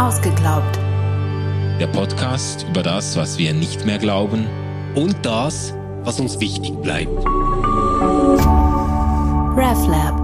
Ausgeglaubt. 0.00 0.78
Der 1.78 1.86
Podcast 1.88 2.64
über 2.70 2.82
das, 2.82 3.18
was 3.18 3.36
wir 3.36 3.52
nicht 3.52 3.84
mehr 3.84 3.98
glauben 3.98 4.46
und 4.94 5.14
das, 5.26 5.74
was 6.04 6.18
uns 6.18 6.40
wichtig 6.40 6.72
bleibt. 6.80 7.12
RefLab. 9.58 10.18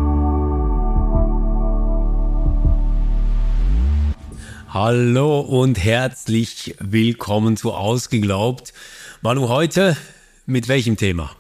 Hallo 4.71 5.41
und 5.41 5.85
herzlich 5.85 6.75
willkommen 6.81 7.59
zu 7.59 7.75
Ausgeglaubt. 7.75 8.73
Manu, 9.21 9.51
heute 9.51 9.95
mit 10.47 10.69
welchem 10.69 10.97
Thema? 10.97 11.33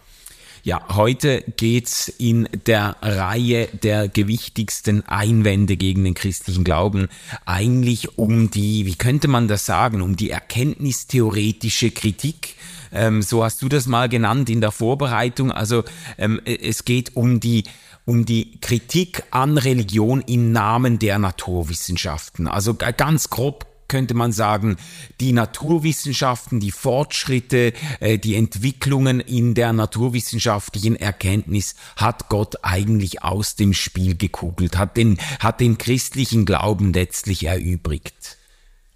Ja, 0.66 0.82
heute 0.96 1.44
geht's 1.56 2.08
in 2.08 2.48
der 2.66 2.96
Reihe 3.00 3.68
der 3.68 4.08
gewichtigsten 4.08 5.06
Einwände 5.06 5.76
gegen 5.76 6.02
den 6.02 6.14
christlichen 6.14 6.64
Glauben 6.64 7.06
eigentlich 7.44 8.18
um 8.18 8.50
die, 8.50 8.84
wie 8.84 8.96
könnte 8.96 9.28
man 9.28 9.46
das 9.46 9.64
sagen, 9.64 10.02
um 10.02 10.16
die 10.16 10.30
erkenntnistheoretische 10.30 11.92
Kritik. 11.92 12.56
Ähm, 12.90 13.22
so 13.22 13.44
hast 13.44 13.62
du 13.62 13.68
das 13.68 13.86
mal 13.86 14.08
genannt 14.08 14.50
in 14.50 14.60
der 14.60 14.72
Vorbereitung. 14.72 15.52
Also 15.52 15.84
ähm, 16.18 16.40
es 16.44 16.84
geht 16.84 17.14
um 17.14 17.38
die 17.38 17.62
um 18.04 18.26
die 18.26 18.58
Kritik 18.60 19.22
an 19.30 19.58
Religion 19.58 20.20
im 20.20 20.50
Namen 20.50 20.98
der 20.98 21.20
Naturwissenschaften. 21.20 22.48
Also 22.48 22.74
ganz 22.74 23.30
grob 23.30 23.66
könnte 23.88 24.14
man 24.14 24.32
sagen, 24.32 24.76
die 25.20 25.32
Naturwissenschaften, 25.32 26.60
die 26.60 26.70
Fortschritte, 26.70 27.72
äh, 28.00 28.18
die 28.18 28.34
Entwicklungen 28.34 29.20
in 29.20 29.54
der 29.54 29.72
naturwissenschaftlichen 29.72 30.96
Erkenntnis 30.96 31.74
hat 31.96 32.28
Gott 32.28 32.56
eigentlich 32.62 33.22
aus 33.22 33.56
dem 33.56 33.74
Spiel 33.74 34.16
gekugelt, 34.16 34.76
hat 34.76 34.96
den, 34.96 35.18
hat 35.40 35.60
den 35.60 35.78
christlichen 35.78 36.44
Glauben 36.44 36.92
letztlich 36.92 37.44
erübrigt. 37.44 38.36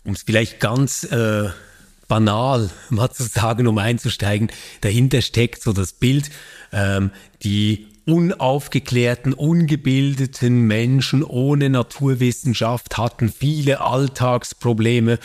Um 0.05 0.13
es 0.13 0.23
vielleicht 0.23 0.61
ganz 0.61 1.05
äh, 1.05 1.51
banal 2.09 2.71
mal 2.89 3.11
zu 3.11 3.23
sagen, 3.23 3.67
um 3.67 3.79
einzusteigen, 3.79 4.51
dahinter 4.81 5.23
steckt 5.23 5.63
so 5.63 5.73
das 5.73 5.93
Bild, 5.93 6.31
ähm, 6.73 7.11
die 7.43 7.87
unaufgeklärten, 8.07 9.33
ungebildeten 9.33 10.63
Menschen 10.63 11.23
ohne 11.23 11.71
Naturwissenschaft 11.71 12.99
hatten 12.99 13.33
viele 13.33 13.81
Alltagsprobleme 13.81 15.19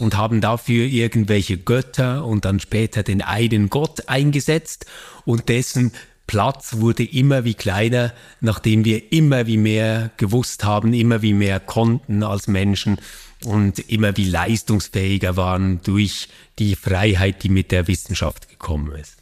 und 0.00 0.16
haben 0.16 0.40
dafür 0.40 0.86
irgendwelche 0.86 1.58
Götter 1.58 2.24
und 2.24 2.44
dann 2.44 2.60
später 2.60 3.02
den 3.02 3.22
einen 3.22 3.70
Gott 3.70 4.08
eingesetzt 4.08 4.86
und 5.24 5.48
dessen 5.48 5.92
Platz 6.26 6.76
wurde 6.76 7.02
immer 7.02 7.44
wie 7.44 7.54
kleiner, 7.54 8.12
nachdem 8.40 8.84
wir 8.84 9.12
immer 9.12 9.48
wie 9.48 9.56
mehr 9.56 10.12
gewusst 10.16 10.62
haben, 10.62 10.94
immer 10.94 11.22
wie 11.22 11.32
mehr 11.32 11.58
konnten 11.58 12.22
als 12.22 12.46
Menschen 12.46 12.98
und 13.44 13.80
immer 13.90 14.16
wie 14.16 14.26
leistungsfähiger 14.26 15.36
waren 15.36 15.80
durch 15.82 16.28
die 16.60 16.76
Freiheit, 16.76 17.42
die 17.42 17.48
mit 17.48 17.72
der 17.72 17.88
Wissenschaft 17.88 18.48
gekommen 18.48 18.92
ist. 18.92 19.16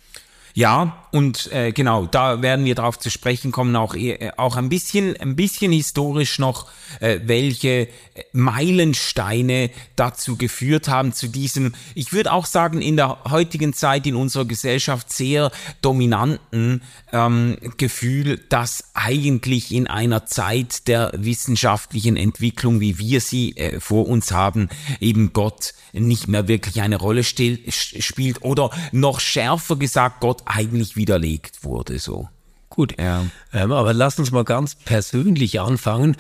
Ja, 0.53 1.08
und 1.11 1.51
äh, 1.53 1.73
genau, 1.73 2.07
da 2.07 2.43
werden 2.43 2.65
wir 2.65 2.75
darauf 2.75 2.99
zu 2.99 3.11
sprechen 3.11 3.53
kommen, 3.53 3.75
auch, 3.77 3.95
äh, 3.95 4.31
auch 4.37 4.57
ein 4.57 4.69
bisschen, 4.69 5.17
ein 5.17 5.37
bisschen 5.37 5.73
historisch 5.73 6.39
noch, 6.39 6.67
äh, 7.01 7.21
welche 7.25 7.69
äh, 7.69 7.89
Meilensteine 8.33 9.71
dazu 9.97 10.37
geführt 10.37 10.89
haben, 10.89 11.13
zu 11.13 11.29
diesem, 11.29 11.75
ich 11.95 12.13
würde 12.13 12.33
auch 12.33 12.47
sagen, 12.47 12.83
in 12.83 12.97
der 12.97 13.19
heutigen 13.31 13.73
Zeit 13.73 14.07
in 14.07 14.17
unserer 14.17 14.45
Gesellschaft 14.45 15.11
sehr 15.11 15.51
dominanten 15.81 16.83
ähm, 17.13 17.57
Gefühl, 17.79 18.39
dass 18.49 18.91
eigentlich 18.95 19.73
in 19.73 19.87
einer 19.87 20.27
Zeit 20.27 20.89
der 20.89 21.13
wissenschaftlichen 21.17 22.17
Entwicklung, 22.17 22.81
wie 22.81 22.99
wir 22.99 23.21
sie 23.21 23.57
äh, 23.57 23.81
vor 23.81 24.09
uns 24.09 24.33
haben, 24.33 24.69
eben 25.01 25.33
Gott 25.33 25.73
nicht 25.93 26.29
mehr 26.29 26.49
wirklich 26.49 26.83
eine 26.83 26.97
Rolle 26.97 27.25
spielt 27.25 28.43
oder 28.43 28.71
noch 28.93 29.21
schärfer 29.21 29.77
gesagt, 29.77 30.21
Gott 30.21 30.43
eigentlich 30.45 30.98
widerlegt 30.99 31.65
wurde, 31.65 31.99
so. 31.99 32.29
Gut, 32.69 32.95
ja. 32.99 33.25
ähm, 33.55 33.73
aber 33.73 33.95
lass 33.95 34.19
uns 34.19 34.31
mal 34.31 34.45
ganz 34.45 34.75
persönlich 34.75 35.59
anfangen. 35.59 36.17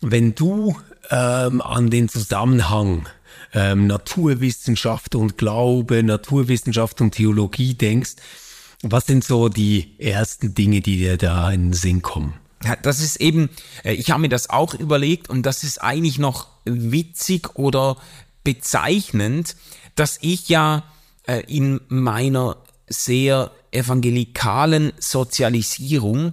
Wenn 0.00 0.36
du 0.36 0.76
ähm, 1.10 1.60
an 1.60 1.90
den 1.90 2.08
Zusammenhang 2.08 3.08
ähm, 3.52 3.88
Naturwissenschaft 3.88 5.14
und 5.16 5.38
Glaube, 5.38 6.02
Naturwissenschaft 6.02 7.00
und 7.00 7.12
Theologie 7.12 7.74
denkst, 7.74 8.12
was 8.82 9.06
sind 9.06 9.24
so 9.24 9.48
die 9.48 9.98
ersten 9.98 10.54
Dinge, 10.54 10.80
die 10.80 10.98
dir 10.98 11.16
da 11.16 11.50
in 11.50 11.64
den 11.64 11.72
Sinn 11.72 12.00
kommen? 12.00 12.34
Ja, 12.64 12.76
das 12.76 13.00
ist 13.00 13.16
eben, 13.16 13.50
äh, 13.84 13.94
ich 13.94 14.10
habe 14.10 14.20
mir 14.20 14.28
das 14.28 14.50
auch 14.50 14.74
überlegt 14.74 15.28
und 15.28 15.42
das 15.44 15.64
ist 15.64 15.82
eigentlich 15.82 16.18
noch 16.18 16.46
witzig 16.64 17.56
oder 17.56 17.96
bezeichnend, 18.44 19.56
dass 19.94 20.18
ich 20.20 20.48
ja 20.48 20.84
äh, 21.26 21.42
in 21.46 21.80
meiner 21.88 22.56
sehr 22.88 23.50
evangelikalen 23.70 24.92
Sozialisierung 24.98 26.32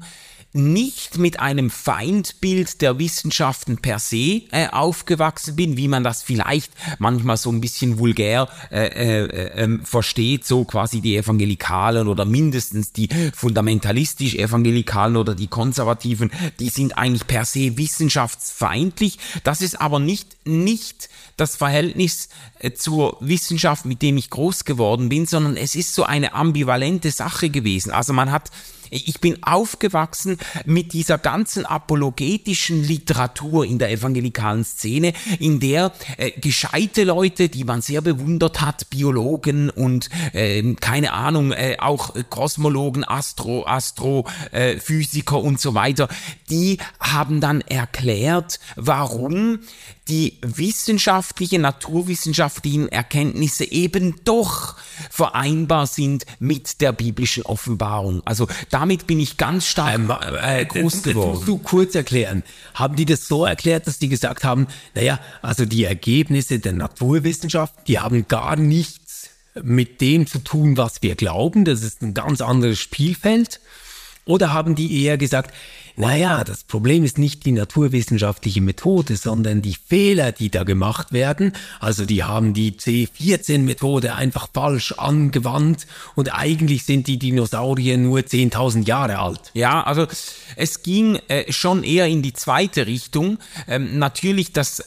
nicht 0.56 1.18
mit 1.18 1.40
einem 1.40 1.70
Feindbild 1.70 2.82
der 2.82 2.98
Wissenschaften 2.98 3.78
per 3.78 4.00
se 4.00 4.44
äh, 4.52 4.68
aufgewachsen 4.72 5.56
bin, 5.56 5.76
wie 5.76 5.90
man 5.90 6.04
das 6.04 6.24
vielleicht 6.24 6.72
manchmal 6.98 7.36
so 7.36 7.52
ein 7.52 7.60
bisschen 7.60 8.00
vulgär 8.00 8.48
äh, 8.72 8.86
äh, 8.88 9.64
äh, 9.64 9.80
versteht, 9.84 10.46
so 10.46 10.64
quasi 10.64 11.02
die 11.02 11.18
Evangelikalen 11.18 12.08
oder 12.08 12.24
mindestens 12.24 12.94
die 12.94 13.10
fundamentalistisch 13.34 14.36
Evangelikalen 14.36 15.18
oder 15.18 15.36
die 15.36 15.48
Konservativen, 15.48 16.32
die 16.60 16.70
sind 16.70 16.98
eigentlich 16.98 17.28
per 17.28 17.44
se 17.44 17.78
wissenschaftsfeindlich. 17.78 19.20
Das 19.44 19.62
ist 19.62 19.82
aber 19.82 20.00
nicht 20.00 20.38
nicht 20.46 21.10
das 21.38 21.56
Verhältnis 21.56 22.30
äh, 22.60 22.72
zur 22.72 23.18
Wissenschaft, 23.20 23.86
mit 23.86 24.02
dem 24.02 24.18
ich 24.18 24.30
groß 24.30 24.66
geworden 24.66 25.10
bin, 25.10 25.26
sondern 25.26 25.58
es 25.58 25.76
ist 25.76 25.94
so 25.94 26.04
eine 26.04 26.34
ambivalente 26.34 27.12
Sache 27.12 27.50
gewesen. 27.50 27.92
Also 27.92 28.14
man 28.14 28.32
hat 28.32 28.52
ich 28.96 29.20
bin 29.20 29.44
aufgewachsen 29.44 30.38
mit 30.66 30.94
dieser 30.94 31.18
ganzen 31.18 31.66
apologetischen 31.66 32.84
Literatur 32.84 33.66
in 33.66 33.80
der 33.80 33.92
evangelikalen 33.92 34.64
Szene, 34.64 35.14
in 35.40 35.60
der 35.60 35.92
äh, 36.18 36.32
gescheite 36.32 37.04
Leute, 37.04 37.50
die 37.50 37.64
man 37.64 37.82
sehr 37.82 38.02
bewundert 38.02 38.62
hat, 38.62 38.90
Biologen 38.90 39.70
und 39.70 40.10
äh, 40.34 40.74
keine 40.76 41.14
Ahnung, 41.14 41.52
äh, 41.52 41.78
auch 41.80 42.14
Kosmologen, 42.30 43.04
Astro, 43.04 43.66
Astrophysiker 43.66 45.42
und 45.42 45.60
so 45.60 45.74
weiter, 45.74 46.08
die 46.50 46.78
haben 47.00 47.42
dann 47.42 47.62
erklärt, 47.62 48.60
warum 48.76 49.60
die 50.08 50.38
wissenschaftlichen, 50.42 51.62
naturwissenschaftlichen 51.62 52.90
Erkenntnisse 52.90 53.72
eben 53.72 54.16
doch 54.24 54.76
vereinbar 55.10 55.88
sind 55.88 56.26
mit 56.40 56.82
der 56.82 56.92
biblischen 56.92 57.44
Offenbarung. 57.44 58.22
Also 58.26 58.48
damit 58.70 59.08
bin 59.08 59.20
ich 59.20 59.38
ganz 59.38 59.66
stark 59.66 59.96
ähm, 59.96 60.14
äh, 60.42 60.66
groß 60.66 61.04
geworden. 61.04 61.32
musst 61.32 61.48
du 61.48 61.58
kurz 61.58 61.96
erklären. 61.96 62.44
Haben 62.76 62.96
die 62.96 63.06
das 63.06 63.28
so 63.28 63.46
erklärt, 63.46 63.88
dass 63.88 63.98
die 63.98 64.10
gesagt 64.10 64.44
haben, 64.44 64.68
naja, 64.94 65.20
also 65.42 65.66
die 65.66 65.86
Ergebnisse 65.86 66.60
der 66.60 66.74
Naturwissenschaft, 66.74 67.74
die 67.88 68.00
haben 68.00 68.28
gar 68.28 68.56
nichts 68.56 69.30
mit 69.64 70.02
dem 70.02 70.28
zu 70.28 70.40
tun, 70.40 70.78
was 70.78 71.02
wir 71.02 71.16
glauben. 71.16 71.66
Das 71.66 71.82
ist 71.82 72.02
ein 72.02 72.14
ganz 72.14 72.42
anderes 72.42 72.80
Spielfeld. 72.80 73.60
Oder 74.26 74.54
haben 74.54 74.76
die 74.76 75.04
eher 75.04 75.18
gesagt, 75.18 75.54
naja, 75.98 76.44
das 76.44 76.66
Problem 76.66 77.06
ist 77.06 77.18
nicht 77.18 77.46
die 77.46 77.54
naturwissenschaftliche 77.54 78.60
Methode, 78.60 79.16
sondern 79.16 79.62
die 79.62 79.76
Fehler, 79.76 80.34
die 80.34 80.50
da 80.50 80.64
gemacht 80.64 81.14
werden. 81.14 81.54
Also 81.80 82.06
die 82.06 82.24
haben 82.24 82.54
die 82.54 82.74
C14-Methode 82.74 84.14
einfach 84.14 84.50
falsch 84.54 84.92
angewandt 84.94 85.88
und 86.16 86.34
eigentlich 86.38 86.84
sind 86.84 87.08
die 87.08 87.18
Dinosaurier 87.18 87.98
nur 87.98 88.20
10.000 88.20 88.86
Jahre 88.86 89.20
alt. 89.20 89.52
Ja, 89.54 89.84
also 89.84 90.06
es 90.58 90.84
ging 90.84 91.18
äh, 91.30 91.52
schon 91.54 91.84
eher 91.84 92.08
in 92.08 92.22
die 92.22 92.34
zweite 92.34 92.88
Richtung. 92.88 93.38
Ähm, 93.68 93.98
natürlich 93.98 94.52
das 94.52 94.84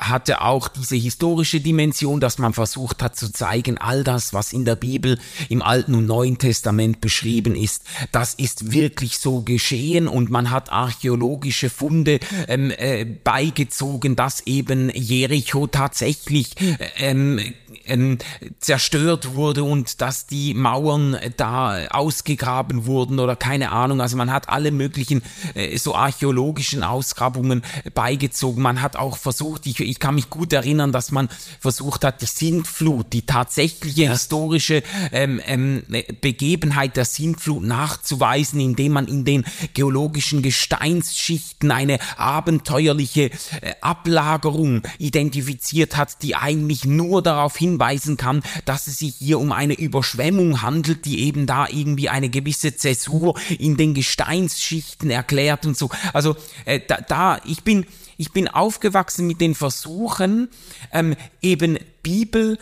hatte 0.00 0.40
auch 0.40 0.68
diese 0.68 0.96
historische 0.96 1.60
Dimension, 1.60 2.20
dass 2.20 2.38
man 2.38 2.54
versucht 2.54 3.02
hat 3.02 3.16
zu 3.16 3.32
zeigen, 3.32 3.78
all 3.78 4.02
das, 4.02 4.32
was 4.32 4.52
in 4.52 4.64
der 4.64 4.76
Bibel 4.76 5.18
im 5.48 5.62
Alten 5.62 5.94
und 5.94 6.06
Neuen 6.06 6.38
Testament 6.38 7.00
beschrieben 7.00 7.54
ist, 7.54 7.84
das 8.10 8.34
ist 8.34 8.72
wirklich 8.72 9.18
so 9.18 9.42
geschehen 9.42 10.08
und 10.08 10.30
man 10.30 10.50
hat 10.50 10.72
archäologische 10.72 11.68
Funde 11.68 12.18
ähm, 12.48 12.72
äh, 12.76 13.04
beigezogen, 13.04 14.16
dass 14.16 14.40
eben 14.46 14.90
Jericho 14.94 15.66
tatsächlich 15.66 16.54
ähm, 16.96 17.40
ähm, 17.84 18.18
zerstört 18.58 19.34
wurde 19.34 19.64
und 19.64 20.00
dass 20.00 20.26
die 20.26 20.54
Mauern 20.54 21.16
da 21.36 21.86
ausgegraben 21.88 22.86
wurden 22.86 23.18
oder 23.18 23.36
keine 23.36 23.72
Ahnung. 23.72 24.00
Also 24.00 24.16
man 24.16 24.32
hat 24.32 24.48
alle 24.48 24.70
möglichen 24.70 25.22
äh, 25.54 25.76
so 25.76 25.94
archäologischen 25.94 26.82
Ausgrabungen 26.82 27.62
beigezogen. 27.94 28.62
Man 28.62 28.80
hat 28.80 28.96
auch 28.96 29.16
versucht, 29.16 29.66
ich 29.66 29.80
ich 29.90 29.98
kann 29.98 30.14
mich 30.14 30.30
gut 30.30 30.52
erinnern, 30.52 30.92
dass 30.92 31.10
man 31.10 31.28
versucht 31.58 32.04
hat, 32.04 32.22
die 32.22 32.26
Sintflut, 32.26 33.12
die 33.12 33.22
tatsächliche 33.22 34.10
historische 34.10 34.82
ähm, 35.12 35.40
ähm, 35.44 35.82
Begebenheit 36.20 36.96
der 36.96 37.04
Sintflut 37.04 37.64
nachzuweisen, 37.64 38.60
indem 38.60 38.92
man 38.92 39.08
in 39.08 39.24
den 39.24 39.44
geologischen 39.74 40.42
Gesteinsschichten 40.42 41.70
eine 41.70 41.98
abenteuerliche 42.16 43.30
äh, 43.60 43.74
Ablagerung 43.80 44.82
identifiziert 44.98 45.96
hat, 45.96 46.22
die 46.22 46.36
eigentlich 46.36 46.84
nur 46.84 47.22
darauf 47.22 47.56
hinweisen 47.56 48.16
kann, 48.16 48.42
dass 48.64 48.86
es 48.86 48.98
sich 48.98 49.16
hier 49.16 49.38
um 49.40 49.52
eine 49.52 49.74
Überschwemmung 49.74 50.62
handelt, 50.62 51.04
die 51.04 51.24
eben 51.24 51.46
da 51.46 51.66
irgendwie 51.68 52.08
eine 52.08 52.28
gewisse 52.28 52.76
Zäsur 52.76 53.34
in 53.58 53.76
den 53.76 53.94
Gesteinsschichten 53.94 55.10
erklärt 55.10 55.66
und 55.66 55.76
so. 55.76 55.90
Also 56.12 56.36
äh, 56.64 56.80
da, 56.86 56.98
da 57.00 57.40
ich 57.44 57.64
bin 57.64 57.86
ich 58.20 58.32
bin 58.32 58.48
aufgewachsen 58.48 59.26
mit 59.26 59.40
den 59.40 59.54
Versuchen, 59.54 60.50
ähm, 60.92 61.16
eben 61.40 61.78
Bibel 62.02 62.58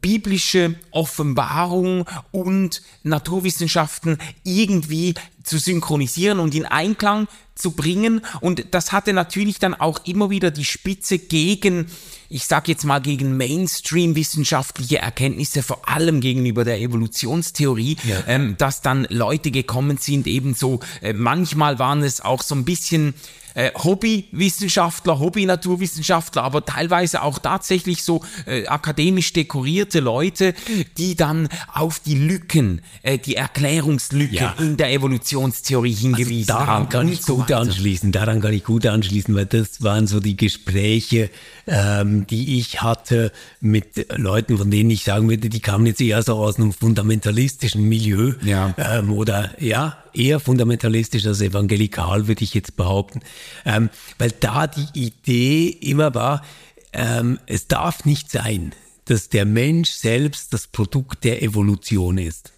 biblische 0.00 0.76
Offenbarung 0.92 2.06
und 2.30 2.80
Naturwissenschaften 3.02 4.18
irgendwie 4.44 5.14
zu 5.42 5.58
synchronisieren 5.58 6.38
und 6.38 6.54
in 6.54 6.64
Einklang 6.64 7.26
zu 7.56 7.72
bringen. 7.72 8.22
Und 8.40 8.66
das 8.70 8.92
hatte 8.92 9.12
natürlich 9.12 9.58
dann 9.58 9.74
auch 9.74 10.04
immer 10.04 10.30
wieder 10.30 10.52
die 10.52 10.64
Spitze 10.64 11.18
gegen, 11.18 11.86
ich 12.28 12.44
sag 12.46 12.68
jetzt 12.68 12.84
mal, 12.84 13.00
gegen 13.00 13.36
Mainstream-wissenschaftliche 13.36 14.98
Erkenntnisse, 14.98 15.64
vor 15.64 15.88
allem 15.88 16.20
gegenüber 16.20 16.64
der 16.64 16.80
Evolutionstheorie, 16.80 17.96
ja. 18.04 18.22
ähm, 18.28 18.54
dass 18.58 18.80
dann 18.80 19.08
Leute 19.10 19.50
gekommen 19.50 19.98
sind, 19.98 20.28
ebenso, 20.28 20.78
äh, 21.02 21.12
manchmal 21.12 21.80
waren 21.80 22.04
es 22.04 22.20
auch 22.20 22.42
so 22.42 22.54
ein 22.54 22.64
bisschen 22.64 23.14
äh, 23.54 23.70
Hobbywissenschaftler, 23.74 25.18
Hobby-Naturwissenschaftler, 25.18 26.42
aber 26.42 26.64
teilweise 26.64 27.22
auch 27.22 27.38
tatsächlich 27.38 28.02
so 28.02 28.22
äh, 28.46 28.66
akademisch 28.66 29.32
dekorierte 29.32 30.00
Leute, 30.00 30.54
die 30.98 31.16
dann 31.16 31.48
auf 31.72 32.00
die 32.00 32.14
Lücken, 32.14 32.82
äh, 33.02 33.18
die 33.18 33.36
Erklärungslücke 33.36 34.34
ja. 34.34 34.54
in 34.58 34.76
der 34.76 34.92
Evolutionstheorie 34.92 35.90
also 35.90 36.02
hingewiesen 36.02 36.50
also 36.50 36.64
daran 36.64 36.68
haben. 36.68 36.88
Kann 36.88 37.12
ich 37.12 37.22
gut 37.22 37.52
anschließen, 37.52 38.12
daran 38.12 38.40
kann 38.40 38.52
ich 38.52 38.64
gut 38.64 38.86
anschließen, 38.86 39.34
weil 39.34 39.46
das 39.46 39.82
waren 39.82 40.06
so 40.06 40.20
die 40.20 40.36
Gespräche, 40.36 41.30
ähm, 41.66 42.26
die 42.26 42.58
ich 42.58 42.82
hatte 42.82 43.32
mit 43.60 44.06
Leuten, 44.16 44.58
von 44.58 44.70
denen 44.70 44.90
ich 44.90 45.04
sagen 45.04 45.28
würde, 45.28 45.48
die 45.48 45.60
kamen 45.60 45.86
jetzt 45.86 46.00
eher 46.00 46.22
so 46.22 46.36
aus 46.36 46.56
einem 46.56 46.72
fundamentalistischen 46.72 47.82
Milieu 47.82 48.34
ja. 48.42 48.74
ähm, 48.78 49.12
oder 49.12 49.50
ja, 49.58 49.98
eher 50.14 50.40
fundamentalistisch 50.40 51.26
als 51.26 51.40
evangelikal, 51.40 52.28
würde 52.28 52.44
ich 52.44 52.54
jetzt 52.54 52.76
behaupten. 52.76 53.20
Ähm, 53.64 53.90
weil 54.18 54.30
da 54.32 54.66
die 54.66 54.88
Idee 54.94 55.68
immer 55.68 56.14
war, 56.14 56.44
ähm, 56.92 57.38
es 57.46 57.68
darf 57.68 58.04
nicht 58.04 58.30
sein, 58.30 58.74
dass 59.04 59.28
der 59.28 59.44
Mensch 59.44 59.90
selbst 59.90 60.52
das 60.52 60.66
Produkt 60.66 61.24
der 61.24 61.42
Evolution 61.42 62.18
ist. 62.18 62.52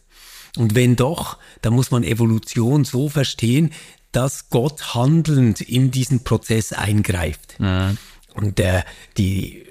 Und 0.56 0.74
wenn 0.74 0.96
doch, 0.96 1.38
dann 1.62 1.72
muss 1.72 1.90
man 1.90 2.02
Evolution 2.02 2.84
so 2.84 3.08
verstehen, 3.08 3.72
dass 4.12 4.50
Gott 4.50 4.94
handelnd 4.94 5.62
in 5.62 5.90
diesen 5.90 6.24
Prozess 6.24 6.72
eingreift. 6.72 7.58
Mhm. 7.58 7.96
Und 8.34 8.60
äh, 8.60 8.82
die, 9.16 9.64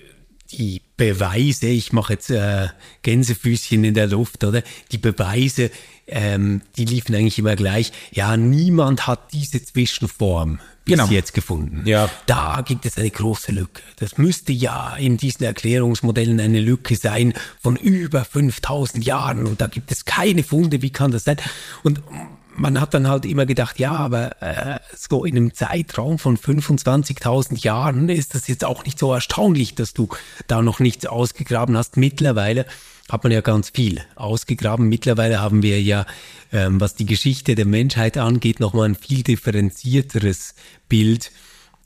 die 0.51 0.81
Beweise, 0.97 1.67
ich 1.67 1.93
mache 1.93 2.13
jetzt 2.13 2.31
äh, 2.31 2.67
Gänsefüßchen 3.03 3.83
in 3.83 3.93
der 3.93 4.07
Luft, 4.07 4.43
oder? 4.43 4.63
Die 4.91 4.97
Beweise 4.97 5.71
ähm, 6.11 6.61
die 6.77 6.85
liefen 6.85 7.15
eigentlich 7.15 7.39
immer 7.39 7.55
gleich. 7.55 7.91
Ja, 8.11 8.37
niemand 8.37 9.07
hat 9.07 9.33
diese 9.33 9.63
Zwischenform 9.63 10.59
bis 10.85 10.93
genau. 10.93 11.07
jetzt 11.07 11.33
gefunden. 11.33 11.83
Ja. 11.85 12.09
Da 12.25 12.63
gibt 12.65 12.85
es 12.85 12.97
eine 12.97 13.09
große 13.09 13.51
Lücke. 13.51 13.81
Das 13.97 14.17
müsste 14.17 14.51
ja 14.51 14.95
in 14.95 15.17
diesen 15.17 15.43
Erklärungsmodellen 15.43 16.39
eine 16.39 16.59
Lücke 16.59 16.95
sein 16.95 17.33
von 17.61 17.75
über 17.75 18.25
5000 18.25 19.05
Jahren 19.05 19.45
und 19.45 19.61
da 19.61 19.67
gibt 19.67 19.91
es 19.91 20.05
keine 20.05 20.43
Funde. 20.43 20.81
Wie 20.81 20.89
kann 20.89 21.11
das 21.11 21.23
sein? 21.23 21.37
Und 21.83 22.01
man 22.55 22.79
hat 22.81 22.93
dann 22.93 23.07
halt 23.07 23.25
immer 23.25 23.45
gedacht, 23.45 23.79
ja, 23.79 23.91
aber 23.91 24.41
äh, 24.41 24.79
so 24.95 25.23
in 25.23 25.37
einem 25.37 25.53
Zeitraum 25.53 26.19
von 26.19 26.37
25.000 26.37 27.63
Jahren 27.63 28.09
ist 28.09 28.35
das 28.35 28.47
jetzt 28.47 28.65
auch 28.65 28.83
nicht 28.83 28.99
so 28.99 29.13
erstaunlich, 29.13 29.75
dass 29.75 29.93
du 29.93 30.09
da 30.47 30.61
noch 30.61 30.79
nichts 30.79 31.05
ausgegraben 31.05 31.77
hast. 31.77 31.95
Mittlerweile 31.97 32.65
hat 33.11 33.23
man 33.23 33.31
ja 33.31 33.41
ganz 33.41 33.69
viel 33.69 34.01
ausgegraben. 34.15 34.87
Mittlerweile 34.87 35.41
haben 35.41 35.63
wir 35.63 35.81
ja, 35.81 36.05
ähm, 36.51 36.79
was 36.79 36.95
die 36.95 37.05
Geschichte 37.05 37.55
der 37.55 37.65
Menschheit 37.65 38.17
angeht, 38.17 38.59
nochmal 38.59 38.89
ein 38.89 38.95
viel 38.95 39.23
differenzierteres 39.23 40.55
Bild, 40.87 41.31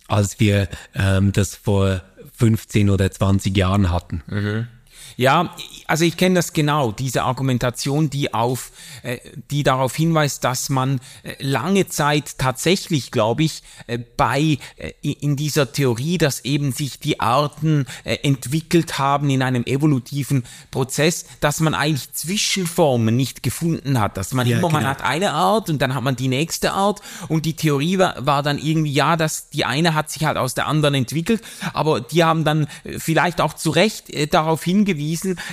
als 0.07 0.39
wir 0.39 0.69
ähm, 0.93 1.31
das 1.31 1.55
vor 1.55 2.01
15 2.37 2.89
oder 2.89 3.09
20 3.09 3.55
Jahren 3.57 3.91
hatten. 3.91 4.21
Mhm. 4.27 4.67
Ja, 5.17 5.55
also 5.87 6.03
ich 6.03 6.17
kenne 6.17 6.35
das 6.35 6.51
genau, 6.51 6.91
diese 6.91 7.23
Argumentation, 7.23 8.09
die 8.09 8.33
auf, 8.33 8.71
äh, 9.03 9.19
die 9.49 9.63
darauf 9.63 9.95
hinweist, 9.95 10.43
dass 10.43 10.69
man 10.69 10.99
äh, 11.23 11.35
lange 11.39 11.87
Zeit 11.87 12.37
tatsächlich, 12.37 13.11
glaube 13.11 13.43
ich, 13.43 13.63
äh, 13.87 13.99
bei 14.17 14.57
äh, 14.77 14.91
in 15.01 15.35
dieser 15.35 15.71
Theorie, 15.71 16.17
dass 16.17 16.43
eben 16.43 16.73
sich 16.73 16.99
die 16.99 17.19
Arten 17.19 17.85
äh, 18.03 18.17
entwickelt 18.23 18.99
haben 18.99 19.29
in 19.29 19.41
einem 19.41 19.63
evolutiven 19.65 20.43
Prozess, 20.71 21.25
dass 21.39 21.59
man 21.61 21.73
eigentlich 21.73 22.11
Zwischenformen 22.11 23.15
nicht 23.15 23.41
gefunden 23.41 23.99
hat, 23.99 24.17
dass 24.17 24.33
man 24.33 24.47
ja, 24.47 24.57
immer, 24.57 24.67
genau. 24.67 24.81
man 24.81 24.89
hat 24.89 25.01
eine 25.01 25.31
Art 25.31 25.69
und 25.69 25.81
dann 25.81 25.95
hat 25.95 26.03
man 26.03 26.15
die 26.15 26.27
nächste 26.27 26.73
Art. 26.73 27.01
Und 27.29 27.45
die 27.45 27.55
Theorie 27.55 27.99
war, 27.99 28.25
war 28.25 28.43
dann 28.43 28.57
irgendwie, 28.57 28.91
ja, 28.91 29.15
dass 29.15 29.49
die 29.49 29.63
eine 29.63 29.93
hat 29.93 30.09
sich 30.09 30.25
halt 30.25 30.37
aus 30.37 30.55
der 30.55 30.67
anderen 30.67 30.95
entwickelt, 30.95 31.41
aber 31.73 32.01
die 32.01 32.23
haben 32.23 32.43
dann 32.43 32.67
äh, 32.83 32.99
vielleicht 32.99 33.39
auch 33.39 33.53
zu 33.53 33.69
Recht 33.69 34.05
darauf 34.33 34.63
hingewiesen, 34.63 35.04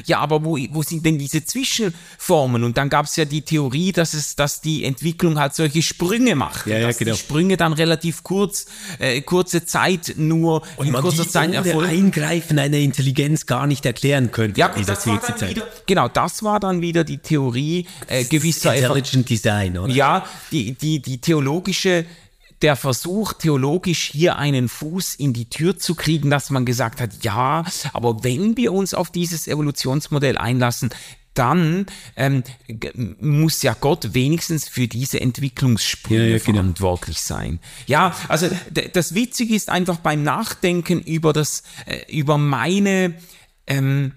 ja, 0.06 0.18
aber 0.18 0.44
wo, 0.44 0.58
wo 0.70 0.82
sind 0.82 1.04
denn 1.04 1.18
diese 1.18 1.44
Zwischenformen? 1.44 2.64
Und 2.64 2.76
dann 2.76 2.88
gab 2.88 3.06
es 3.06 3.16
ja 3.16 3.24
die 3.24 3.42
Theorie, 3.42 3.92
dass 3.92 4.14
es, 4.14 4.36
dass 4.36 4.60
die 4.60 4.84
Entwicklung 4.84 5.38
halt 5.38 5.54
solche 5.54 5.82
Sprünge 5.82 6.34
macht. 6.34 6.66
Ja, 6.66 6.78
ja, 6.78 6.86
dass 6.88 6.98
genau. 6.98 7.12
Die 7.12 7.18
Sprünge 7.18 7.56
dann 7.56 7.72
relativ 7.72 8.22
kurz, 8.22 8.66
äh, 8.98 9.20
kurze 9.22 9.64
Zeit 9.64 10.14
nur 10.16 10.62
und 10.76 10.86
in 10.86 10.92
kurzer 10.92 11.28
Zeit 11.28 11.52
erfolgen. 11.52 11.88
Eingreifen 11.88 12.58
einer 12.58 12.78
Intelligenz 12.78 13.46
gar 13.46 13.66
nicht 13.66 13.84
erklären 13.86 14.30
könnte. 14.30 14.60
Ja, 14.60 14.68
das 14.68 15.06
war 15.06 15.20
dann 15.20 15.48
wieder, 15.48 15.66
genau, 15.86 16.08
das 16.08 16.42
war 16.42 16.60
dann 16.60 16.80
wieder 16.80 17.04
die 17.04 17.18
Theorie 17.18 17.86
äh, 18.08 18.24
gewisser 18.24 18.74
Intelligent 18.74 19.28
Design, 19.28 19.78
oder? 19.78 19.92
Ja, 19.92 20.26
die, 20.50 20.72
die, 20.72 21.00
die 21.00 21.18
theologische 21.18 22.04
der 22.62 22.76
Versuch, 22.76 23.32
theologisch 23.34 24.10
hier 24.10 24.36
einen 24.36 24.68
Fuß 24.68 25.14
in 25.16 25.32
die 25.32 25.48
Tür 25.50 25.78
zu 25.78 25.94
kriegen, 25.94 26.30
dass 26.30 26.50
man 26.50 26.64
gesagt 26.64 27.00
hat, 27.00 27.10
ja, 27.22 27.64
aber 27.92 28.24
wenn 28.24 28.56
wir 28.56 28.72
uns 28.72 28.94
auf 28.94 29.10
dieses 29.10 29.46
Evolutionsmodell 29.48 30.38
einlassen, 30.38 30.90
dann 31.34 31.86
ähm, 32.16 32.42
muss 33.20 33.62
ja 33.62 33.74
Gott 33.78 34.12
wenigstens 34.12 34.68
für 34.68 34.86
diese 34.86 35.20
Entwicklungssprünge 35.20 36.24
ja, 36.24 36.30
ja, 36.32 36.38
genau. 36.38 36.58
verantwortlich 36.58 37.20
sein. 37.20 37.58
Ja, 37.86 38.14
also 38.28 38.50
das 38.92 39.14
Witzige 39.14 39.54
ist 39.54 39.70
einfach 39.70 39.98
beim 39.98 40.22
Nachdenken 40.22 41.00
über 41.00 41.32
das, 41.32 41.62
äh, 41.86 42.14
über 42.14 42.36
meine, 42.36 43.14
ähm, 43.66 44.12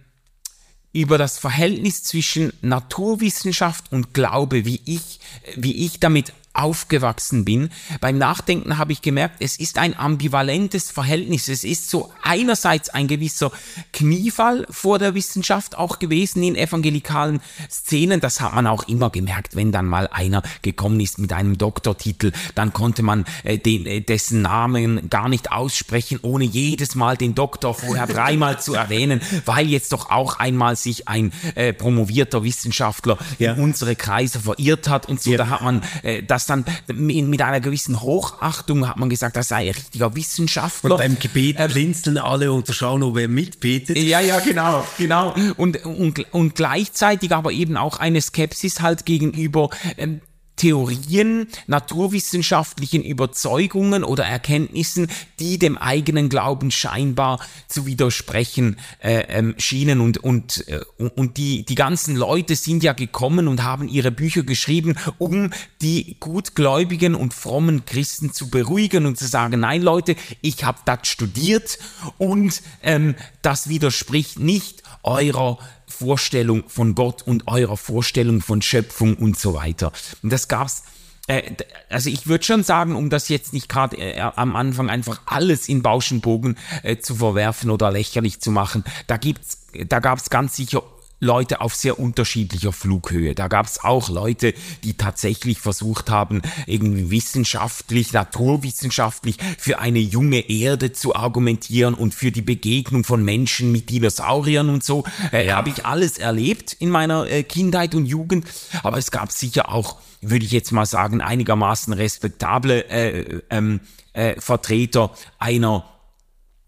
über 0.91 1.17
das 1.17 1.39
Verhältnis 1.39 2.03
zwischen 2.03 2.53
Naturwissenschaft 2.61 3.91
und 3.91 4.13
Glaube, 4.13 4.65
wie 4.65 4.81
ich, 4.85 5.19
wie 5.55 5.85
ich 5.85 5.99
damit 5.99 6.33
aufgewachsen 6.55 7.45
bin. 7.45 7.69
Beim 8.01 8.17
Nachdenken 8.17 8.77
habe 8.77 8.93
ich 8.93 9.01
gemerkt, 9.01 9.38
es 9.39 9.59
ist 9.59 9.77
ein 9.77 9.97
ambivalentes 9.97 10.91
Verhältnis. 10.91 11.47
Es 11.47 11.63
ist 11.63 11.89
so 11.89 12.12
einerseits 12.24 12.89
ein 12.89 13.07
gewisser 13.07 13.51
Kniefall 13.93 14.65
vor 14.69 15.00
der 15.00 15.13
Wissenschaft 15.13 15.77
auch 15.77 16.00
gewesen 16.00 16.43
in 16.43 16.55
evangelikalen 16.55 17.41
Szenen. 17.69 18.19
Das 18.19 18.41
hat 18.41 18.53
man 18.55 18.67
auch 18.67 18.88
immer 18.88 19.09
gemerkt, 19.09 19.55
wenn 19.55 19.71
dann 19.71 19.85
mal 19.85 20.07
einer 20.07 20.41
gekommen 20.62 21.00
ist 21.00 21.19
mit 21.19 21.33
einem 21.33 21.57
Doktortitel, 21.57 22.31
dann 22.55 22.74
konnte 22.74 23.03
man 23.03 23.25
äh, 23.43 23.57
den, 23.57 23.85
äh, 23.85 24.01
dessen 24.01 24.41
Namen 24.41 25.09
gar 25.09 25.29
nicht 25.29 25.51
aussprechen, 25.51 26.19
ohne 26.21 26.45
jedes 26.45 26.95
Mal 26.95 27.17
den 27.17 27.35
Doktor 27.35 27.74
vorher 27.74 28.07
dreimal 28.07 28.59
zu 28.59 28.74
erwähnen, 28.74 29.21
weil 29.45 29.67
jetzt 29.67 29.91
doch 29.91 30.09
auch 30.09 30.39
einmal 30.39 30.75
sich 30.75 31.07
ein 31.07 31.31
äh, 31.55 31.74
promovierter 31.74 32.43
Wissenschaftler 32.43 33.17
ja. 33.39 33.53
in 33.53 33.62
unsere 33.62 33.95
Kreise 33.95 34.39
verirrt 34.39 34.88
hat 34.88 35.07
und 35.07 35.21
so. 35.21 35.31
Ja. 35.31 35.38
Da 35.38 35.50
hat 35.50 35.62
man 35.62 35.81
äh, 36.03 36.24
das 36.24 36.44
das 36.45 36.63
dann 36.87 36.97
mit 36.97 37.41
einer 37.41 37.59
gewissen 37.59 38.01
Hochachtung 38.01 38.87
hat 38.87 38.97
man 38.97 39.09
gesagt, 39.09 39.35
das 39.35 39.49
sei 39.49 39.67
ein 39.67 39.75
richtiger 39.75 40.15
Wissenschaftler. 40.15 40.91
Und 40.91 40.97
beim 40.97 41.19
Gebet 41.19 41.57
ähm, 41.59 41.71
blinzeln 41.71 42.17
alle 42.17 42.51
und 42.51 42.67
schauen, 42.73 43.03
ob 43.03 43.17
er 43.17 43.27
mitbetet. 43.27 43.97
Ja, 43.97 44.19
ja, 44.19 44.39
genau, 44.39 44.85
genau. 44.97 45.33
Und, 45.57 45.85
und, 45.85 46.33
und 46.33 46.55
gleichzeitig 46.55 47.31
aber 47.31 47.51
eben 47.51 47.77
auch 47.77 47.99
eine 47.99 48.21
Skepsis 48.21 48.81
halt 48.81 49.05
gegenüber 49.05 49.69
ähm, 49.97 50.21
Theorien, 50.55 51.47
naturwissenschaftlichen 51.67 53.03
Überzeugungen 53.03 54.03
oder 54.03 54.25
Erkenntnissen, 54.25 55.07
die 55.39 55.59
dem 55.59 55.77
eigenen 55.77 56.29
Glauben 56.29 56.71
scheinbar 56.71 57.39
zu 57.67 57.85
widersprechen 57.85 58.77
äh, 59.00 59.25
ähm, 59.27 59.55
schienen 59.57 60.00
und 60.01 60.17
und 60.17 60.67
äh, 60.67 60.81
und 60.97 61.38
die 61.38 61.65
die 61.65 61.75
ganzen 61.75 62.15
Leute 62.15 62.55
sind 62.55 62.83
ja 62.83 62.93
gekommen 62.93 63.47
und 63.47 63.63
haben 63.63 63.88
ihre 63.88 64.12
Bücher 64.12 64.43
geschrieben, 64.43 64.95
um 65.17 65.51
die 65.81 66.17
gutgläubigen 66.19 67.15
und 67.15 67.33
frommen 67.33 67.85
Christen 67.85 68.31
zu 68.31 68.50
beruhigen 68.50 69.05
und 69.05 69.17
zu 69.17 69.27
sagen, 69.27 69.59
nein 69.59 69.81
Leute, 69.81 70.15
ich 70.41 70.63
habe 70.63 70.79
das 70.85 71.07
studiert 71.07 71.77
und 72.17 72.62
ähm, 72.81 73.15
das 73.41 73.69
widerspricht 73.69 74.39
nicht 74.39 74.83
eurer 75.03 75.59
Vorstellung 75.95 76.63
von 76.67 76.95
Gott 76.95 77.23
und 77.23 77.47
eurer 77.47 77.77
Vorstellung 77.77 78.41
von 78.41 78.61
Schöpfung 78.61 79.15
und 79.15 79.39
so 79.39 79.53
weiter. 79.53 79.91
Und 80.21 80.31
das 80.31 80.47
gab's 80.47 80.83
äh, 81.27 81.55
also 81.89 82.09
ich 82.09 82.27
würde 82.27 82.43
schon 82.43 82.63
sagen, 82.63 82.95
um 82.95 83.09
das 83.09 83.29
jetzt 83.29 83.53
nicht 83.53 83.69
gerade 83.69 83.97
äh, 83.97 84.19
am 84.19 84.55
Anfang 84.55 84.89
einfach 84.89 85.21
alles 85.25 85.67
in 85.67 85.81
Bauschenbogen 85.81 86.57
äh, 86.83 86.97
zu 86.97 87.15
verwerfen 87.15 87.71
oder 87.71 87.91
lächerlich 87.91 88.41
zu 88.41 88.51
machen, 88.51 88.83
da 89.07 89.17
gibt's, 89.17 89.65
da 89.87 89.99
gab's 89.99 90.29
ganz 90.29 90.55
sicher 90.55 90.83
Leute 91.19 91.62
auf 91.62 91.75
sehr 91.75 92.00
unterschiedlicher 92.00 92.74
Flughöhe. 92.74 93.36
Da 93.36 93.48
gab 93.48 93.65
es 93.65 93.84
auch 93.84 94.10
Leute, 94.10 94.53
die 94.84 94.95
tatsächlich 94.95 95.60
versucht 95.60 96.10
haben, 96.10 96.41
irgendwie 96.67 97.10
wissenschaftlich, 97.10 98.13
naturwissenschaftlich 98.13 99.38
für 99.57 99.79
eine 99.79 100.00
junge 100.00 100.50
Erde 100.50 100.91
zu 100.91 101.15
argumentieren 101.15 101.93
und 101.93 102.13
für 102.13 102.31
die 102.31 102.41
Begegnung 102.41 103.03
von 103.03 103.24
Menschen 103.24 103.72
mit 103.72 103.89
Dinosauriern 103.89 104.69
und 104.69 104.84
so. 104.84 105.03
Äh, 105.31 105.51
Habe 105.51 105.69
ich 105.69 105.86
alles 105.86 106.17
erlebt 106.17 106.74
in 106.74 106.89
meiner 106.89 107.27
äh, 107.27 107.43
Kindheit 107.43 107.95
und 107.95 108.05
Jugend. 108.05 108.45
Aber 108.84 108.98
es 108.98 109.12
gab 109.12 109.31
sicher 109.31 109.69
auch, 109.69 109.98
würde 110.22 110.45
ich 110.45 110.51
jetzt 110.51 110.72
mal 110.72 110.86
sagen, 110.86 111.22
einigermaßen 111.22 111.93
respektable 111.93 112.89
äh, 112.89 113.41
ähm, 113.50 113.79
äh, 114.13 114.39
Vertreter 114.39 115.12
einer 115.39 115.86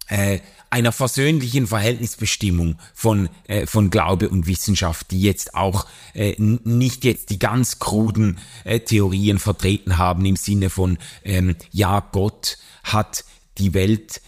äh, 0.07 0.39
einer 0.69 0.91
versöhnlichen 0.91 1.67
Verhältnisbestimmung 1.67 2.77
von, 2.93 3.29
äh, 3.47 3.65
von 3.65 3.89
Glaube 3.89 4.29
und 4.29 4.47
Wissenschaft, 4.47 5.11
die 5.11 5.21
jetzt 5.21 5.55
auch 5.55 5.85
äh, 6.13 6.35
nicht 6.37 7.03
jetzt 7.03 7.29
die 7.29 7.39
ganz 7.39 7.79
kruden 7.79 8.39
äh, 8.63 8.79
Theorien 8.79 9.39
vertreten 9.39 9.97
haben 9.97 10.25
im 10.25 10.35
Sinne 10.35 10.69
von, 10.69 10.97
ähm, 11.23 11.55
ja, 11.71 11.99
Gott 12.11 12.57
hat 12.83 13.23
die 13.57 13.73
Welt 13.73 14.21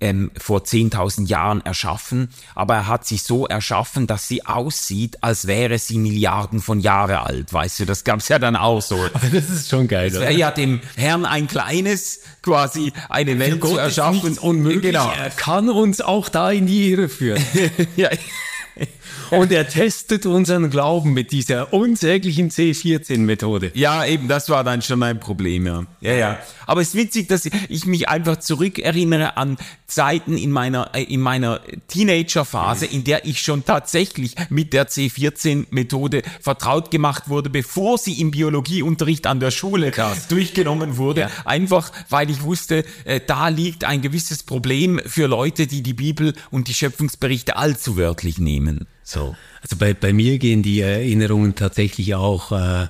ähm, 0.00 0.30
vor 0.36 0.60
10.000 0.60 1.26
Jahren 1.26 1.64
erschaffen, 1.64 2.28
aber 2.54 2.74
er 2.74 2.86
hat 2.86 3.06
sie 3.06 3.16
so 3.16 3.46
erschaffen, 3.46 4.06
dass 4.06 4.28
sie 4.28 4.44
aussieht, 4.44 5.22
als 5.22 5.46
wäre 5.46 5.78
sie 5.78 5.98
Milliarden 5.98 6.60
von 6.60 6.80
Jahre 6.80 7.20
alt. 7.20 7.52
Weißt 7.52 7.80
du, 7.80 7.84
das 7.86 8.04
gab's 8.04 8.28
ja 8.28 8.38
dann 8.38 8.56
auch 8.56 8.82
so. 8.82 8.96
Aber 8.96 9.28
das 9.32 9.48
ist 9.48 9.70
schon 9.70 9.88
geil. 9.88 10.08
Es 10.08 10.20
wäre 10.20 10.32
ja 10.32 10.50
dem 10.50 10.80
Herrn 10.96 11.24
ein 11.24 11.46
kleines, 11.46 12.20
quasi 12.42 12.92
eine 13.08 13.38
Welt 13.38 13.64
zu 13.64 13.76
erschaffen. 13.76 14.38
unmöglich. 14.38 14.82
Genau. 14.82 15.10
Er 15.10 15.30
kann 15.30 15.68
uns 15.68 16.00
auch 16.00 16.28
da 16.28 16.50
in 16.50 16.66
die 16.66 16.90
Irre 16.90 17.08
führen. 17.08 17.42
ja. 17.96 18.10
Und 19.30 19.52
er 19.52 19.68
testet 19.68 20.26
unseren 20.26 20.70
Glauben 20.70 21.12
mit 21.12 21.32
dieser 21.32 21.72
unsäglichen 21.72 22.50
C14-Methode. 22.50 23.72
Ja, 23.74 24.04
eben, 24.04 24.28
das 24.28 24.48
war 24.48 24.64
dann 24.64 24.82
schon 24.82 25.02
ein 25.02 25.20
Problem, 25.20 25.66
ja. 25.66 25.84
Ja, 26.00 26.12
ja. 26.12 26.38
Aber 26.66 26.80
es 26.80 26.88
ist 26.88 26.94
witzig, 26.94 27.28
dass 27.28 27.46
ich 27.46 27.86
mich 27.86 28.08
einfach 28.08 28.38
zurückerinnere 28.38 29.36
an 29.36 29.56
Zeiten 29.86 30.36
in 30.36 30.50
meiner, 30.50 30.94
äh, 30.94 31.02
in 31.02 31.20
meiner 31.20 31.60
Teenagerphase, 31.88 32.86
in 32.86 33.04
der 33.04 33.24
ich 33.24 33.40
schon 33.40 33.64
tatsächlich 33.64 34.34
mit 34.50 34.72
der 34.72 34.88
C14-Methode 34.88 36.22
vertraut 36.40 36.90
gemacht 36.90 37.28
wurde, 37.28 37.50
bevor 37.50 37.98
sie 37.98 38.20
im 38.20 38.32
Biologieunterricht 38.32 39.26
an 39.26 39.40
der 39.40 39.50
Schule 39.50 39.92
Krass. 39.92 40.28
durchgenommen 40.28 40.96
wurde. 40.96 41.22
Ja. 41.22 41.30
Einfach, 41.44 41.92
weil 42.10 42.30
ich 42.30 42.42
wusste, 42.42 42.84
äh, 43.04 43.20
da 43.24 43.48
liegt 43.48 43.84
ein 43.84 44.02
gewisses 44.02 44.42
Problem 44.42 45.00
für 45.06 45.26
Leute, 45.26 45.66
die 45.66 45.82
die 45.82 45.94
Bibel 45.94 46.34
und 46.50 46.68
die 46.68 46.74
Schöpfungsberichte 46.74 47.56
allzu 47.56 47.96
wörtlich 47.96 48.38
nehmen. 48.38 48.86
So. 49.06 49.34
Also 49.62 49.76
bei, 49.76 49.94
bei 49.94 50.12
mir 50.12 50.36
gehen 50.38 50.62
die 50.64 50.80
Erinnerungen 50.80 51.54
tatsächlich 51.54 52.16
auch 52.16 52.50
äh, 52.50 52.88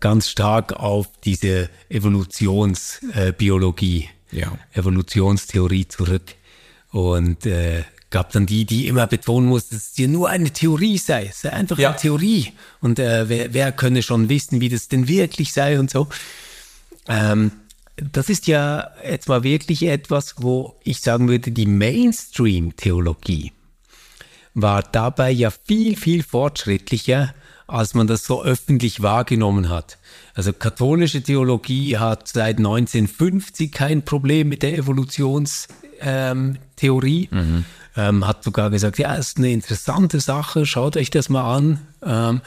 ganz 0.00 0.28
stark 0.28 0.72
auf 0.72 1.06
diese 1.24 1.70
Evolutionsbiologie, 1.88 4.08
äh, 4.32 4.40
ja. 4.40 4.58
Evolutionstheorie 4.72 5.86
zurück. 5.86 6.34
Und 6.90 7.46
äh, 7.46 7.84
gab 8.10 8.32
dann 8.32 8.46
die, 8.46 8.64
die 8.64 8.88
immer 8.88 9.06
betonen 9.06 9.48
muss, 9.48 9.68
dass 9.68 9.78
es 9.78 9.92
dir 9.92 10.08
nur 10.08 10.28
eine 10.28 10.50
Theorie 10.50 10.98
sei. 10.98 11.26
Es 11.26 11.42
sei 11.42 11.52
einfach 11.52 11.78
ja. 11.78 11.90
eine 11.90 11.98
Theorie. 11.98 12.52
Und 12.80 12.98
äh, 12.98 13.28
wer, 13.28 13.54
wer 13.54 13.70
könne 13.70 14.02
schon 14.02 14.28
wissen, 14.28 14.60
wie 14.60 14.68
das 14.68 14.88
denn 14.88 15.06
wirklich 15.06 15.52
sei 15.52 15.78
und 15.78 15.90
so. 15.90 16.08
Ähm, 17.06 17.52
das 17.94 18.30
ist 18.30 18.48
ja 18.48 18.90
jetzt 19.08 19.28
mal 19.28 19.44
wirklich 19.44 19.84
etwas, 19.84 20.34
wo 20.38 20.74
ich 20.82 21.00
sagen 21.00 21.28
würde, 21.28 21.52
die 21.52 21.66
Mainstream-Theologie 21.66 23.52
war 24.56 24.82
dabei 24.82 25.30
ja 25.30 25.50
viel, 25.50 25.96
viel 25.96 26.22
fortschrittlicher, 26.22 27.34
als 27.66 27.92
man 27.92 28.06
das 28.06 28.24
so 28.24 28.42
öffentlich 28.42 29.02
wahrgenommen 29.02 29.68
hat. 29.68 29.98
Also 30.34 30.54
katholische 30.54 31.22
Theologie 31.22 31.98
hat 31.98 32.26
seit 32.28 32.56
1950 32.56 33.70
kein 33.70 34.02
Problem 34.02 34.48
mit 34.48 34.62
der 34.62 34.78
Evolutionstheorie. 34.78 35.68
Ähm, 36.00 36.58
mhm. 37.30 37.64
ähm, 37.96 38.26
hat 38.26 38.44
sogar 38.44 38.70
gesagt, 38.70 38.98
ja, 38.98 39.14
ist 39.14 39.36
eine 39.36 39.52
interessante 39.52 40.20
Sache, 40.20 40.64
schaut 40.64 40.96
euch 40.96 41.10
das 41.10 41.28
mal 41.28 41.54
an. 41.54 41.80
Ähm, 42.02 42.40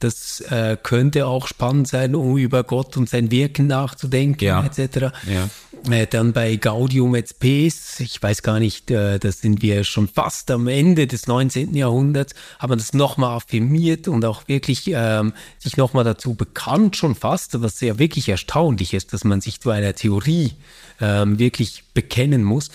das 0.00 0.40
äh, 0.40 0.76
könnte 0.82 1.26
auch 1.26 1.46
spannend 1.46 1.88
sein, 1.88 2.14
um 2.14 2.36
über 2.36 2.62
Gott 2.62 2.96
und 2.96 3.08
sein 3.08 3.30
Wirken 3.30 3.66
nachzudenken, 3.66 4.44
ja. 4.44 4.64
etc. 4.64 5.12
Ja. 5.26 5.48
Äh, 5.90 6.06
dann 6.06 6.32
bei 6.32 6.56
Gaudium 6.56 7.14
et 7.14 7.28
Spes, 7.30 8.00
ich 8.00 8.22
weiß 8.22 8.42
gar 8.42 8.58
nicht, 8.58 8.90
äh, 8.90 9.18
da 9.18 9.32
sind 9.32 9.62
wir 9.62 9.84
schon 9.84 10.08
fast 10.08 10.50
am 10.50 10.66
Ende 10.66 11.06
des 11.06 11.26
19. 11.26 11.74
Jahrhunderts, 11.74 12.34
haben 12.58 12.78
das 12.78 12.92
nochmal 12.92 13.36
affirmiert 13.36 14.08
und 14.08 14.24
auch 14.24 14.48
wirklich 14.48 14.90
ähm, 14.92 15.32
sich 15.58 15.76
nochmal 15.76 16.04
dazu 16.04 16.34
bekannt, 16.34 16.96
schon 16.96 17.14
fast, 17.14 17.60
was 17.62 17.78
sehr 17.78 17.98
wirklich 17.98 18.28
erstaunlich 18.28 18.94
ist, 18.94 19.12
dass 19.12 19.24
man 19.24 19.40
sich 19.40 19.60
zu 19.60 19.70
einer 19.70 19.94
Theorie 19.94 20.52
ähm, 21.00 21.38
wirklich 21.38 21.84
bekennen 21.94 22.44
muss. 22.44 22.70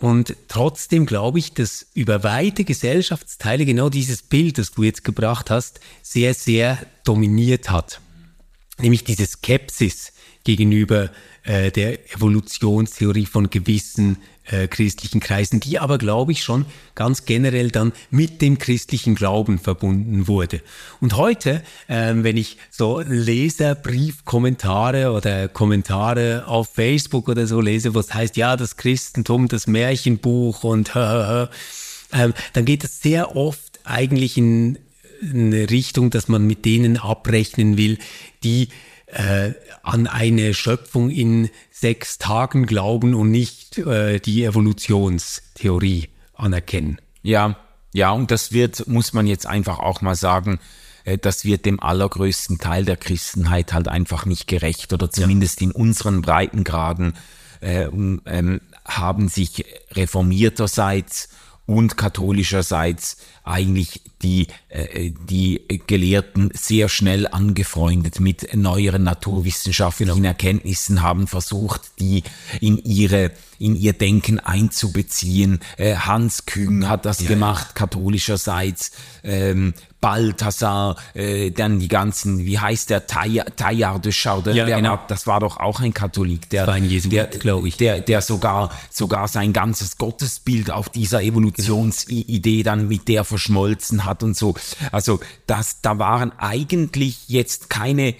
Und 0.00 0.34
trotzdem 0.48 1.04
glaube 1.04 1.38
ich, 1.38 1.52
dass 1.52 1.86
über 1.92 2.24
weite 2.24 2.64
Gesellschaftsteile 2.64 3.66
genau 3.66 3.90
dieses 3.90 4.22
Bild, 4.22 4.56
das 4.56 4.72
du 4.72 4.82
jetzt 4.82 5.04
gebracht 5.04 5.50
hast, 5.50 5.80
sehr, 6.02 6.32
sehr 6.32 6.78
dominiert 7.04 7.70
hat. 7.70 8.00
Nämlich 8.78 9.04
diese 9.04 9.26
Skepsis 9.26 10.12
gegenüber 10.44 11.10
äh, 11.44 11.70
der 11.70 12.14
Evolutionstheorie 12.14 13.26
von 13.26 13.50
gewissen 13.50 14.16
äh, 14.50 14.68
christlichen 14.68 15.20
Kreisen, 15.20 15.60
die 15.60 15.78
aber, 15.78 15.98
glaube 15.98 16.32
ich, 16.32 16.42
schon 16.42 16.64
ganz 16.94 17.24
generell 17.24 17.70
dann 17.70 17.92
mit 18.10 18.42
dem 18.42 18.58
christlichen 18.58 19.14
Glauben 19.14 19.58
verbunden 19.58 20.26
wurde. 20.26 20.60
Und 21.00 21.16
heute, 21.16 21.62
äh, 21.88 22.12
wenn 22.16 22.36
ich 22.36 22.58
so 22.70 23.00
Leserbriefkommentare 23.00 25.12
oder 25.12 25.48
Kommentare 25.48 26.44
auf 26.46 26.68
Facebook 26.70 27.28
oder 27.28 27.46
so 27.46 27.60
lese, 27.60 27.94
was 27.94 28.12
heißt, 28.12 28.36
ja, 28.36 28.56
das 28.56 28.76
Christentum, 28.76 29.48
das 29.48 29.66
Märchenbuch 29.66 30.64
und 30.64 30.88
äh, 30.96 31.46
dann 32.10 32.64
geht 32.64 32.82
es 32.82 33.00
sehr 33.00 33.36
oft 33.36 33.78
eigentlich 33.84 34.36
in 34.36 34.78
eine 35.22 35.70
Richtung, 35.70 36.10
dass 36.10 36.28
man 36.28 36.46
mit 36.46 36.64
denen 36.64 36.96
abrechnen 36.96 37.76
will, 37.76 37.98
die 38.42 38.68
äh, 39.12 39.54
an 39.82 40.06
eine 40.06 40.54
Schöpfung 40.54 41.10
in 41.10 41.50
sechs 41.70 42.18
Tagen 42.18 42.66
glauben 42.66 43.14
und 43.14 43.30
nicht 43.30 43.78
äh, 43.78 44.20
die 44.20 44.44
Evolutionstheorie 44.44 46.08
anerkennen. 46.34 46.98
Ja, 47.22 47.56
ja, 47.92 48.12
und 48.12 48.30
das 48.30 48.52
wird, 48.52 48.86
muss 48.86 49.12
man 49.12 49.26
jetzt 49.26 49.46
einfach 49.46 49.78
auch 49.78 50.00
mal 50.00 50.14
sagen, 50.14 50.60
äh, 51.04 51.18
das 51.18 51.44
wird 51.44 51.66
dem 51.66 51.80
allergrößten 51.80 52.58
Teil 52.58 52.84
der 52.84 52.96
Christenheit 52.96 53.72
halt 53.72 53.88
einfach 53.88 54.26
nicht 54.26 54.46
gerecht 54.46 54.92
oder 54.92 55.10
zumindest 55.10 55.60
ja. 55.60 55.66
in 55.66 55.72
unseren 55.72 56.22
Breitengraden 56.22 57.14
äh, 57.60 57.84
ähm, 57.84 58.60
haben 58.84 59.28
sich 59.28 59.64
reformierterseits 59.92 61.28
und 61.70 61.96
katholischerseits 61.96 63.16
eigentlich 63.44 64.00
die, 64.22 64.48
äh, 64.70 65.12
die 65.28 65.62
Gelehrten 65.86 66.50
sehr 66.52 66.88
schnell 66.88 67.28
angefreundet 67.28 68.18
mit 68.18 68.56
neueren 68.56 69.04
naturwissenschaftlichen 69.04 70.16
genau. 70.16 70.28
Erkenntnissen, 70.28 71.00
haben 71.00 71.28
versucht, 71.28 71.82
die 72.00 72.24
in 72.60 72.76
ihre 72.78 73.30
in 73.60 73.76
ihr 73.76 73.92
Denken 73.92 74.40
einzubeziehen. 74.40 75.60
Äh, 75.76 75.94
Hans 75.94 76.46
Küng 76.46 76.88
hat 76.88 77.04
das 77.04 77.20
ja, 77.20 77.28
gemacht, 77.28 77.76
katholischerseits. 77.76 78.90
Ähm, 79.22 79.74
Balthasar, 80.00 80.96
äh, 81.14 81.50
dann 81.50 81.78
die 81.78 81.88
ganzen, 81.88 82.44
wie 82.46 82.58
heißt 82.58 82.90
der, 82.90 83.06
Taillard 83.06 84.04
de 84.04 84.12
Chardin, 84.12 84.56
ja, 84.56 84.64
genau. 84.64 84.98
das 85.08 85.26
war 85.26 85.40
doch 85.40 85.58
auch 85.58 85.80
ein 85.80 85.92
Katholik, 85.92 86.48
der, 86.50 86.68
ein 86.68 86.88
Jesuit, 86.88 87.40
glaube 87.40 87.68
ich. 87.68 87.76
Der, 87.76 88.00
der 88.00 88.22
sogar, 88.22 88.70
sogar 88.90 89.28
sein 89.28 89.52
ganzes 89.52 89.98
Gottesbild 89.98 90.70
auf 90.70 90.88
dieser 90.88 91.22
Evolutionsidee 91.22 92.62
dann 92.62 92.88
mit 92.88 93.08
der 93.08 93.24
verschmolzen 93.24 94.04
hat 94.04 94.22
und 94.22 94.36
so. 94.36 94.54
Also, 94.90 95.20
das, 95.46 95.82
da 95.82 95.98
waren 95.98 96.32
eigentlich 96.38 97.28
jetzt 97.28 97.68
keine 97.68 98.14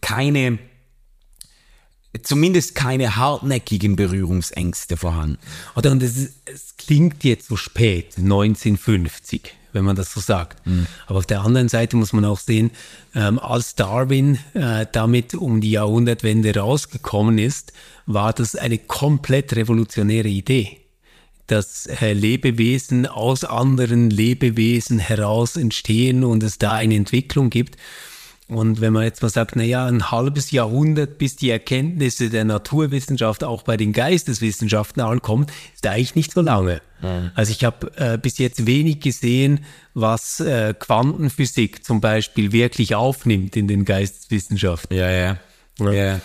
keine, 0.00 0.58
zumindest 2.22 2.74
keine 2.74 3.16
hartnäckigen 3.16 3.96
Berührungsängste 3.96 4.96
vorhanden. 4.96 5.38
Oder 5.76 5.90
und 5.92 6.02
es, 6.02 6.16
es 6.44 6.76
klingt 6.76 7.24
jetzt 7.24 7.48
so 7.48 7.56
spät, 7.56 8.14
1950 8.18 9.54
wenn 9.78 9.84
man 9.84 9.96
das 9.96 10.12
so 10.12 10.20
sagt. 10.20 10.66
Mhm. 10.66 10.86
Aber 11.06 11.20
auf 11.20 11.26
der 11.26 11.42
anderen 11.42 11.68
Seite 11.68 11.96
muss 11.96 12.12
man 12.12 12.24
auch 12.24 12.40
sehen, 12.40 12.72
ähm, 13.14 13.38
als 13.38 13.76
Darwin 13.76 14.38
äh, 14.54 14.86
damit 14.90 15.34
um 15.34 15.60
die 15.60 15.70
Jahrhundertwende 15.70 16.54
rausgekommen 16.54 17.38
ist, 17.38 17.72
war 18.06 18.32
das 18.32 18.56
eine 18.56 18.78
komplett 18.78 19.54
revolutionäre 19.54 20.28
Idee. 20.28 20.78
Dass 21.46 21.86
äh, 21.86 22.12
Lebewesen 22.12 23.06
aus 23.06 23.44
anderen 23.44 24.10
Lebewesen 24.10 24.98
heraus 24.98 25.56
entstehen 25.56 26.24
und 26.24 26.42
es 26.42 26.58
da 26.58 26.72
eine 26.72 26.96
Entwicklung 26.96 27.48
gibt. 27.48 27.76
Und 28.48 28.80
wenn 28.80 28.94
man 28.94 29.02
jetzt 29.02 29.20
mal 29.20 29.28
sagt, 29.28 29.56
na 29.56 29.62
ja, 29.62 29.84
ein 29.84 30.10
halbes 30.10 30.50
Jahrhundert, 30.52 31.18
bis 31.18 31.36
die 31.36 31.50
Erkenntnisse 31.50 32.30
der 32.30 32.44
Naturwissenschaft 32.44 33.44
auch 33.44 33.62
bei 33.62 33.76
den 33.76 33.92
Geisteswissenschaften 33.92 35.02
ankommen, 35.02 35.46
ist 35.74 35.86
eigentlich 35.86 36.14
nicht 36.14 36.32
so 36.32 36.40
lange. 36.40 36.80
Mhm. 37.02 37.30
Also 37.34 37.52
ich 37.52 37.64
habe 37.64 37.92
äh, 37.96 38.16
bis 38.16 38.38
jetzt 38.38 38.66
wenig 38.66 39.00
gesehen, 39.00 39.60
was 39.92 40.40
äh, 40.40 40.72
Quantenphysik 40.78 41.84
zum 41.84 42.00
Beispiel 42.00 42.52
wirklich 42.52 42.94
aufnimmt 42.94 43.54
in 43.54 43.68
den 43.68 43.84
Geisteswissenschaften. 43.84 44.96
Ja, 44.96 45.10
ja. 45.10 45.36
ja. 45.78 45.92
ja. 45.92 46.20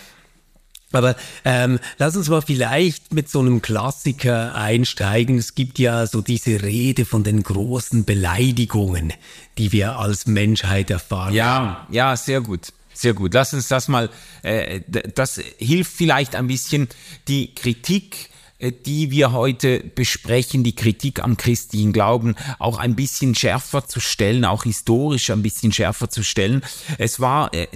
Aber 0.94 1.16
ähm, 1.44 1.80
lass 1.98 2.16
uns 2.16 2.30
mal 2.30 2.42
vielleicht 2.42 3.14
mit 3.14 3.30
so 3.30 3.40
einem 3.40 3.62
Klassiker 3.62 4.56
einsteigen. 4.56 5.38
Es 5.38 5.56
gibt 5.56 5.80
ja 5.80 6.08
so 6.08 6.22
diese 6.22 6.62
Rede 6.62 7.06
von 7.06 7.24
den 7.24 7.44
großen 7.44 8.06
Beleidigungen, 8.06 9.14
die 9.58 9.72
wir 9.72 9.98
als 9.98 10.28
Menschheit 10.28 10.90
erfahren. 10.90 11.34
Ja, 11.34 11.88
ja, 11.92 12.16
sehr 12.16 12.42
gut. 12.42 12.74
Sehr 12.94 13.14
gut. 13.14 13.34
Lass 13.34 13.54
uns 13.54 13.68
das 13.68 13.88
mal, 13.88 14.10
äh, 14.44 14.82
das 14.88 15.42
hilft 15.58 15.94
vielleicht 15.94 16.36
ein 16.36 16.48
bisschen 16.48 16.88
die 17.28 17.54
Kritik 17.56 18.30
die 18.72 19.12
wir 19.12 19.32
heute 19.32 19.80
besprechen, 19.80 20.64
die 20.64 20.76
Kritik 20.76 21.24
am 21.24 21.38
christlichen 21.38 21.94
Glauben 21.94 22.36
auch 22.60 22.78
ein 22.78 22.96
bisschen 22.96 23.36
schärfer 23.36 23.88
zu 23.88 24.00
stellen, 24.00 24.46
auch 24.46 24.64
historisch 24.64 25.30
ein 25.30 25.44
bisschen 25.44 25.72
schärfer 25.72 26.10
zu 26.10 26.24
stellen. 26.24 26.64
Es 26.98 27.20
war 27.20 27.54
äh, 27.54 27.68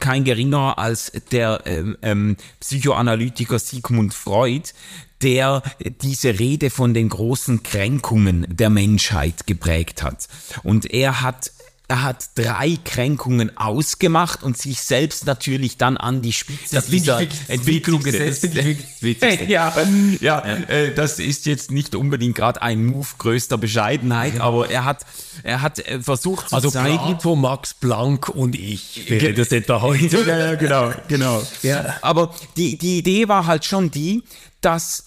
kein 0.00 0.24
geringerer 0.24 0.78
als 0.78 1.12
der 1.30 1.62
ähm, 1.66 1.96
ähm, 2.02 2.36
Psychoanalytiker 2.60 3.58
Sigmund 3.58 4.14
Freud, 4.14 4.70
der 5.22 5.62
diese 6.02 6.38
Rede 6.38 6.70
von 6.70 6.94
den 6.94 7.08
großen 7.08 7.62
Kränkungen 7.62 8.46
der 8.48 8.70
Menschheit 8.70 9.46
geprägt 9.46 10.02
hat. 10.02 10.28
Und 10.64 10.92
er 10.92 11.22
hat 11.22 11.52
er 11.92 12.02
hat 12.02 12.30
drei 12.36 12.78
Kränkungen 12.82 13.54
ausgemacht 13.58 14.42
und 14.42 14.56
sich 14.56 14.80
selbst 14.80 15.26
natürlich 15.26 15.76
dann 15.76 15.98
an 15.98 16.22
die 16.22 16.32
Spitze 16.32 16.76
das 16.76 16.86
dieser 16.86 17.20
Entwicklung 17.48 18.02
gesetzt. 18.02 18.44
Das 18.44 18.64
ja, 19.46 19.74
ja, 20.22 20.38
äh, 20.40 20.94
das 20.94 21.18
ist 21.18 21.44
jetzt 21.44 21.70
nicht 21.70 21.94
unbedingt 21.94 22.34
gerade 22.34 22.62
ein 22.62 22.86
Move 22.86 23.08
größter 23.18 23.58
Bescheidenheit, 23.58 24.40
aber 24.40 24.70
er 24.70 24.86
hat, 24.86 25.04
er 25.42 25.60
hat 25.60 25.80
äh, 25.80 26.00
versucht 26.00 26.48
zu 26.48 26.56
also 26.56 26.70
zeigen. 26.70 26.96
Plato, 26.96 27.36
Max 27.36 27.74
Planck 27.74 28.30
und 28.30 28.58
ich 28.58 29.10
wäre 29.10 29.34
das 29.34 29.52
etwa 29.52 29.82
heute. 29.82 30.24
ja, 30.26 30.54
genau, 30.54 30.92
genau. 31.08 31.42
Ja. 31.62 31.96
Aber 32.00 32.34
die, 32.56 32.78
die 32.78 33.00
Idee 33.00 33.28
war 33.28 33.46
halt 33.46 33.66
schon 33.66 33.90
die, 33.90 34.22
dass 34.62 35.04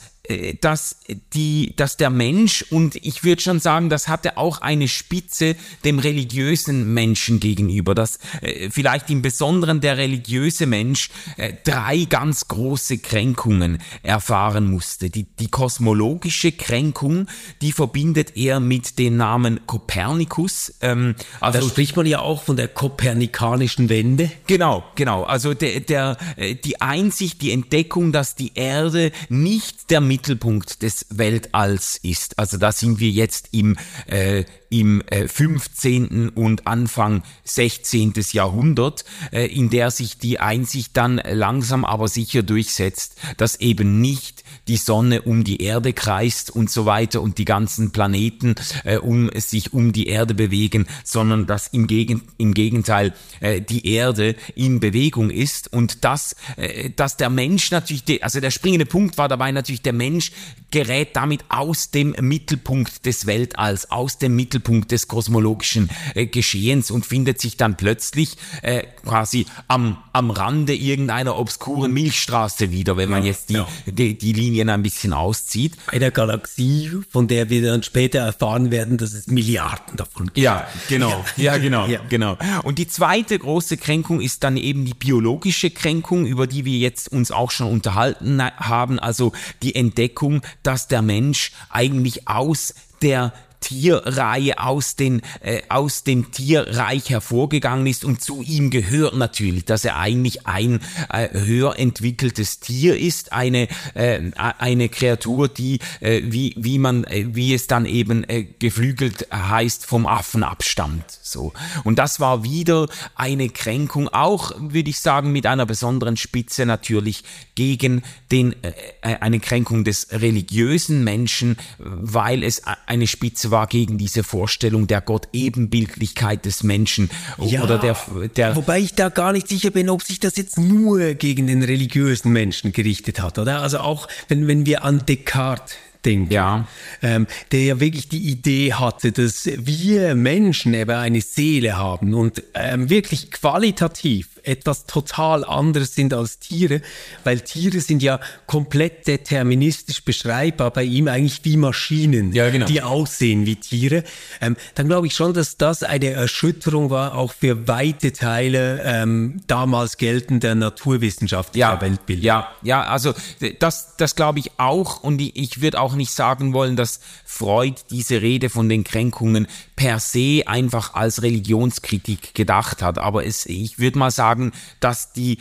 dass 0.61 0.97
die, 1.33 1.73
dass 1.75 1.97
der 1.97 2.09
Mensch 2.09 2.65
und 2.69 2.95
ich 2.95 3.23
würde 3.23 3.41
schon 3.41 3.59
sagen, 3.59 3.89
das 3.89 4.07
hatte 4.07 4.37
auch 4.37 4.61
eine 4.61 4.87
Spitze 4.87 5.55
dem 5.83 5.99
religiösen 5.99 6.93
Menschen 6.93 7.39
gegenüber, 7.39 7.95
dass 7.95 8.19
äh, 8.41 8.69
vielleicht 8.69 9.09
im 9.09 9.21
Besonderen 9.21 9.81
der 9.81 9.97
religiöse 9.97 10.65
Mensch 10.65 11.09
äh, 11.37 11.53
drei 11.63 12.05
ganz 12.05 12.47
große 12.47 12.99
Kränkungen 12.99 13.79
erfahren 14.03 14.69
musste. 14.69 15.09
Die, 15.09 15.23
die 15.23 15.47
kosmologische 15.47 16.51
Kränkung, 16.51 17.27
die 17.61 17.71
verbindet 17.71 18.35
er 18.35 18.59
mit 18.59 18.97
dem 18.99 19.17
Namen 19.17 19.65
Kopernikus. 19.67 20.73
Ähm, 20.81 21.15
also 21.39 21.59
da 21.59 21.65
spricht 21.67 21.95
man 21.95 22.05
ja 22.05 22.19
auch 22.19 22.43
von 22.43 22.55
der 22.55 22.67
kopernikanischen 22.67 23.89
Wende. 23.89 24.31
Genau, 24.47 24.83
genau. 24.95 25.23
Also 25.23 25.53
der, 25.53 25.81
der, 25.81 26.17
äh, 26.35 26.55
die 26.55 26.81
Einsicht, 26.81 27.41
die 27.41 27.51
Entdeckung, 27.51 28.11
dass 28.11 28.35
die 28.35 28.53
Erde 28.55 29.11
nicht 29.29 29.91
der 29.91 30.01
Mittelpunkt 30.15 30.81
des 30.81 31.05
Weltalls 31.09 31.99
ist. 32.01 32.39
Also 32.39 32.55
da 32.55 32.71
sind 32.71 33.01
wir 33.01 33.09
jetzt 33.09 33.49
im, 33.51 33.75
äh, 34.07 34.45
im 34.69 35.01
äh, 35.07 35.27
15. 35.27 36.29
und 36.29 36.67
Anfang 36.67 37.23
16. 37.43 38.13
Jahrhundert, 38.31 39.05
äh, 39.31 39.45
in 39.45 39.69
der 39.69 39.91
sich 39.91 40.17
die 40.17 40.39
Einsicht 40.39 40.97
dann 40.97 41.21
langsam 41.23 41.85
aber 41.85 42.07
sicher 42.07 42.43
durchsetzt, 42.43 43.15
dass 43.37 43.59
eben 43.59 44.01
nicht 44.01 44.43
die 44.67 44.77
Sonne 44.77 45.21
um 45.21 45.43
die 45.43 45.61
Erde 45.61 45.93
kreist 45.93 46.49
und 46.49 46.69
so 46.69 46.85
weiter 46.85 47.21
und 47.21 47.37
die 47.37 47.45
ganzen 47.45 47.91
Planeten 47.91 48.55
äh, 48.83 48.97
um 48.97 49.29
sich 49.35 49.73
um 49.73 49.93
die 49.93 50.07
Erde 50.07 50.33
bewegen, 50.33 50.87
sondern 51.03 51.45
dass 51.45 51.67
im, 51.67 51.87
Gegen 51.87 52.23
im 52.37 52.53
Gegenteil 52.53 53.13
äh, 53.39 53.61
die 53.61 53.87
Erde 53.87 54.35
in 54.55 54.79
Bewegung 54.79 55.29
ist 55.29 55.71
und 55.71 56.03
dass, 56.03 56.35
äh, 56.57 56.89
dass 56.89 57.17
der 57.17 57.29
Mensch 57.29 57.71
natürlich, 57.71 58.03
de, 58.03 58.21
also 58.21 58.39
der 58.39 58.51
springende 58.51 58.85
Punkt 58.85 59.17
war 59.17 59.27
dabei 59.27 59.51
natürlich, 59.51 59.81
der 59.81 59.93
Mensch 59.93 60.31
gerät 60.71 61.15
damit 61.15 61.45
aus 61.49 61.91
dem 61.91 62.15
Mittelpunkt 62.19 63.05
des 63.05 63.25
Weltalls, 63.25 63.91
aus 63.91 64.17
dem 64.17 64.35
Mittelpunkt 64.35 64.64
des 64.65 65.07
kosmologischen 65.07 65.89
äh, 66.15 66.25
Geschehens 66.25 66.91
und 66.91 67.05
findet 67.05 67.39
sich 67.39 67.57
dann 67.57 67.77
plötzlich 67.77 68.37
äh, 68.61 68.83
quasi 69.05 69.45
am, 69.67 69.97
am 70.11 70.31
Rande 70.31 70.73
irgendeiner 70.73 71.37
obskuren 71.37 71.93
Milchstraße 71.93 72.71
wieder, 72.71 72.97
wenn 72.97 73.09
man 73.09 73.23
ja, 73.23 73.29
jetzt 73.29 73.49
die, 73.49 73.53
ja. 73.53 73.67
die, 73.85 74.17
die 74.17 74.33
Linie 74.33 74.55
Linien 74.55 74.69
ein 74.69 74.83
bisschen 74.83 75.13
auszieht. 75.13 75.73
Eine 75.87 76.11
Galaxie, 76.11 76.91
von 77.09 77.27
der 77.27 77.49
wir 77.49 77.61
dann 77.61 77.83
später 77.83 78.19
erfahren 78.19 78.71
werden, 78.71 78.97
dass 78.97 79.13
es 79.13 79.27
Milliarden 79.27 79.97
davon 79.97 80.27
gibt. 80.27 80.37
Ja, 80.37 80.67
genau. 80.87 81.25
Ja, 81.35 81.57
genau, 81.57 81.87
ja. 81.87 81.99
genau. 82.07 82.37
Und 82.63 82.79
die 82.79 82.87
zweite 82.87 83.37
große 83.37 83.77
Kränkung 83.77 84.21
ist 84.21 84.43
dann 84.43 84.57
eben 84.57 84.85
die 84.85 84.93
biologische 84.93 85.71
Kränkung, 85.71 86.25
über 86.25 86.47
die 86.47 86.63
wir 86.63 86.77
jetzt 86.77 87.11
uns 87.11 87.31
auch 87.31 87.51
schon 87.51 87.67
unterhalten 87.67 88.41
haben. 88.41 88.99
Also 88.99 89.33
die 89.61 89.75
Entdeckung, 89.75 90.41
dass 90.63 90.87
der 90.87 91.01
Mensch 91.01 91.51
eigentlich 91.69 92.27
aus 92.27 92.73
der 93.01 93.33
Tierreihe 93.65 94.59
aus, 94.59 94.95
den, 94.95 95.23
äh, 95.41 95.63
aus 95.69 96.03
dem 96.03 96.31
Tierreich 96.31 97.09
hervorgegangen 97.09 97.87
ist 97.87 98.05
und 98.05 98.21
zu 98.21 98.43
ihm 98.43 98.69
gehört 98.69 99.15
natürlich, 99.15 99.65
dass 99.65 99.83
er 99.85 99.97
eigentlich 99.97 100.45
ein 100.45 100.81
äh, 101.11 101.29
höher 101.31 101.79
entwickeltes 101.79 102.59
Tier 102.59 102.95
ist, 102.95 103.33
eine, 103.33 103.67
äh, 103.95 104.21
eine 104.35 104.89
Kreatur, 104.89 105.47
die, 105.47 105.79
äh, 105.99 106.21
wie, 106.25 106.53
wie 106.57 106.77
man, 106.77 107.05
äh, 107.05 107.25
wie 107.33 107.55
es 107.55 107.65
dann 107.65 107.87
eben 107.87 108.23
äh, 108.25 108.43
geflügelt 108.43 109.29
heißt, 109.33 109.87
vom 109.87 110.05
Affen 110.05 110.43
abstammt. 110.43 111.05
So. 111.35 111.51
Und 111.83 111.99
das 111.99 112.19
war 112.21 112.43
wieder 112.43 112.87
eine 113.15 113.49
Kränkung, 113.49 114.07
auch, 114.07 114.53
würde 114.57 114.89
ich 114.89 114.99
sagen, 114.99 115.33
mit 115.33 115.45
einer 115.45 115.65
besonderen 115.65 116.17
Spitze 116.17 116.65
natürlich 116.65 117.23
gegen 117.55 118.03
den, 118.31 118.53
äh, 118.63 118.73
äh 119.01 119.15
eine 119.19 119.39
Kränkung 119.39 119.83
des 119.83 120.07
religiösen 120.11 121.03
Menschen, 121.03 121.57
weil 121.77 122.43
es 122.43 122.61
eine 122.87 123.07
Spitze 123.07 123.51
war, 123.51 123.55
war 123.55 123.67
gegen 123.67 123.97
diese 123.97 124.23
Vorstellung 124.23 124.85
der 124.85 124.99
Gott-Ebenbildlichkeit 124.99 126.45
des 126.45 126.63
Menschen 126.63 127.09
ja, 127.39 127.63
oder 127.63 127.79
der, 127.79 127.95
der. 128.35 128.55
Wobei 128.57 128.79
ich 128.79 128.93
da 128.93 129.07
gar 129.07 129.31
nicht 129.31 129.47
sicher 129.47 129.71
bin, 129.71 129.89
ob 129.89 130.03
sich 130.03 130.19
das 130.19 130.35
jetzt 130.35 130.57
nur 130.57 131.13
gegen 131.13 131.47
den 131.47 131.63
religiösen 131.63 132.31
Menschen 132.31 132.73
gerichtet 132.73 133.21
hat, 133.21 133.39
oder? 133.39 133.61
Also 133.61 133.79
auch 133.79 134.07
wenn, 134.27 134.47
wenn 134.47 134.65
wir 134.65 134.83
an 134.83 135.05
Descartes 135.05 135.77
denken, 136.05 136.31
ja. 136.31 136.67
Ähm, 137.01 137.27
der 137.51 137.63
ja 137.63 137.79
wirklich 137.79 138.07
die 138.09 138.29
Idee 138.29 138.73
hatte, 138.73 139.11
dass 139.11 139.49
wir 139.57 140.15
Menschen 140.15 140.73
eben 140.73 140.91
eine 140.91 141.21
Seele 141.21 141.77
haben 141.77 142.13
und 142.13 142.43
ähm, 142.53 142.89
wirklich 142.89 143.31
qualitativ 143.31 144.34
etwas 144.47 144.85
total 144.85 145.43
anderes 145.43 145.95
sind 145.95 146.13
als 146.13 146.39
Tiere, 146.39 146.81
weil 147.23 147.41
Tiere 147.41 147.79
sind 147.79 148.01
ja 148.01 148.19
komplett 148.45 149.07
deterministisch 149.07 150.03
beschreibbar, 150.03 150.71
bei 150.71 150.83
ihm 150.83 151.07
eigentlich 151.07 151.41
wie 151.43 151.57
Maschinen, 151.57 152.33
ja, 152.33 152.49
genau. 152.49 152.65
die 152.65 152.81
aussehen 152.81 153.45
wie 153.45 153.55
Tiere, 153.55 154.03
ähm, 154.41 154.55
dann 154.75 154.87
glaube 154.87 155.07
ich 155.07 155.15
schon, 155.15 155.33
dass 155.33 155.57
das 155.57 155.83
eine 155.83 156.11
Erschütterung 156.11 156.89
war, 156.89 157.15
auch 157.15 157.33
für 157.33 157.67
weite 157.67 158.13
Teile 158.13 158.81
ähm, 158.83 159.41
damals 159.47 159.97
geltender 159.97 160.55
naturwissenschaftlicher 160.55 161.73
ja, 161.73 161.81
Weltbild. 161.81 162.23
Ja, 162.23 162.51
ja, 162.61 162.83
also 162.83 163.13
das, 163.59 163.97
das 163.97 164.15
glaube 164.15 164.39
ich 164.39 164.51
auch 164.57 165.03
und 165.03 165.19
ich, 165.21 165.35
ich 165.35 165.61
würde 165.61 165.79
auch 165.79 165.95
nicht 165.95 166.11
sagen 166.11 166.53
wollen, 166.53 166.75
dass 166.75 166.99
Freud 167.25 167.75
diese 167.89 168.21
Rede 168.21 168.49
von 168.49 168.69
den 168.69 168.83
Kränkungen 168.83 169.47
per 169.75 169.99
se 169.99 170.43
einfach 170.45 170.93
als 170.93 171.21
Religionskritik 171.21 172.33
gedacht 172.33 172.81
hat, 172.81 172.97
aber 172.97 173.25
es, 173.25 173.45
ich 173.45 173.79
würde 173.79 173.99
mal 173.99 174.11
sagen, 174.11 174.51
dass 174.79 175.13
die, 175.13 175.37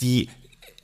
die 0.00 0.28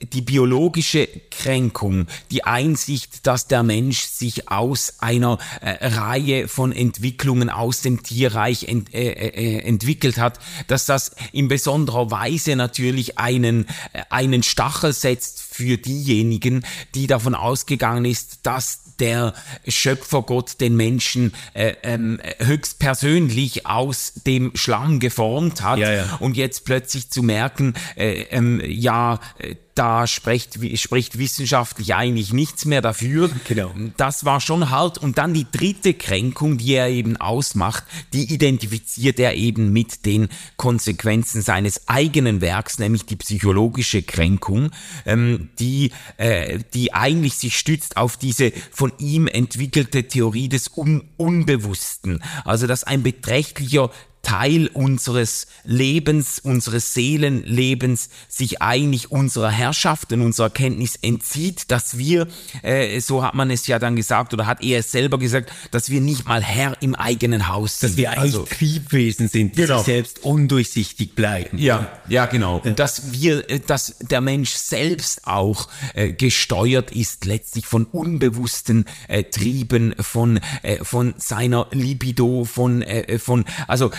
die 0.01 0.21
biologische 0.21 1.07
Kränkung, 1.31 2.07
die 2.29 2.43
Einsicht, 2.43 3.25
dass 3.25 3.47
der 3.47 3.63
Mensch 3.63 4.01
sich 4.03 4.49
aus 4.49 4.95
einer 4.99 5.37
äh, 5.61 5.87
Reihe 5.87 6.47
von 6.47 6.71
Entwicklungen 6.71 7.49
aus 7.49 7.81
dem 7.81 8.03
Tierreich 8.03 8.67
ent, 8.67 8.93
äh, 8.93 9.11
äh, 9.11 9.59
entwickelt 9.59 10.17
hat, 10.17 10.39
dass 10.67 10.85
das 10.85 11.15
in 11.31 11.47
besonderer 11.47 12.11
Weise 12.11 12.55
natürlich 12.55 13.17
einen, 13.17 13.67
äh, 13.93 14.03
einen 14.09 14.43
Stachel 14.43 14.91
setzt 14.91 15.41
für 15.41 15.77
diejenigen, 15.77 16.65
die 16.93 17.07
davon 17.07 17.33
ausgegangen 17.33 18.05
ist, 18.05 18.39
dass 18.43 18.81
der 18.99 19.33
Schöpfergott 19.67 20.61
den 20.61 20.75
Menschen 20.75 21.33
äh, 21.53 21.73
ähm, 21.83 22.19
höchstpersönlich 22.39 23.67
aus 23.67 24.13
dem 24.25 24.51
Schlamm 24.55 24.99
geformt 24.99 25.61
hat 25.61 25.79
ja, 25.79 25.91
ja. 25.91 26.17
und 26.19 26.37
jetzt 26.37 26.65
plötzlich 26.65 27.09
zu 27.09 27.23
merken, 27.23 27.73
äh, 27.95 28.23
ähm, 28.31 28.61
ja, 28.65 29.19
äh, 29.39 29.55
da 29.75 30.07
spricht, 30.07 30.57
spricht 30.79 31.17
wissenschaftlich 31.17 31.93
eigentlich 31.95 32.33
nichts 32.33 32.65
mehr 32.65 32.81
dafür. 32.81 33.29
Genau. 33.47 33.73
Das 33.97 34.25
war 34.25 34.41
schon 34.41 34.71
hart. 34.71 34.97
Und 34.97 35.17
dann 35.17 35.33
die 35.33 35.45
dritte 35.49 35.93
Kränkung, 35.93 36.57
die 36.57 36.73
er 36.73 36.89
eben 36.89 37.17
ausmacht, 37.17 37.83
die 38.11 38.33
identifiziert 38.33 39.19
er 39.19 39.35
eben 39.35 39.71
mit 39.71 40.05
den 40.05 40.29
Konsequenzen 40.57 41.41
seines 41.41 41.87
eigenen 41.87 42.41
Werks, 42.41 42.79
nämlich 42.79 43.05
die 43.05 43.17
psychologische 43.17 44.01
Kränkung, 44.01 44.71
ähm, 45.05 45.49
die, 45.59 45.91
äh, 46.17 46.59
die 46.73 46.93
eigentlich 46.93 47.35
sich 47.35 47.57
stützt 47.57 47.97
auf 47.97 48.17
diese 48.17 48.51
von 48.71 48.93
ihm 48.97 49.27
entwickelte 49.27 50.07
Theorie 50.07 50.49
des 50.49 50.75
Un 50.75 51.03
Unbewussten. 51.17 52.23
Also, 52.45 52.67
dass 52.67 52.83
ein 52.83 53.03
beträchtlicher 53.03 53.91
Teil 54.25 54.67
unseres 54.73 55.45
Lebens, 55.63 56.39
unseres 56.39 56.95
Seelenlebens 56.95 58.09
sich 58.27 58.59
eigentlich 58.59 59.11
unserer 59.11 59.51
Herrschaft 59.51 60.11
und 60.13 60.21
unserer 60.21 60.49
Kenntnis 60.49 60.95
entzieht, 60.95 61.69
dass 61.69 61.99
wir, 61.99 62.27
äh, 62.63 62.99
so 63.01 63.23
hat 63.23 63.35
man 63.35 63.51
es 63.51 63.67
ja 63.67 63.77
dann 63.77 63.95
gesagt 63.95 64.33
oder 64.33 64.47
hat 64.47 64.63
er 64.63 64.79
es 64.79 64.91
selber 64.91 65.19
gesagt, 65.19 65.51
dass 65.69 65.91
wir 65.91 66.01
nicht 66.01 66.27
mal 66.27 66.41
Herr 66.41 66.75
im 66.81 66.95
eigenen 66.95 67.47
Haus 67.49 67.79
sind. 67.79 67.91
Dass 67.91 67.97
wir 67.97 68.09
eigentlich 68.09 68.21
also, 68.21 68.45
Triebwesen 68.45 69.27
sind, 69.27 69.55
die 69.55 69.61
genau. 69.61 69.77
sich 69.77 69.85
selbst 69.85 70.23
undurchsichtig 70.23 71.13
bleiben. 71.13 71.59
Ja, 71.59 71.87
ja, 72.09 72.25
genau. 72.25 72.61
Und 72.65 72.79
dass 72.79 73.11
wir, 73.11 73.47
äh, 73.47 73.59
dass 73.59 73.95
der 73.99 74.21
Mensch 74.21 74.53
selbst 74.55 75.27
auch 75.27 75.69
äh, 75.93 76.13
gesteuert 76.13 76.91
ist, 76.91 77.25
letztlich 77.25 77.67
von 77.67 77.85
unbewussten 77.85 78.85
äh, 79.07 79.23
Trieben, 79.23 79.93
von, 79.99 80.39
äh, 80.63 80.83
von 80.83 81.13
seiner 81.17 81.67
Libido, 81.71 82.43
von, 82.43 82.81
äh, 82.81 83.19
von, 83.19 83.45
also 83.67 83.91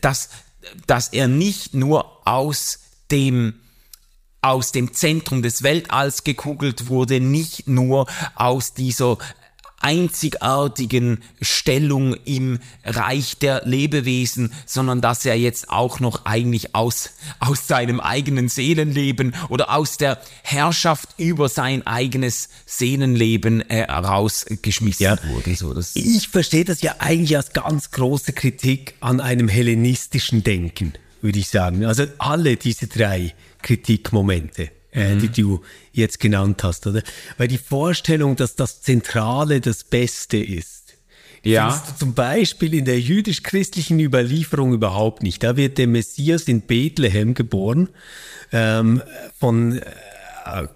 dass, 0.00 0.30
dass 0.86 1.08
er 1.08 1.28
nicht 1.28 1.74
nur 1.74 2.26
aus 2.26 2.80
dem 3.10 3.54
aus 4.42 4.70
dem 4.70 4.92
Zentrum 4.92 5.42
des 5.42 5.64
Weltalls 5.64 6.22
gekugelt 6.22 6.86
wurde, 6.86 7.18
nicht 7.20 7.66
nur 7.66 8.06
aus 8.36 8.74
dieser 8.74 9.18
einzigartigen 9.80 11.22
Stellung 11.40 12.14
im 12.24 12.58
Reich 12.84 13.38
der 13.38 13.62
Lebewesen, 13.64 14.52
sondern 14.64 15.00
dass 15.00 15.24
er 15.24 15.38
jetzt 15.38 15.70
auch 15.70 16.00
noch 16.00 16.24
eigentlich 16.24 16.74
aus, 16.74 17.10
aus 17.40 17.66
seinem 17.66 18.00
eigenen 18.00 18.48
Seelenleben 18.48 19.34
oder 19.48 19.74
aus 19.74 19.96
der 19.96 20.20
Herrschaft 20.42 21.10
über 21.18 21.48
sein 21.48 21.86
eigenes 21.86 22.48
Seelenleben 22.64 23.60
äh, 23.68 23.82
rausgeschmissen 23.82 25.04
ja. 25.04 25.18
wurde. 25.28 25.54
So, 25.54 25.74
das 25.74 25.94
ich 25.94 26.28
verstehe 26.28 26.64
das 26.64 26.82
ja 26.82 26.96
eigentlich 26.98 27.36
als 27.36 27.52
ganz 27.52 27.90
große 27.90 28.32
Kritik 28.32 28.94
an 29.00 29.20
einem 29.20 29.48
hellenistischen 29.48 30.42
Denken, 30.42 30.94
würde 31.20 31.38
ich 31.38 31.48
sagen. 31.48 31.84
Also 31.84 32.06
alle 32.18 32.56
diese 32.56 32.86
drei 32.86 33.34
Kritikmomente 33.62 34.70
äh, 34.96 35.14
mhm. 35.14 35.20
die 35.20 35.28
du 35.28 35.60
jetzt 35.92 36.18
genannt 36.18 36.64
hast, 36.64 36.86
oder? 36.86 37.02
Weil 37.36 37.48
die 37.48 37.58
Vorstellung, 37.58 38.34
dass 38.34 38.56
das 38.56 38.80
Zentrale 38.80 39.60
das 39.60 39.84
Beste 39.84 40.38
ist, 40.38 40.96
ja. 41.44 41.82
du 41.86 41.98
zum 41.98 42.14
Beispiel 42.14 42.74
in 42.74 42.84
der 42.84 42.98
jüdisch-christlichen 42.98 44.00
Überlieferung 44.00 44.72
überhaupt 44.72 45.22
nicht. 45.22 45.44
Da 45.44 45.56
wird 45.56 45.78
der 45.78 45.86
Messias 45.86 46.48
in 46.48 46.62
Bethlehem 46.62 47.34
geboren, 47.34 47.90
ähm, 48.52 49.02
von 49.38 49.78
äh, 49.78 49.82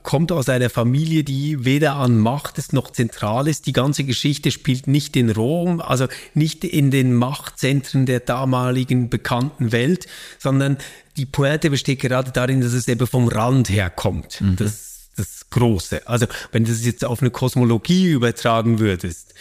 kommt 0.03 0.33
aus 0.33 0.49
einer 0.49 0.71
Familie, 0.71 1.25
die 1.25 1.65
weder 1.65 1.95
an 1.95 2.19
Macht 2.19 2.59
ist 2.59 2.73
noch 2.73 2.91
zentral 2.91 3.49
ist. 3.49 3.67
Die 3.67 3.73
ganze 3.73 4.05
Geschichte 4.05 4.51
spielt 4.51 4.87
nicht 4.87 5.17
in 5.17 5.31
Rom, 5.31 5.81
also 5.81 6.07
nicht 6.35 6.65
in 6.65 6.91
den 6.91 7.15
Machtzentren 7.15 8.07
der 8.07 8.21
damaligen 8.21 9.11
bekannten 9.11 9.73
Welt, 9.73 10.07
sondern 10.39 10.77
die 11.17 11.27
Pointe 11.27 11.71
besteht 11.71 12.01
gerade 12.01 12.33
darin, 12.33 12.61
dass 12.61 12.73
es 12.73 12.89
eben 12.89 13.07
vom 13.07 13.29
Rand 13.29 13.69
her 13.71 13.91
kommt. 13.91 14.41
Mhm. 14.41 14.57
Das, 14.57 15.11
das 15.17 15.51
Große. 15.51 16.07
Also 16.07 16.27
wenn 16.53 16.65
du 16.65 16.71
das 16.71 16.85
jetzt 16.85 17.05
auf 17.05 17.21
eine 17.21 17.31
Kosmologie 17.31 18.11
übertragen 18.11 18.79
würdest, 18.79 19.35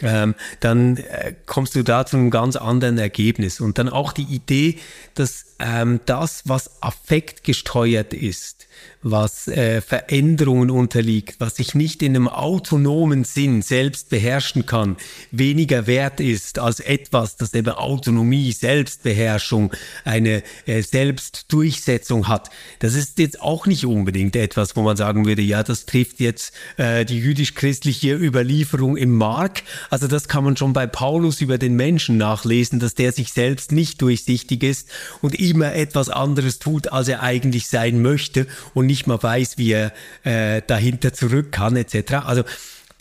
ähm, 0.00 0.34
dann 0.60 0.96
äh, 0.96 1.34
kommst 1.46 1.74
du 1.74 1.82
da 1.82 2.06
zu 2.06 2.16
einem 2.16 2.30
ganz 2.30 2.56
anderen 2.56 2.98
Ergebnis. 2.98 3.60
Und 3.60 3.78
dann 3.78 3.88
auch 3.88 4.12
die 4.12 4.22
Idee, 4.22 4.78
dass 5.14 5.46
ähm, 5.60 6.00
das, 6.06 6.42
was 6.46 6.82
affektgesteuert 6.82 8.12
ist, 8.12 8.66
was 9.02 9.48
äh, 9.48 9.80
Veränderungen 9.80 10.70
unterliegt, 10.70 11.36
was 11.38 11.56
sich 11.56 11.74
nicht 11.74 12.02
in 12.02 12.16
einem 12.16 12.28
autonomen 12.28 13.24
Sinn 13.24 13.62
selbst 13.62 14.08
beherrschen 14.08 14.66
kann, 14.66 14.96
weniger 15.30 15.86
wert 15.86 16.20
ist 16.20 16.58
als 16.58 16.80
etwas, 16.80 17.36
das 17.36 17.52
eben 17.54 17.74
Autonomie, 17.74 18.50
Selbstbeherrschung, 18.52 19.72
eine 20.04 20.42
äh, 20.66 20.82
Selbstdurchsetzung 20.82 22.28
hat. 22.28 22.50
Das 22.78 22.94
ist 22.94 23.18
jetzt 23.18 23.40
auch 23.40 23.66
nicht 23.66 23.84
unbedingt 23.84 24.36
etwas, 24.36 24.74
wo 24.74 24.82
man 24.82 24.96
sagen 24.96 25.26
würde, 25.26 25.42
ja, 25.42 25.62
das 25.62 25.86
trifft 25.86 26.18
jetzt 26.20 26.54
äh, 26.78 27.04
die 27.04 27.18
jüdisch-christliche 27.18 28.14
Überlieferung 28.14 28.96
im 28.96 29.12
Mark. 29.12 29.62
Also 29.90 30.06
das 30.06 30.28
kann 30.28 30.44
man 30.44 30.56
schon 30.56 30.72
bei 30.72 30.86
Paulus 30.86 31.40
über 31.40 31.58
den 31.58 31.74
Menschen 31.74 32.16
nachlesen, 32.16 32.80
dass 32.80 32.94
der 32.94 33.12
sich 33.12 33.32
selbst 33.32 33.72
nicht 33.72 34.00
durchsichtig 34.02 34.62
ist 34.62 34.88
und 35.22 35.34
immer 35.34 35.74
etwas 35.74 36.08
anderes 36.08 36.58
tut, 36.58 36.92
als 36.92 37.08
er 37.08 37.22
eigentlich 37.22 37.68
sein 37.68 38.02
möchte 38.02 38.46
und 38.74 38.86
nicht 38.86 39.06
mal 39.06 39.22
weiß, 39.22 39.58
wie 39.58 39.72
er 39.72 39.92
äh, 40.24 40.62
dahinter 40.66 41.12
zurück 41.12 41.52
kann, 41.52 41.76
etc. 41.76 42.14
Also 42.24 42.44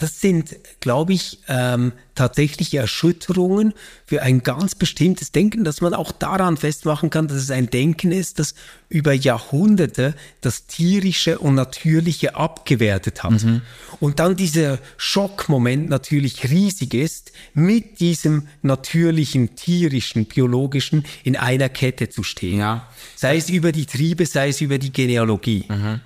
das 0.03 0.19
sind, 0.19 0.57
glaube 0.81 1.13
ich, 1.13 1.39
ähm, 1.47 1.93
tatsächlich 2.13 2.73
Erschütterungen 2.73 3.73
für 4.05 4.21
ein 4.21 4.43
ganz 4.43 4.75
bestimmtes 4.75 5.31
Denken, 5.31 5.63
dass 5.63 5.79
man 5.79 5.93
auch 5.93 6.11
daran 6.11 6.57
festmachen 6.57 7.09
kann, 7.09 7.29
dass 7.29 7.37
es 7.37 7.49
ein 7.51 7.69
Denken 7.69 8.11
ist, 8.11 8.37
das 8.37 8.53
über 8.89 9.13
Jahrhunderte 9.13 10.13
das 10.41 10.67
Tierische 10.67 11.39
und 11.39 11.55
Natürliche 11.55 12.35
abgewertet 12.35 13.23
hat. 13.23 13.43
Mhm. 13.43 13.61
Und 14.01 14.19
dann 14.19 14.35
dieser 14.35 14.77
Schockmoment 14.97 15.87
natürlich 15.87 16.49
riesig 16.49 16.95
ist, 16.95 17.31
mit 17.53 18.01
diesem 18.01 18.49
natürlichen, 18.61 19.55
tierischen, 19.55 20.25
biologischen 20.25 21.05
in 21.23 21.37
einer 21.37 21.69
Kette 21.69 22.09
zu 22.09 22.23
stehen. 22.23 22.59
Ja. 22.59 22.89
Sei 23.15 23.37
es 23.37 23.49
über 23.49 23.71
die 23.71 23.85
Triebe, 23.85 24.25
sei 24.25 24.49
es 24.49 24.59
über 24.59 24.79
die 24.79 24.91
Genealogie. 24.91 25.63
Mhm. 25.69 26.01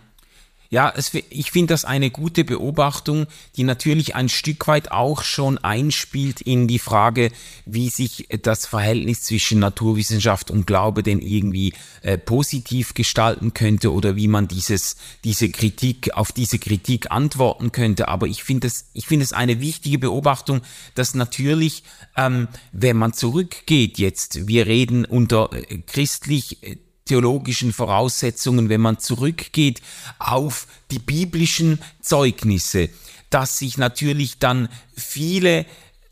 Ja, 0.70 0.92
es, 0.96 1.12
ich 1.30 1.52
finde 1.52 1.74
das 1.74 1.86
eine 1.86 2.12
gute 2.12 2.44
Beobachtung, 2.44 3.28
die 3.56 3.64
natürlich 3.64 4.16
ein 4.16 4.28
Stück 4.28 4.68
weit 4.68 4.92
auch 4.92 5.24
schon 5.24 5.58
einspielt 5.58 6.42
in 6.42 6.68
die 6.68 6.80
Frage, 6.80 7.32
wie 7.66 7.90
sich 7.90 8.28
das 8.42 8.66
Verhältnis 8.66 9.24
zwischen 9.24 9.60
Naturwissenschaft 9.60 10.52
und 10.52 10.68
Glaube 10.68 11.04
denn 11.04 11.20
irgendwie 11.20 11.74
äh, 12.02 12.18
positiv 12.18 12.94
gestalten 12.94 13.54
könnte 13.54 13.94
oder 13.94 14.16
wie 14.16 14.28
man 14.28 14.48
dieses, 14.48 14.98
diese 15.24 15.50
Kritik, 15.50 16.14
auf 16.16 16.32
diese 16.32 16.60
Kritik 16.60 17.12
antworten 17.12 17.72
könnte. 17.72 18.10
Aber 18.10 18.28
ich 18.28 18.44
finde 18.44 18.68
es, 18.68 18.90
ich 18.94 19.08
finde 19.08 19.24
es 19.24 19.34
eine 19.34 19.62
wichtige 19.62 20.00
Beobachtung, 20.00 20.62
dass 20.96 21.16
natürlich, 21.16 21.84
ähm, 22.18 22.50
wenn 22.74 22.98
man 22.98 23.14
zurückgeht 23.14 24.00
jetzt, 24.00 24.48
wir 24.48 24.68
reden 24.68 25.06
unter 25.06 25.50
äh, 25.54 25.78
christlich 25.86 26.64
äh, 26.64 26.78
theologischen 27.08 27.74
Voraussetzungen, 27.74 28.70
wenn 28.70 28.82
man 28.82 29.00
zurückgeht 29.00 29.82
auf 30.20 30.68
die 30.92 31.00
biblischen 31.00 31.80
Zeugnisse, 32.02 32.90
dass 33.30 33.58
sich 33.58 33.78
natürlich 33.78 34.40
dann 34.40 34.70
viele 34.96 35.66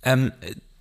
ähm, 0.04 0.32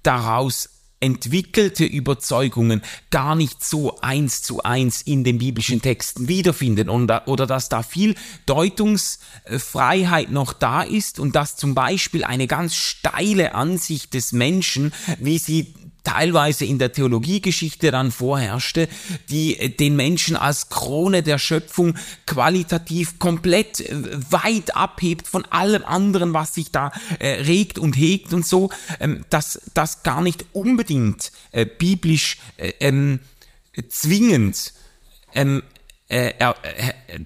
daraus 0.02 0.70
entwickelte 1.04 1.84
Überzeugungen 1.84 2.80
gar 3.10 3.34
nicht 3.34 3.62
so 3.62 4.00
eins 4.00 4.42
zu 4.42 4.62
eins 4.62 5.02
in 5.02 5.22
den 5.22 5.36
biblischen 5.36 5.82
Texten 5.82 6.28
wiederfinden 6.28 6.88
und, 6.88 7.10
oder 7.26 7.46
dass 7.46 7.68
da 7.68 7.82
viel 7.82 8.14
Deutungsfreiheit 8.46 10.30
noch 10.30 10.54
da 10.54 10.80
ist 10.82 11.18
und 11.18 11.36
dass 11.36 11.56
zum 11.56 11.74
Beispiel 11.74 12.24
eine 12.24 12.46
ganz 12.46 12.74
steile 12.74 13.54
Ansicht 13.54 14.14
des 14.14 14.32
Menschen, 14.32 14.94
wie 15.18 15.36
sie 15.36 15.74
teilweise 16.04 16.64
in 16.64 16.78
der 16.78 16.92
Theologiegeschichte 16.92 17.90
dann 17.90 18.12
vorherrschte, 18.12 18.88
die 19.30 19.58
äh, 19.58 19.70
den 19.70 19.96
Menschen 19.96 20.36
als 20.36 20.68
Krone 20.68 21.22
der 21.22 21.38
Schöpfung 21.38 21.96
qualitativ 22.26 23.18
komplett 23.18 23.80
äh, 23.80 23.92
weit 24.30 24.76
abhebt 24.76 25.26
von 25.26 25.44
allem 25.46 25.84
anderen, 25.84 26.34
was 26.34 26.54
sich 26.54 26.70
da 26.70 26.92
äh, 27.18 27.42
regt 27.42 27.78
und 27.78 27.96
hegt 27.96 28.32
und 28.32 28.46
so, 28.46 28.70
ähm, 29.00 29.24
dass 29.30 29.60
das 29.74 30.02
gar 30.02 30.22
nicht 30.22 30.44
unbedingt 30.52 31.32
biblisch 31.78 32.38
äh, 32.56 32.72
ähm, 32.80 33.20
zwingend 33.88 34.72
ähm, 35.34 35.62
äh, 36.08 36.34
äh, 36.38 36.52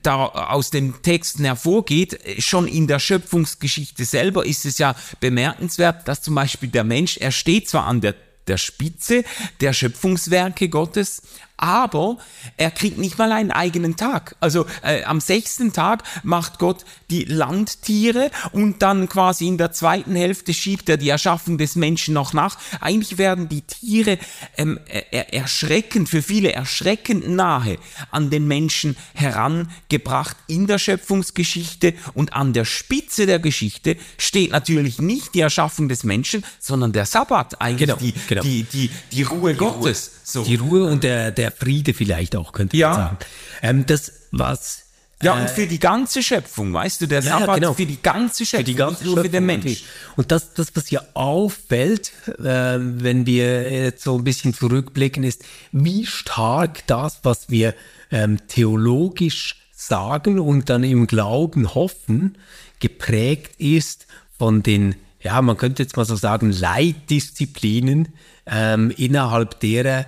da 0.02 0.26
aus 0.26 0.70
den 0.70 1.02
Texten 1.02 1.44
hervorgeht, 1.44 2.18
schon 2.38 2.68
in 2.68 2.86
der 2.86 3.00
Schöpfungsgeschichte 3.00 4.04
selber 4.04 4.46
ist 4.46 4.64
es 4.64 4.78
ja 4.78 4.94
bemerkenswert, 5.20 6.06
dass 6.06 6.22
zum 6.22 6.36
Beispiel 6.36 6.68
der 6.68 6.84
Mensch, 6.84 7.16
er 7.18 7.32
steht 7.32 7.68
zwar 7.68 7.86
an 7.86 8.00
der 8.00 8.14
der 8.48 8.58
Spitze 8.58 9.24
der 9.60 9.72
Schöpfungswerke 9.72 10.68
Gottes, 10.68 11.22
aber 11.58 12.16
er 12.56 12.70
kriegt 12.70 12.98
nicht 12.98 13.18
mal 13.18 13.32
einen 13.32 13.50
eigenen 13.50 13.96
Tag. 13.96 14.36
Also 14.40 14.64
äh, 14.82 15.04
am 15.04 15.20
sechsten 15.20 15.72
Tag 15.72 16.04
macht 16.22 16.58
Gott 16.58 16.84
die 17.10 17.24
Landtiere 17.24 18.30
und 18.52 18.80
dann 18.80 19.08
quasi 19.08 19.46
in 19.48 19.58
der 19.58 19.72
zweiten 19.72 20.14
Hälfte 20.14 20.54
schiebt 20.54 20.88
er 20.88 20.96
die 20.96 21.08
Erschaffung 21.08 21.58
des 21.58 21.76
Menschen 21.76 22.14
noch 22.14 22.32
nach. 22.32 22.56
Eigentlich 22.80 23.18
werden 23.18 23.48
die 23.48 23.62
Tiere 23.62 24.18
ähm, 24.56 24.78
er 24.88 25.34
erschreckend, 25.34 26.08
für 26.08 26.22
viele 26.22 26.52
erschreckend 26.52 27.28
nahe 27.28 27.78
an 28.10 28.30
den 28.30 28.46
Menschen 28.46 28.96
herangebracht 29.14 30.36
in 30.46 30.66
der 30.66 30.78
Schöpfungsgeschichte 30.78 31.94
und 32.14 32.32
an 32.32 32.52
der 32.52 32.64
Spitze 32.64 33.26
der 33.26 33.40
Geschichte 33.40 33.96
steht 34.16 34.52
natürlich 34.52 35.00
nicht 35.00 35.34
die 35.34 35.40
Erschaffung 35.40 35.88
des 35.88 36.04
Menschen, 36.04 36.44
sondern 36.60 36.92
der 36.92 37.04
Sabbat, 37.04 37.60
eigentlich 37.60 37.88
genau, 37.88 37.98
die, 37.98 38.14
genau. 38.28 38.42
Die, 38.42 38.62
die, 38.62 38.90
die 39.10 39.22
Ruhe 39.22 39.52
die 39.52 39.58
Gottes. 39.58 40.10
Ruhe. 40.10 40.18
So. 40.28 40.44
Die 40.44 40.56
Ruhe 40.56 40.84
und 40.84 41.04
der, 41.04 41.30
der 41.30 41.47
Friede 41.50 41.94
vielleicht 41.94 42.36
auch, 42.36 42.52
könnte 42.52 42.76
ja. 42.76 42.88
man 42.88 42.96
sagen. 42.96 43.18
Ähm, 43.62 43.86
das, 43.86 44.12
was 44.30 44.88
ja, 45.20 45.32
und 45.34 45.50
für 45.50 45.66
die 45.66 45.80
ganze 45.80 46.22
Schöpfung, 46.22 46.72
weißt 46.72 47.00
du, 47.00 47.06
der 47.08 47.22
ja, 47.22 47.40
Sabbat 47.40 47.56
genau. 47.56 47.74
für 47.74 47.86
die 47.86 48.00
ganze 48.00 48.46
Schöpfung, 48.46 48.60
für 48.60 48.64
die 48.64 48.74
ganze 48.76 49.04
nur 49.04 49.14
Schöpfung, 49.14 49.24
für 49.24 49.30
den 49.30 49.46
Mensch. 49.46 49.82
Und 50.16 50.30
das, 50.30 50.54
das 50.54 50.70
was 50.76 50.86
hier 50.86 51.04
auffällt, 51.14 52.12
äh, 52.38 52.78
wenn 52.78 53.26
wir 53.26 53.72
jetzt 53.72 54.04
so 54.04 54.16
ein 54.16 54.24
bisschen 54.24 54.54
zurückblicken, 54.54 55.24
ist, 55.24 55.44
wie 55.72 56.06
stark 56.06 56.86
das, 56.86 57.18
was 57.24 57.50
wir 57.50 57.74
ähm, 58.12 58.38
theologisch 58.46 59.56
sagen 59.74 60.38
und 60.38 60.70
dann 60.70 60.84
im 60.84 61.08
Glauben 61.08 61.74
hoffen, 61.74 62.38
geprägt 62.78 63.60
ist 63.60 64.06
von 64.38 64.62
den, 64.62 64.94
ja, 65.20 65.42
man 65.42 65.56
könnte 65.56 65.82
jetzt 65.82 65.96
mal 65.96 66.04
so 66.04 66.14
sagen, 66.14 66.52
Leitdisziplinen, 66.52 68.08
ähm, 68.46 68.92
innerhalb 68.96 69.58
derer 69.60 70.00
äh, 70.00 70.04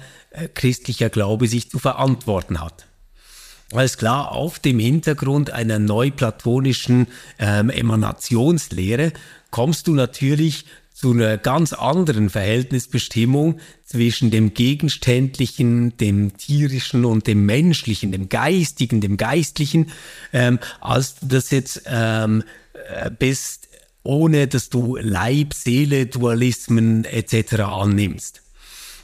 christlicher 0.54 1.10
Glaube 1.10 1.48
sich 1.48 1.70
zu 1.70 1.78
verantworten 1.78 2.60
hat. 2.60 2.86
Alles 3.72 3.98
klar, 3.98 4.32
auf 4.32 4.58
dem 4.58 4.78
Hintergrund 4.80 5.50
einer 5.52 5.78
neuplatonischen 5.78 7.06
ähm, 7.38 7.70
Emanationslehre 7.70 9.12
kommst 9.50 9.86
du 9.86 9.94
natürlich 9.94 10.64
zu 10.92 11.12
einer 11.12 11.38
ganz 11.38 11.72
anderen 11.72 12.30
Verhältnisbestimmung 12.30 13.60
zwischen 13.84 14.30
dem 14.30 14.54
Gegenständlichen, 14.54 15.96
dem 15.96 16.36
Tierischen 16.36 17.04
und 17.04 17.26
dem 17.26 17.46
Menschlichen, 17.46 18.12
dem 18.12 18.28
Geistigen, 18.28 19.00
dem 19.00 19.16
Geistlichen, 19.16 19.92
ähm, 20.32 20.58
als 20.80 21.14
du 21.14 21.26
das 21.26 21.50
jetzt 21.50 21.82
ähm, 21.86 22.42
äh, 22.88 23.10
bist 23.10 23.68
ohne 24.02 24.48
dass 24.48 24.70
du 24.70 24.96
Leib, 24.96 25.54
Seele, 25.54 26.06
Dualismen 26.06 27.04
etc. 27.04 27.60
annimmst. 27.60 28.42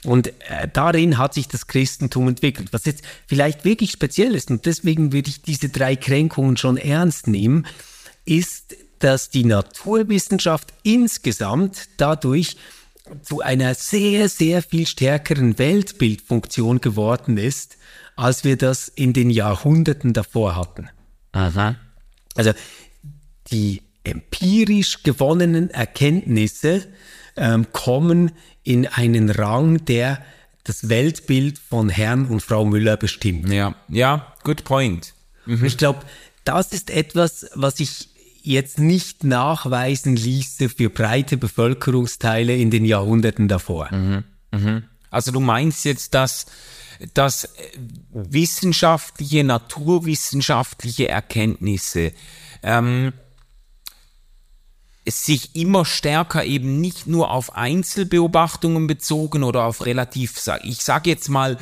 Und 0.07 0.29
äh, 0.29 0.69
darin 0.73 1.19
hat 1.19 1.35
sich 1.35 1.49
das 1.49 1.67
Christentum 1.67 2.29
entwickelt. 2.29 2.69
Was 2.73 2.85
jetzt 2.85 3.03
vielleicht 3.27 3.65
wirklich 3.65 3.91
speziell 3.91 4.37
ist, 4.37 4.51
und 4.51 4.65
deswegen 4.65 5.13
würde 5.13 5.29
ich 5.29 5.43
diese 5.43 5.69
drei 5.69 5.97
Kränkungen 5.97 6.57
schon 6.57 6.77
ernst 6.77 7.27
nehmen, 7.27 7.67
ist, 8.25 8.77
dass 9.01 9.31
die 9.31 9.45
Naturwissenschaft 9.45 10.73
insgesamt 10.85 11.89
dadurch 11.97 12.57
zu 13.23 13.41
einer 13.41 13.75
sehr, 13.75 14.29
sehr 14.29 14.63
viel 14.63 14.87
stärkeren 14.87 15.59
Weltbildfunktion 15.59 16.81
geworden 16.81 17.37
ist, 17.37 17.77
als 18.15 18.45
wir 18.45 18.57
das 18.57 18.89
in 18.89 19.13
den 19.13 19.29
Jahrhunderten 19.29 20.13
davor 20.13 20.57
hatten. 20.57 20.89
Aha. 21.33 21.77
Also 22.37 22.53
die 23.51 23.83
empirisch 24.05 25.03
gewonnenen 25.03 25.69
Erkenntnisse 25.71 26.87
ähm, 27.37 27.67
kommen 27.73 28.33
in 28.63 28.87
einen 28.87 29.31
Rang, 29.31 29.85
der 29.85 30.23
das 30.65 30.89
Weltbild 30.89 31.59
von 31.59 31.89
Herrn 31.89 32.27
und 32.27 32.43
Frau 32.43 32.65
Müller 32.65 32.97
bestimmt. 32.97 33.49
Ja, 33.51 33.75
ja, 33.89 34.35
good 34.43 34.65
point. 34.65 35.15
Mhm. 35.45 35.65
Ich 35.65 35.79
glaube, 35.79 36.01
das 36.45 36.73
ist 36.73 36.91
etwas, 36.91 37.51
was 37.55 37.81
ich 37.81 38.09
jetzt 38.43 38.79
nicht 38.79 39.25
nachweisen 39.25 40.17
ließe 40.17 40.69
für 40.69 40.91
breite 40.91 41.37
Bevölkerungsteile 41.37 42.57
in 42.57 42.71
den 42.71 42.85
Jahrhunderten 42.85 43.49
davor. 43.49 43.93
Mhm. 43.93 44.25
Mhm. 44.53 44.85
Also 45.11 45.33
du 45.33 45.41
meinst 45.41 45.85
jetzt, 45.85 46.15
dass, 46.15 46.47
dass 47.15 47.49
wissenschaftliche, 48.13 49.45
naturwissenschaftliche 49.45 51.09
Erkenntnisse 51.09 52.13
ähm, 52.63 53.13
sich 55.09 55.55
immer 55.55 55.85
stärker 55.85 56.45
eben 56.45 56.81
nicht 56.81 57.07
nur 57.07 57.31
auf 57.31 57.55
Einzelbeobachtungen 57.55 58.87
bezogen 58.87 59.45
oder 59.45 59.65
auf 59.65 59.87
relativ, 59.87 60.35
ich 60.63 60.83
sage 60.83 61.11
jetzt 61.11 61.29
mal, 61.29 61.59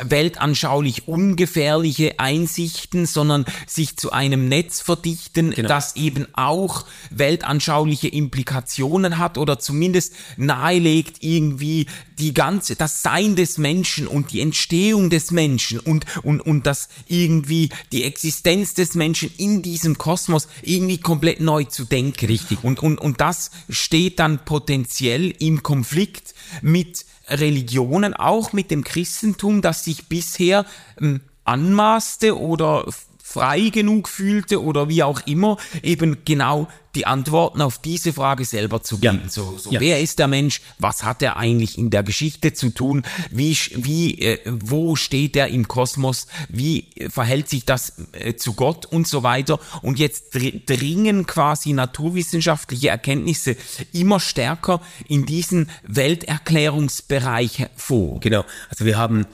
weltanschaulich 0.00 1.08
ungefährliche 1.08 2.20
Einsichten, 2.20 3.06
sondern 3.06 3.44
sich 3.66 3.96
zu 3.96 4.12
einem 4.12 4.48
Netz 4.48 4.80
verdichten, 4.80 5.50
genau. 5.50 5.68
das 5.68 5.96
eben 5.96 6.26
auch 6.34 6.86
weltanschauliche 7.10 8.08
Implikationen 8.08 9.18
hat 9.18 9.38
oder 9.38 9.58
zumindest 9.58 10.14
nahelegt 10.36 11.16
irgendwie 11.22 11.86
die 12.18 12.34
ganze, 12.34 12.76
das 12.76 13.02
Sein 13.02 13.36
des 13.36 13.58
Menschen 13.58 14.06
und 14.06 14.32
die 14.32 14.40
Entstehung 14.40 15.10
des 15.10 15.30
Menschen 15.30 15.78
und, 15.80 16.04
und, 16.22 16.40
und 16.40 16.66
das 16.66 16.88
irgendwie 17.06 17.70
die 17.92 18.04
Existenz 18.04 18.74
des 18.74 18.94
Menschen 18.94 19.30
in 19.36 19.62
diesem 19.62 19.98
Kosmos 19.98 20.48
irgendwie 20.62 20.98
komplett 20.98 21.40
neu 21.40 21.64
zu 21.64 21.84
denken. 21.84 22.26
Richtig. 22.26 22.64
Und, 22.64 22.80
und, 22.80 23.00
und 23.00 23.20
das 23.20 23.50
steht 23.68 24.18
dann 24.18 24.44
potenziell 24.44 25.30
im 25.38 25.62
Konflikt 25.62 26.34
mit 26.62 27.04
Religionen, 27.28 28.14
auch 28.14 28.52
mit 28.52 28.70
dem 28.70 28.84
Christentum, 28.84 29.62
das 29.62 29.84
sich 29.84 30.06
bisher 30.06 30.64
ähm, 31.00 31.20
anmaßte 31.44 32.38
oder 32.38 32.86
frei 33.28 33.68
genug 33.68 34.08
fühlte 34.08 34.62
oder 34.62 34.88
wie 34.88 35.02
auch 35.02 35.20
immer, 35.26 35.58
eben 35.82 36.24
genau 36.24 36.66
die 36.94 37.04
Antworten 37.04 37.60
auf 37.60 37.78
diese 37.78 38.14
Frage 38.14 38.46
selber 38.46 38.82
zu 38.82 38.96
geben. 38.98 39.20
Ja. 39.24 39.28
So, 39.28 39.58
so 39.58 39.70
ja. 39.70 39.80
wer 39.80 40.00
ist 40.00 40.18
der 40.18 40.28
Mensch? 40.28 40.62
Was 40.78 41.02
hat 41.02 41.20
er 41.20 41.36
eigentlich 41.36 41.76
in 41.76 41.90
der 41.90 42.02
Geschichte 42.02 42.54
zu 42.54 42.70
tun? 42.70 43.02
Wie, 43.30 43.54
wie, 43.74 44.18
äh, 44.22 44.38
wo 44.46 44.96
steht 44.96 45.36
er 45.36 45.48
im 45.48 45.68
Kosmos? 45.68 46.26
Wie 46.48 46.86
verhält 47.10 47.50
sich 47.50 47.66
das 47.66 47.92
äh, 48.12 48.34
zu 48.36 48.54
Gott 48.54 48.86
und 48.86 49.06
so 49.06 49.22
weiter? 49.22 49.60
Und 49.82 49.98
jetzt 49.98 50.30
dringen 50.32 51.26
quasi 51.26 51.74
naturwissenschaftliche 51.74 52.88
Erkenntnisse 52.88 53.56
immer 53.92 54.20
stärker 54.20 54.80
in 55.06 55.26
diesen 55.26 55.68
Welterklärungsbereich 55.82 57.66
vor. 57.76 58.20
Genau. 58.20 58.46
Also 58.70 58.86
wir 58.86 58.96
haben 58.96 59.26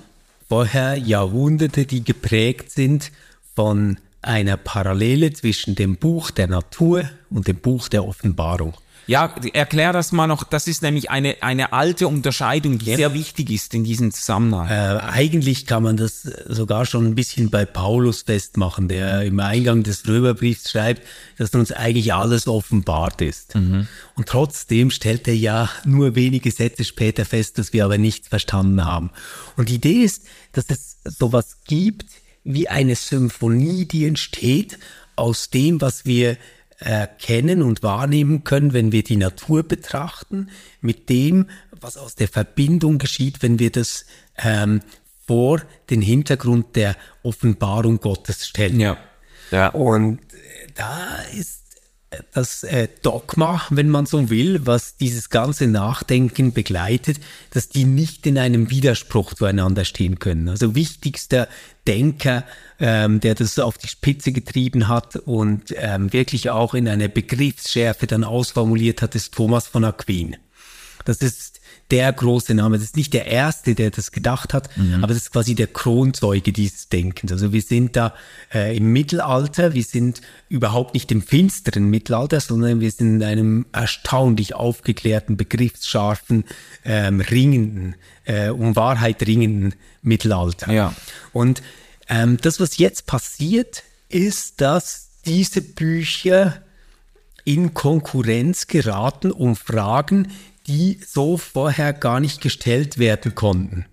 vorher 0.48 0.96
Jahrhunderte, 0.96 1.86
die 1.86 2.02
geprägt 2.02 2.72
sind 2.72 3.12
von 3.54 3.98
einer 4.22 4.56
Parallele 4.56 5.32
zwischen 5.32 5.74
dem 5.74 5.96
Buch 5.96 6.30
der 6.30 6.46
Natur 6.46 7.08
und 7.30 7.46
dem 7.46 7.56
Buch 7.56 7.88
der 7.88 8.06
Offenbarung. 8.06 8.74
Ja, 9.06 9.34
erklär 9.52 9.92
das 9.92 10.12
mal 10.12 10.26
noch. 10.26 10.44
Das 10.44 10.66
ist 10.66 10.82
nämlich 10.82 11.10
eine, 11.10 11.36
eine 11.42 11.72
alte 11.72 12.08
Unterscheidung, 12.08 12.78
die 12.78 12.86
ja. 12.86 12.96
sehr 12.96 13.12
wichtig 13.12 13.50
ist 13.50 13.74
in 13.74 13.84
diesem 13.84 14.12
Zusammenhang. 14.12 14.68
Äh, 14.68 14.98
eigentlich 15.02 15.66
kann 15.66 15.82
man 15.82 15.96
das 15.96 16.22
sogar 16.22 16.86
schon 16.86 17.04
ein 17.04 17.14
bisschen 17.14 17.50
bei 17.50 17.66
Paulus 17.66 18.22
festmachen, 18.22 18.88
der 18.88 19.22
im 19.22 19.38
Eingang 19.40 19.82
des 19.82 20.08
Römerbriefs 20.08 20.70
schreibt, 20.70 21.02
dass 21.36 21.54
uns 21.54 21.70
eigentlich 21.70 22.14
alles 22.14 22.48
offenbart 22.48 23.20
ist. 23.20 23.54
Mhm. 23.54 23.88
Und 24.14 24.26
trotzdem 24.26 24.90
stellt 24.90 25.28
er 25.28 25.36
ja 25.36 25.68
nur 25.84 26.14
wenige 26.14 26.50
Sätze 26.50 26.84
später 26.84 27.26
fest, 27.26 27.58
dass 27.58 27.74
wir 27.74 27.84
aber 27.84 27.98
nichts 27.98 28.28
verstanden 28.28 28.86
haben. 28.86 29.10
Und 29.56 29.68
die 29.68 29.74
Idee 29.74 30.02
ist, 30.02 30.24
dass 30.52 30.64
es 30.70 30.98
sowas 31.04 31.58
gibt, 31.66 32.06
wie 32.44 32.68
eine 32.68 32.94
Symphonie, 32.94 33.86
die 33.86 34.06
entsteht 34.06 34.78
aus 35.16 35.50
dem, 35.50 35.80
was 35.80 36.04
wir 36.04 36.36
erkennen 36.78 37.62
und 37.62 37.82
wahrnehmen 37.82 38.44
können, 38.44 38.72
wenn 38.72 38.92
wir 38.92 39.02
die 39.02 39.16
Natur 39.16 39.62
betrachten, 39.62 40.50
mit 40.80 41.08
dem, 41.08 41.46
was 41.80 41.96
aus 41.96 42.14
der 42.14 42.28
Verbindung 42.28 42.98
geschieht, 42.98 43.42
wenn 43.42 43.58
wir 43.58 43.70
das 43.70 44.04
ähm, 44.38 44.80
vor 45.26 45.62
den 45.90 46.02
Hintergrund 46.02 46.76
der 46.76 46.96
Offenbarung 47.22 48.00
Gottes 48.00 48.46
stellen. 48.46 48.80
Ja. 48.80 48.98
ja. 49.50 49.68
Und 49.68 50.20
da 50.74 51.22
ist 51.32 51.63
das 52.32 52.62
äh, 52.64 52.88
Dogma, 53.02 53.62
wenn 53.70 53.88
man 53.88 54.06
so 54.06 54.30
will, 54.30 54.66
was 54.66 54.96
dieses 54.96 55.30
ganze 55.30 55.66
Nachdenken 55.66 56.52
begleitet, 56.52 57.18
dass 57.50 57.68
die 57.68 57.84
nicht 57.84 58.26
in 58.26 58.38
einem 58.38 58.70
Widerspruch 58.70 59.34
zueinander 59.34 59.84
stehen 59.84 60.18
können. 60.18 60.48
Also 60.48 60.74
wichtigster 60.74 61.48
Denker, 61.86 62.44
ähm, 62.80 63.20
der 63.20 63.34
das 63.34 63.58
auf 63.58 63.78
die 63.78 63.88
Spitze 63.88 64.32
getrieben 64.32 64.88
hat 64.88 65.16
und 65.16 65.74
ähm, 65.76 66.12
wirklich 66.12 66.50
auch 66.50 66.74
in 66.74 66.88
einer 66.88 67.08
Begriffsschärfe 67.08 68.06
dann 68.06 68.24
ausformuliert 68.24 69.02
hat, 69.02 69.14
ist 69.14 69.34
Thomas 69.34 69.66
von 69.66 69.84
Aquin. 69.84 70.36
Das 71.04 71.18
ist 71.18 71.53
der 71.90 72.12
große 72.12 72.54
Name. 72.54 72.76
Das 72.76 72.84
ist 72.84 72.96
nicht 72.96 73.12
der 73.12 73.26
erste, 73.26 73.74
der 73.74 73.90
das 73.90 74.12
gedacht 74.12 74.54
hat, 74.54 74.74
mhm. 74.76 75.02
aber 75.04 75.08
das 75.08 75.18
ist 75.18 75.32
quasi 75.32 75.54
der 75.54 75.66
Kronzeuge 75.66 76.52
dieses 76.52 76.88
Denkens. 76.88 77.32
Also 77.32 77.52
wir 77.52 77.62
sind 77.62 77.96
da 77.96 78.14
äh, 78.52 78.76
im 78.76 78.92
Mittelalter, 78.92 79.74
wir 79.74 79.82
sind 79.82 80.20
überhaupt 80.48 80.94
nicht 80.94 81.12
im 81.12 81.22
finsteren 81.22 81.90
Mittelalter, 81.90 82.40
sondern 82.40 82.80
wir 82.80 82.90
sind 82.90 83.16
in 83.16 83.22
einem 83.22 83.66
erstaunlich 83.72 84.54
aufgeklärten, 84.54 85.36
begriffsscharfen, 85.36 86.44
ähm, 86.84 87.20
ringenden, 87.20 87.96
äh, 88.24 88.48
um 88.48 88.76
Wahrheit 88.76 89.26
ringenden 89.26 89.74
Mittelalter. 90.02 90.72
Ja. 90.72 90.94
Und 91.32 91.62
ähm, 92.08 92.38
das, 92.40 92.60
was 92.60 92.78
jetzt 92.78 93.06
passiert, 93.06 93.82
ist, 94.08 94.60
dass 94.60 95.10
diese 95.26 95.62
Bücher 95.62 96.62
in 97.44 97.74
Konkurrenz 97.74 98.66
geraten 98.66 99.30
um 99.30 99.56
Fragen, 99.56 100.30
die 100.66 101.00
so 101.06 101.36
vorher 101.36 101.92
gar 101.92 102.20
nicht 102.20 102.40
gestellt 102.40 102.98
werden 102.98 103.34
konnten. 103.34 103.86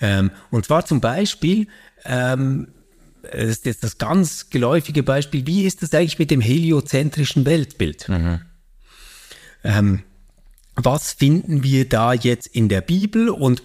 Ähm, 0.00 0.30
und 0.50 0.66
zwar 0.66 0.86
zum 0.86 1.00
Beispiel, 1.00 1.66
ähm, 2.04 2.68
das 3.22 3.48
ist 3.48 3.66
jetzt 3.66 3.82
das 3.82 3.98
ganz 3.98 4.50
geläufige 4.50 5.02
Beispiel, 5.02 5.46
wie 5.46 5.64
ist 5.64 5.82
das 5.82 5.92
eigentlich 5.92 6.18
mit 6.18 6.30
dem 6.30 6.40
heliozentrischen 6.40 7.44
Weltbild? 7.44 8.08
Mhm. 8.08 8.40
Ähm, 9.64 10.02
was 10.76 11.12
finden 11.12 11.62
wir 11.64 11.88
da 11.88 12.12
jetzt 12.12 12.46
in 12.46 12.68
der 12.68 12.80
Bibel 12.80 13.28
und 13.28 13.62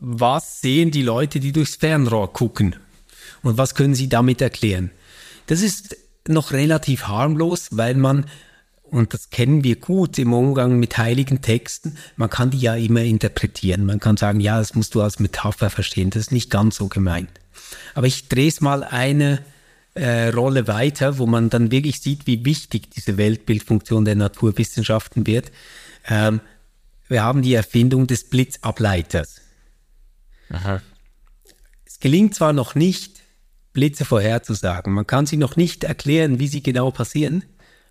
was 0.00 0.60
sehen 0.60 0.90
die 0.90 1.02
Leute, 1.02 1.40
die 1.40 1.52
durchs 1.52 1.76
Fernrohr 1.76 2.32
gucken? 2.32 2.76
Und 3.42 3.56
was 3.56 3.74
können 3.74 3.94
sie 3.94 4.08
damit 4.08 4.42
erklären? 4.42 4.90
Das 5.46 5.62
ist 5.62 5.96
noch 6.28 6.52
relativ 6.52 7.08
harmlos, 7.08 7.68
weil 7.70 7.94
man 7.94 8.26
und 8.94 9.12
das 9.12 9.30
kennen 9.30 9.64
wir 9.64 9.74
gut 9.74 10.20
im 10.20 10.32
Umgang 10.32 10.78
mit 10.78 10.96
heiligen 10.98 11.42
Texten, 11.42 11.96
man 12.14 12.30
kann 12.30 12.50
die 12.50 12.58
ja 12.58 12.76
immer 12.76 13.02
interpretieren. 13.02 13.84
Man 13.86 13.98
kann 13.98 14.16
sagen, 14.16 14.38
ja, 14.38 14.58
das 14.58 14.76
musst 14.76 14.94
du 14.94 15.02
als 15.02 15.18
Metapher 15.18 15.68
verstehen. 15.68 16.10
Das 16.10 16.22
ist 16.22 16.32
nicht 16.32 16.48
ganz 16.48 16.76
so 16.76 16.86
gemeint. 16.86 17.28
Aber 17.94 18.06
ich 18.06 18.28
drehe 18.28 18.46
es 18.46 18.60
mal 18.60 18.84
eine 18.84 19.44
äh, 19.94 20.28
Rolle 20.28 20.68
weiter, 20.68 21.18
wo 21.18 21.26
man 21.26 21.50
dann 21.50 21.72
wirklich 21.72 22.00
sieht, 22.00 22.28
wie 22.28 22.44
wichtig 22.44 22.88
diese 22.92 23.16
Weltbildfunktion 23.16 24.04
der 24.04 24.14
Naturwissenschaften 24.14 25.26
wird. 25.26 25.50
Ähm, 26.08 26.40
wir 27.08 27.24
haben 27.24 27.42
die 27.42 27.54
Erfindung 27.54 28.06
des 28.06 28.30
Blitzableiters. 28.30 29.40
Aha. 30.50 30.80
Es 31.84 31.98
gelingt 31.98 32.36
zwar 32.36 32.52
noch 32.52 32.76
nicht, 32.76 33.22
Blitze 33.72 34.04
vorherzusagen. 34.04 34.92
Man 34.92 35.04
kann 35.04 35.26
sie 35.26 35.36
noch 35.36 35.56
nicht 35.56 35.82
erklären, 35.82 36.38
wie 36.38 36.46
sie 36.46 36.62
genau 36.62 36.92
passieren. 36.92 37.42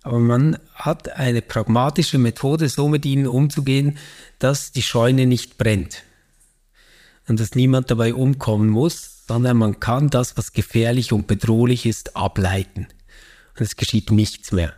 Aber 0.04 0.18
man 0.18 0.58
hat 0.74 1.16
eine 1.16 1.40
pragmatische 1.40 2.18
Methode, 2.18 2.68
so 2.68 2.88
mit 2.88 3.06
ihnen 3.06 3.26
umzugehen, 3.26 3.96
dass 4.38 4.70
die 4.70 4.82
Scheune 4.82 5.24
nicht 5.24 5.56
brennt. 5.56 6.02
Und 7.26 7.40
dass 7.40 7.54
niemand 7.54 7.90
dabei 7.90 8.12
umkommen 8.12 8.68
muss, 8.68 9.24
sondern 9.26 9.56
man 9.56 9.80
kann 9.80 10.10
das, 10.10 10.36
was 10.36 10.52
gefährlich 10.52 11.14
und 11.14 11.26
bedrohlich 11.26 11.86
ist, 11.86 12.16
ableiten. 12.16 12.86
Und 13.56 13.62
es 13.62 13.76
geschieht 13.76 14.10
nichts 14.10 14.52
mehr. 14.52 14.74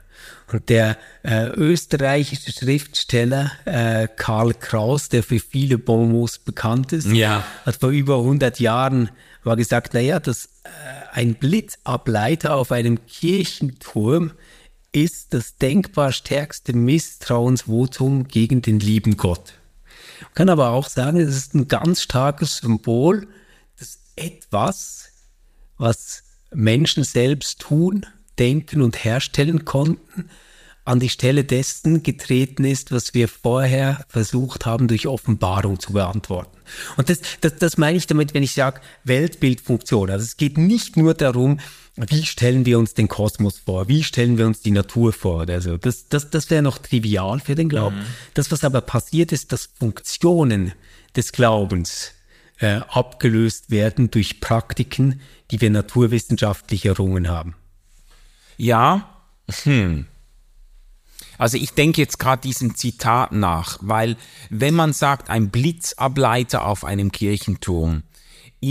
Und 0.52 0.68
der 0.68 0.96
äh, 1.24 1.48
österreichische 1.48 2.52
Schriftsteller 2.52 3.50
äh, 3.64 4.06
Karl 4.06 4.54
Kraus, 4.54 5.08
der 5.08 5.24
für 5.24 5.40
viele 5.40 5.76
Bonbons 5.76 6.38
bekannt 6.38 6.92
ist, 6.92 7.08
ja. 7.08 7.44
hat 7.64 7.76
vor 7.76 7.90
über 7.90 8.18
100 8.18 8.60
Jahren 8.60 9.10
mal 9.42 9.56
gesagt, 9.56 9.92
naja, 9.92 10.20
dass 10.20 10.44
äh, 10.44 10.68
ein 11.14 11.34
Blitzableiter 11.34 12.54
auf 12.54 12.70
einem 12.70 13.04
Kirchenturm 13.06 14.30
ist 14.96 15.35
das 15.35 15.59
denkbar 15.59 16.11
stärkste 16.11 16.72
Misstrauensvotum 16.72 18.28
gegen 18.28 18.62
den 18.62 18.80
lieben 18.80 19.18
Gott. 19.18 19.52
Man 20.22 20.35
kann 20.35 20.48
aber 20.48 20.70
auch 20.70 20.88
sagen, 20.88 21.20
es 21.20 21.37
ist 21.37 21.54
ein 21.54 21.68
ganz 21.68 22.00
starkes 22.00 22.59
Symbol, 22.59 23.28
dass 23.78 23.98
etwas, 24.16 25.11
was 25.76 26.22
Menschen 26.50 27.04
selbst 27.04 27.61
tun, 27.61 28.06
denken 28.38 28.80
und 28.80 29.04
herstellen 29.04 29.66
konnten, 29.66 30.30
an 30.87 30.98
die 30.98 31.11
Stelle 31.11 31.44
dessen 31.44 32.02
getreten 32.02 32.64
ist, 32.64 32.90
was 32.90 33.12
wir 33.12 33.28
vorher 33.28 34.06
versucht 34.09 34.64
haben, 34.64 34.88
durch 34.88 35.06
Offenbarung 35.09 35.78
zu 35.78 35.92
beantworten. 35.92 36.56
Und 36.96 37.11
das, 37.11 37.20
das, 37.42 37.56
das 37.56 37.76
meine 37.76 37.98
ich 37.98 38.06
damit, 38.06 38.32
wenn 38.32 38.44
ich 38.44 38.54
sage 38.54 38.80
Weltbildfunktion. 39.04 40.11
Also 40.11 40.24
es 40.24 40.38
geht 40.38 40.56
nicht 40.56 40.96
nur 40.96 41.12
darum, 41.12 41.59
wie 41.96 42.24
stellen 42.24 42.66
wir 42.66 42.78
uns 42.78 42.94
den 42.94 43.09
Kosmos 43.09 43.59
vor? 43.59 43.88
Wie 43.88 44.04
stellen 44.04 44.37
wir 44.37 44.46
uns 44.46 44.61
die 44.61 44.70
Natur 44.70 45.12
vor? 45.12 45.48
Also 45.48 45.78
das, 45.78 46.09
das, 46.09 46.30
das 46.30 46.50
wäre 46.50 46.62
noch 46.62 46.78
trivial 46.78 47.40
für 47.40 47.54
den 47.54 47.68
Glauben. 47.68 47.96
Mhm. 47.96 48.06
Das, 48.35 48.50
was 48.50 48.64
aber 48.64 48.82
passiert 48.82 49.32
ist, 49.32 49.52
dass 49.52 49.70
Funktionen 49.78 50.72
des 51.16 51.32
Glaubens 51.32 52.12
äh, 52.59 52.80
abgelöst 52.88 53.70
werden 53.70 54.11
durch 54.11 54.40
Praktiken, 54.40 55.20
die 55.50 55.61
wir 55.61 55.70
naturwissenschaftlich 55.70 56.85
errungen 56.85 57.28
haben. 57.28 57.54
Ja, 58.59 59.09
hm. 59.62 60.06
Also 61.38 61.59
ich 61.59 61.72
denke 61.72 62.00
jetzt 62.00 62.18
gerade 62.18 62.42
diesen 62.42 62.74
Zitat 62.74 63.32
nach, 63.32 63.78
weil 63.82 64.16
wenn 64.48 64.74
man 64.74 64.92
sagt, 64.92 65.28
ein 65.28 65.50
Blitzableiter 65.50 66.64
auf 66.64 66.85
einem 66.85 67.12
Kirchenturm, 67.12 68.02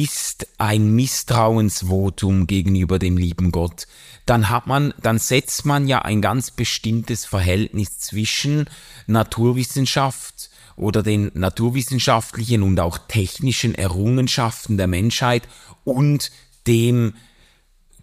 ist 0.03 0.47
ein 0.57 0.95
Misstrauensvotum 0.95 2.47
gegenüber 2.47 2.99
dem 2.99 3.17
lieben 3.17 3.51
Gott, 3.51 3.87
dann 4.25 4.49
hat 4.49 4.67
man, 4.67 4.93
dann 5.01 5.19
setzt 5.19 5.65
man 5.65 5.87
ja 5.87 6.01
ein 6.01 6.21
ganz 6.21 6.51
bestimmtes 6.51 7.25
Verhältnis 7.25 7.99
zwischen 7.99 8.69
Naturwissenschaft 9.07 10.49
oder 10.75 11.03
den 11.03 11.31
naturwissenschaftlichen 11.33 12.63
und 12.63 12.79
auch 12.79 12.97
technischen 12.97 13.75
Errungenschaften 13.75 14.77
der 14.77 14.87
Menschheit 14.87 15.47
und 15.83 16.31
dem 16.67 17.13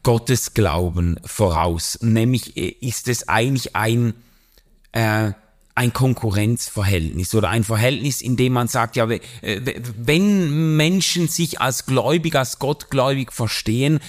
Gottesglauben 0.03 1.21
voraus. 1.25 1.99
Nämlich 2.01 2.57
äh, 2.57 2.69
ist 2.81 3.09
es 3.09 3.29
eigentlich 3.29 3.77
ein, 3.77 4.15
äh, 4.93 5.33
ein 5.75 5.93
Konkurrenzverhältnis 5.93 7.35
oder 7.35 7.49
ein 7.49 7.65
Verhältnis, 7.65 8.21
in 8.21 8.37
dem 8.37 8.53
man 8.53 8.69
sagt, 8.69 8.97
ja, 8.97 9.09
wenn 9.09 10.77
Menschen 10.77 11.29
sich 11.29 11.61
als 11.61 11.87
gläubig, 11.87 12.35
als 12.35 12.59
gottgläubig 12.59 13.33
verstehen, 13.33 14.01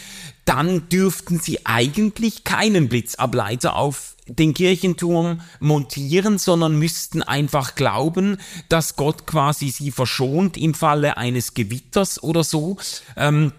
dann 0.46 0.90
dürften 0.90 1.40
sie 1.40 1.66
eigentlich 1.66 2.44
keinen 2.44 2.90
Blitzableiter 2.90 3.78
auf 3.78 4.16
den 4.28 4.54
Kirchenturm 4.54 5.42
montieren, 5.60 6.38
sondern 6.38 6.78
müssten 6.78 7.22
einfach 7.22 7.76
glauben, 7.76 8.38
dass 8.70 8.96
Gott 8.96 9.26
quasi 9.26 9.70
sie 9.70 9.92
verschont 9.92 10.58
im 10.58 10.74
Falle 10.74 11.18
eines 11.18 11.54
Gewitters 11.54 12.22
oder 12.22 12.44
so. 12.44 12.78
Ähm, 13.16 13.54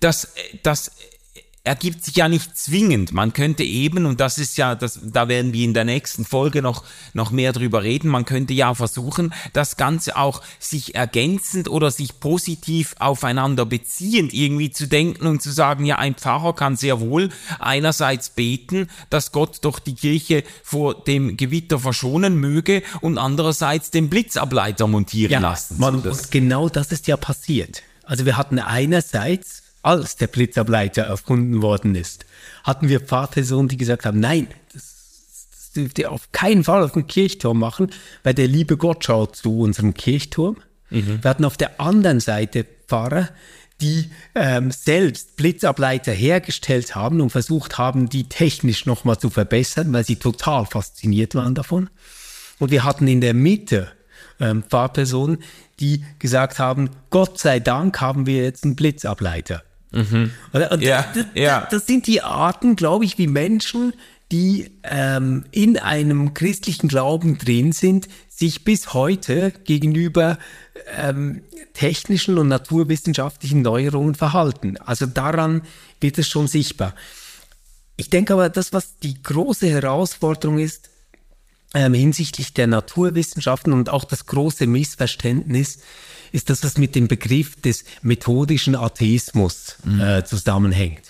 das, 0.00 0.34
das 0.62 0.92
ergibt 1.66 2.04
sich 2.04 2.14
ja 2.14 2.28
nicht 2.28 2.56
zwingend. 2.56 3.12
Man 3.12 3.32
könnte 3.32 3.64
eben, 3.64 4.06
und 4.06 4.20
das 4.20 4.38
ist 4.38 4.56
ja, 4.56 4.76
das, 4.76 5.00
da 5.02 5.26
werden 5.26 5.52
wir 5.52 5.64
in 5.64 5.74
der 5.74 5.84
nächsten 5.84 6.24
Folge 6.24 6.62
noch, 6.62 6.84
noch 7.12 7.32
mehr 7.32 7.52
drüber 7.52 7.82
reden, 7.82 8.08
man 8.08 8.24
könnte 8.24 8.54
ja 8.54 8.72
versuchen, 8.74 9.34
das 9.52 9.76
Ganze 9.76 10.16
auch 10.16 10.42
sich 10.60 10.94
ergänzend 10.94 11.68
oder 11.68 11.90
sich 11.90 12.20
positiv 12.20 12.94
aufeinander 13.00 13.66
beziehend 13.66 14.32
irgendwie 14.32 14.70
zu 14.70 14.86
denken 14.86 15.26
und 15.26 15.42
zu 15.42 15.50
sagen, 15.50 15.84
ja, 15.84 15.98
ein 15.98 16.14
Pfarrer 16.14 16.54
kann 16.54 16.76
sehr 16.76 17.00
wohl 17.00 17.30
einerseits 17.58 18.30
beten, 18.30 18.88
dass 19.10 19.32
Gott 19.32 19.58
doch 19.62 19.80
die 19.80 19.96
Kirche 19.96 20.44
vor 20.62 20.94
dem 20.94 21.36
Gewitter 21.36 21.80
verschonen 21.80 22.36
möge 22.36 22.84
und 23.00 23.18
andererseits 23.18 23.90
den 23.90 24.08
Blitzableiter 24.08 24.86
montieren 24.86 25.32
ja, 25.32 25.40
lassen. 25.40 25.80
Man, 25.80 25.96
und 25.96 26.30
genau 26.30 26.68
das 26.68 26.92
ist 26.92 27.08
ja 27.08 27.16
passiert. 27.16 27.82
Also 28.04 28.24
wir 28.24 28.36
hatten 28.36 28.60
einerseits 28.60 29.65
als 29.86 30.16
der 30.16 30.26
Blitzableiter 30.26 31.02
erfunden 31.02 31.62
worden 31.62 31.94
ist, 31.94 32.26
hatten 32.64 32.88
wir 32.88 33.00
Pfarrpersonen, 33.00 33.68
die 33.68 33.76
gesagt 33.76 34.04
haben, 34.04 34.18
nein, 34.18 34.48
das, 34.72 34.82
das 35.52 35.72
dürft 35.72 35.98
ihr 36.00 36.10
auf 36.10 36.32
keinen 36.32 36.64
Fall 36.64 36.82
auf 36.82 36.92
dem 36.92 37.06
Kirchturm 37.06 37.60
machen, 37.60 37.92
weil 38.24 38.34
der 38.34 38.48
liebe 38.48 38.76
Gott 38.76 39.04
schaut 39.04 39.36
zu 39.36 39.60
unserem 39.60 39.94
Kirchturm. 39.94 40.56
Mhm. 40.90 41.22
Wir 41.22 41.30
hatten 41.30 41.44
auf 41.44 41.56
der 41.56 41.80
anderen 41.80 42.18
Seite 42.18 42.66
Pfarrer, 42.88 43.28
die 43.80 44.10
ähm, 44.34 44.72
selbst 44.72 45.36
Blitzableiter 45.36 46.10
hergestellt 46.10 46.96
haben 46.96 47.20
und 47.20 47.30
versucht 47.30 47.78
haben, 47.78 48.08
die 48.08 48.28
technisch 48.28 48.86
nochmal 48.86 49.18
zu 49.18 49.30
verbessern, 49.30 49.92
weil 49.92 50.04
sie 50.04 50.16
total 50.16 50.66
fasziniert 50.66 51.36
waren 51.36 51.54
davon. 51.54 51.90
Und 52.58 52.72
wir 52.72 52.82
hatten 52.82 53.06
in 53.06 53.20
der 53.20 53.34
Mitte 53.34 53.92
ähm, 54.40 54.64
Fahrpersonen, 54.68 55.44
die 55.78 56.04
gesagt 56.18 56.58
haben, 56.58 56.90
Gott 57.10 57.38
sei 57.38 57.60
Dank 57.60 58.00
haben 58.00 58.26
wir 58.26 58.42
jetzt 58.42 58.64
einen 58.64 58.74
Blitzableiter. 58.74 59.62
Mhm. 59.92 60.30
Und 60.52 60.82
ja, 60.82 61.04
das, 61.14 61.26
ja. 61.34 61.68
das 61.70 61.86
sind 61.86 62.06
die 62.06 62.22
Arten, 62.22 62.76
glaube 62.76 63.04
ich, 63.04 63.18
wie 63.18 63.26
Menschen, 63.26 63.92
die 64.32 64.70
ähm, 64.82 65.44
in 65.52 65.78
einem 65.78 66.34
christlichen 66.34 66.88
Glauben 66.88 67.38
drin 67.38 67.72
sind, 67.72 68.08
sich 68.28 68.64
bis 68.64 68.92
heute 68.92 69.52
gegenüber 69.64 70.38
ähm, 70.96 71.42
technischen 71.74 72.38
und 72.38 72.48
naturwissenschaftlichen 72.48 73.62
Neuerungen 73.62 74.14
verhalten. 74.14 74.76
Also 74.78 75.06
daran 75.06 75.62
wird 76.00 76.18
es 76.18 76.28
schon 76.28 76.48
sichtbar. 76.48 76.94
Ich 77.96 78.10
denke 78.10 78.34
aber, 78.34 78.48
das, 78.48 78.72
was 78.72 78.98
die 78.98 79.22
große 79.22 79.68
Herausforderung 79.68 80.58
ist, 80.58 80.90
ähm, 81.74 81.94
hinsichtlich 81.94 82.52
der 82.52 82.66
Naturwissenschaften 82.66 83.72
und 83.72 83.90
auch 83.90 84.04
das 84.04 84.26
große 84.26 84.66
Missverständnis 84.66 85.78
ist 86.32 86.50
das, 86.50 86.62
was 86.64 86.78
mit 86.78 86.94
dem 86.94 87.08
Begriff 87.08 87.60
des 87.60 87.84
methodischen 88.02 88.74
Atheismus 88.74 89.76
äh, 90.00 90.22
zusammenhängt. 90.24 91.02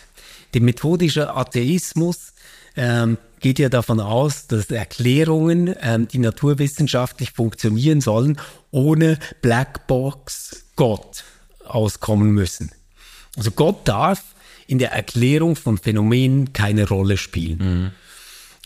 Der 0.55 0.61
methodische 0.61 1.35
Atheismus 1.35 2.33
ähm, 2.77 3.19
geht 3.41 3.59
ja 3.59 3.69
davon 3.69 4.01
aus, 4.01 4.47
dass 4.47 4.71
Erklärungen, 4.71 5.75
ähm, 5.81 6.09
die 6.09 6.19
naturwissenschaftlich 6.19 7.33
funktionieren 7.33 8.01
sollen, 8.01 8.39
ohne 8.71 9.19
Blackbox 9.43 10.65
Gott 10.77 11.25
auskommen 11.65 12.31
müssen. 12.31 12.71
Also 13.37 13.51
Gott 13.51 13.87
darf 13.87 14.23
in 14.67 14.79
der 14.79 14.93
Erklärung 14.93 15.57
von 15.57 15.79
Phänomenen 15.79 16.53
keine 16.53 16.89
Rolle 16.89 17.17
spielen. 17.17 17.93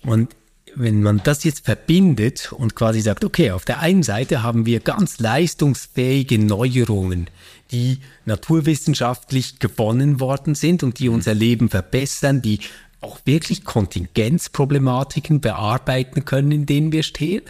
Mhm. 0.03 0.11
Und 0.11 0.37
wenn 0.75 1.03
man 1.03 1.21
das 1.25 1.45
jetzt 1.45 1.65
verbindet 1.65 2.53
und 2.53 2.75
quasi 2.75 3.01
sagt, 3.01 3.25
okay, 3.25 3.51
auf 3.51 3.65
der 3.65 3.81
einen 3.81 4.03
Seite 4.03 4.43
haben 4.43 4.67
wir 4.67 4.81
ganz 4.81 5.19
leistungsfähige 5.19 6.39
Neuerungen, 6.39 7.29
die 7.71 7.99
naturwissenschaftlich 8.25 9.59
gewonnen 9.59 10.21
worden 10.21 10.55
sind 10.55 10.83
und 10.83 10.99
die 10.99 11.09
unser 11.09 11.35
Leben 11.35 11.69
verbessern, 11.69 12.43
die 12.43 12.61
auch 13.01 13.21
wirklich 13.25 13.65
Kontingenzproblematiken 13.65 15.41
bearbeiten 15.41 16.25
können, 16.25 16.53
in 16.53 16.67
denen 16.67 16.93
wir 16.93 17.03
stehen. 17.03 17.43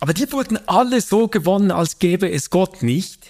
Aber 0.00 0.12
die 0.12 0.30
wurden 0.32 0.58
alle 0.66 1.00
so 1.00 1.28
gewonnen, 1.28 1.70
als 1.70 1.98
gäbe 1.98 2.30
es 2.30 2.50
Gott 2.50 2.82
nicht. 2.82 3.20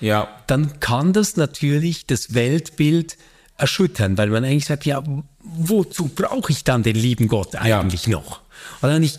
Ja. 0.00 0.28
Dann 0.46 0.80
kann 0.80 1.12
das 1.12 1.36
natürlich 1.36 2.06
das 2.06 2.34
Weltbild 2.34 3.16
erschüttern, 3.56 4.18
weil 4.18 4.28
man 4.28 4.44
eigentlich 4.44 4.66
sagt, 4.66 4.84
ja, 4.84 5.02
wozu 5.42 6.08
brauche 6.08 6.52
ich 6.52 6.64
dann 6.64 6.82
den 6.82 6.96
lieben 6.96 7.28
Gott 7.28 7.54
eigentlich 7.54 8.06
ja. 8.06 8.18
noch? 8.18 8.40
Oder 8.82 8.98
nicht? 8.98 9.18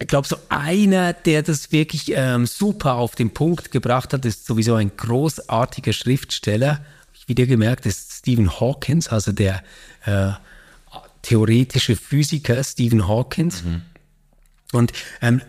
Ich 0.00 0.08
glaube, 0.08 0.26
so 0.26 0.36
einer, 0.48 1.12
der 1.12 1.42
das 1.42 1.72
wirklich 1.72 2.12
ähm, 2.14 2.46
super 2.46 2.94
auf 2.94 3.14
den 3.14 3.34
Punkt 3.34 3.70
gebracht 3.70 4.14
hat, 4.14 4.24
ist 4.24 4.46
sowieso 4.46 4.74
ein 4.74 4.96
großartiger 4.96 5.92
Schriftsteller. 5.92 6.78
Habe 6.78 7.14
ich 7.14 7.28
wieder 7.28 7.46
gemerkt, 7.46 7.84
ist 7.84 8.12
Stephen 8.12 8.60
Hawkins, 8.60 9.08
also 9.08 9.32
der 9.32 9.62
äh, 10.06 10.30
theoretische 11.22 11.96
Physiker 11.96 12.64
Stephen 12.64 13.06
Hawkins. 13.06 13.62
Mhm. 13.62 13.82
Und 14.72 14.92
ähm, 15.20 15.42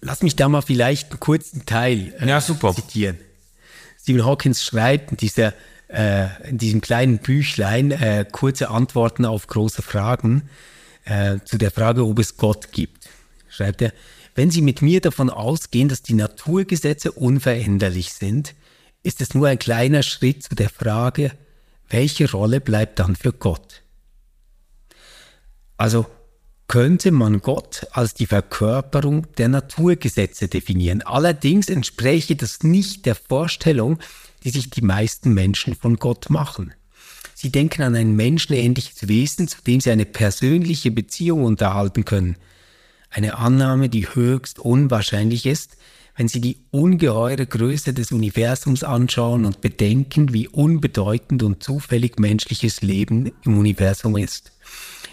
lass 0.00 0.22
mich 0.22 0.36
da 0.36 0.48
mal 0.48 0.62
vielleicht 0.62 1.10
einen 1.10 1.20
kurzen 1.20 1.66
Teil 1.66 2.14
äh, 2.18 2.26
ja, 2.26 2.40
zitieren. 2.40 3.18
Stephen 4.00 4.24
Hawkins 4.24 4.64
schreibt 4.64 5.10
in, 5.10 5.16
dieser, 5.18 5.52
äh, 5.88 6.28
in 6.48 6.56
diesem 6.56 6.80
kleinen 6.80 7.18
Büchlein 7.18 7.90
äh, 7.90 8.24
kurze 8.30 8.70
Antworten 8.70 9.26
auf 9.26 9.48
große 9.48 9.82
Fragen 9.82 10.48
äh, 11.08 11.38
zu 11.44 11.58
der 11.58 11.70
Frage, 11.70 12.04
ob 12.04 12.18
es 12.18 12.36
Gott 12.36 12.72
gibt. 12.72 13.08
Schreibt 13.48 13.82
er, 13.82 13.92
wenn 14.34 14.50
Sie 14.50 14.62
mit 14.62 14.82
mir 14.82 15.00
davon 15.00 15.30
ausgehen, 15.30 15.88
dass 15.88 16.02
die 16.02 16.14
Naturgesetze 16.14 17.12
unveränderlich 17.12 18.12
sind, 18.12 18.54
ist 19.02 19.20
es 19.20 19.34
nur 19.34 19.48
ein 19.48 19.58
kleiner 19.58 20.02
Schritt 20.02 20.42
zu 20.44 20.54
der 20.54 20.68
Frage, 20.68 21.32
welche 21.88 22.30
Rolle 22.30 22.60
bleibt 22.60 22.98
dann 22.98 23.16
für 23.16 23.32
Gott? 23.32 23.82
Also 25.76 26.06
könnte 26.66 27.10
man 27.10 27.40
Gott 27.40 27.86
als 27.92 28.12
die 28.12 28.26
Verkörperung 28.26 29.26
der 29.38 29.48
Naturgesetze 29.48 30.48
definieren. 30.48 31.00
Allerdings 31.02 31.70
entspräche 31.70 32.36
das 32.36 32.62
nicht 32.62 33.06
der 33.06 33.14
Vorstellung, 33.14 33.98
die 34.44 34.50
sich 34.50 34.68
die 34.68 34.82
meisten 34.82 35.32
Menschen 35.32 35.74
von 35.74 35.96
Gott 35.96 36.28
machen. 36.28 36.74
Sie 37.40 37.52
denken 37.52 37.82
an 37.82 37.94
ein 37.94 38.16
menschenähnliches 38.16 39.06
Wesen, 39.06 39.46
zu 39.46 39.62
dem 39.62 39.80
sie 39.80 39.92
eine 39.92 40.06
persönliche 40.06 40.90
Beziehung 40.90 41.44
unterhalten 41.44 42.04
können. 42.04 42.34
Eine 43.10 43.38
Annahme, 43.38 43.88
die 43.88 44.12
höchst 44.12 44.58
unwahrscheinlich 44.58 45.46
ist, 45.46 45.76
wenn 46.16 46.26
sie 46.26 46.40
die 46.40 46.56
ungeheure 46.72 47.46
Größe 47.46 47.94
des 47.94 48.10
Universums 48.10 48.82
anschauen 48.82 49.44
und 49.44 49.60
bedenken, 49.60 50.32
wie 50.32 50.48
unbedeutend 50.48 51.44
und 51.44 51.62
zufällig 51.62 52.18
menschliches 52.18 52.82
Leben 52.82 53.30
im 53.44 53.56
Universum 53.56 54.16
ist. 54.16 54.50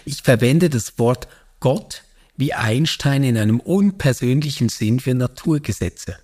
Ich 0.04 0.22
verwende 0.22 0.68
das 0.68 0.98
Wort 0.98 1.28
Gott 1.60 2.02
wie 2.36 2.54
Einstein 2.54 3.22
in 3.22 3.36
einem 3.38 3.60
unpersönlichen 3.60 4.68
Sinn 4.68 4.98
für 4.98 5.14
Naturgesetze. 5.14 6.16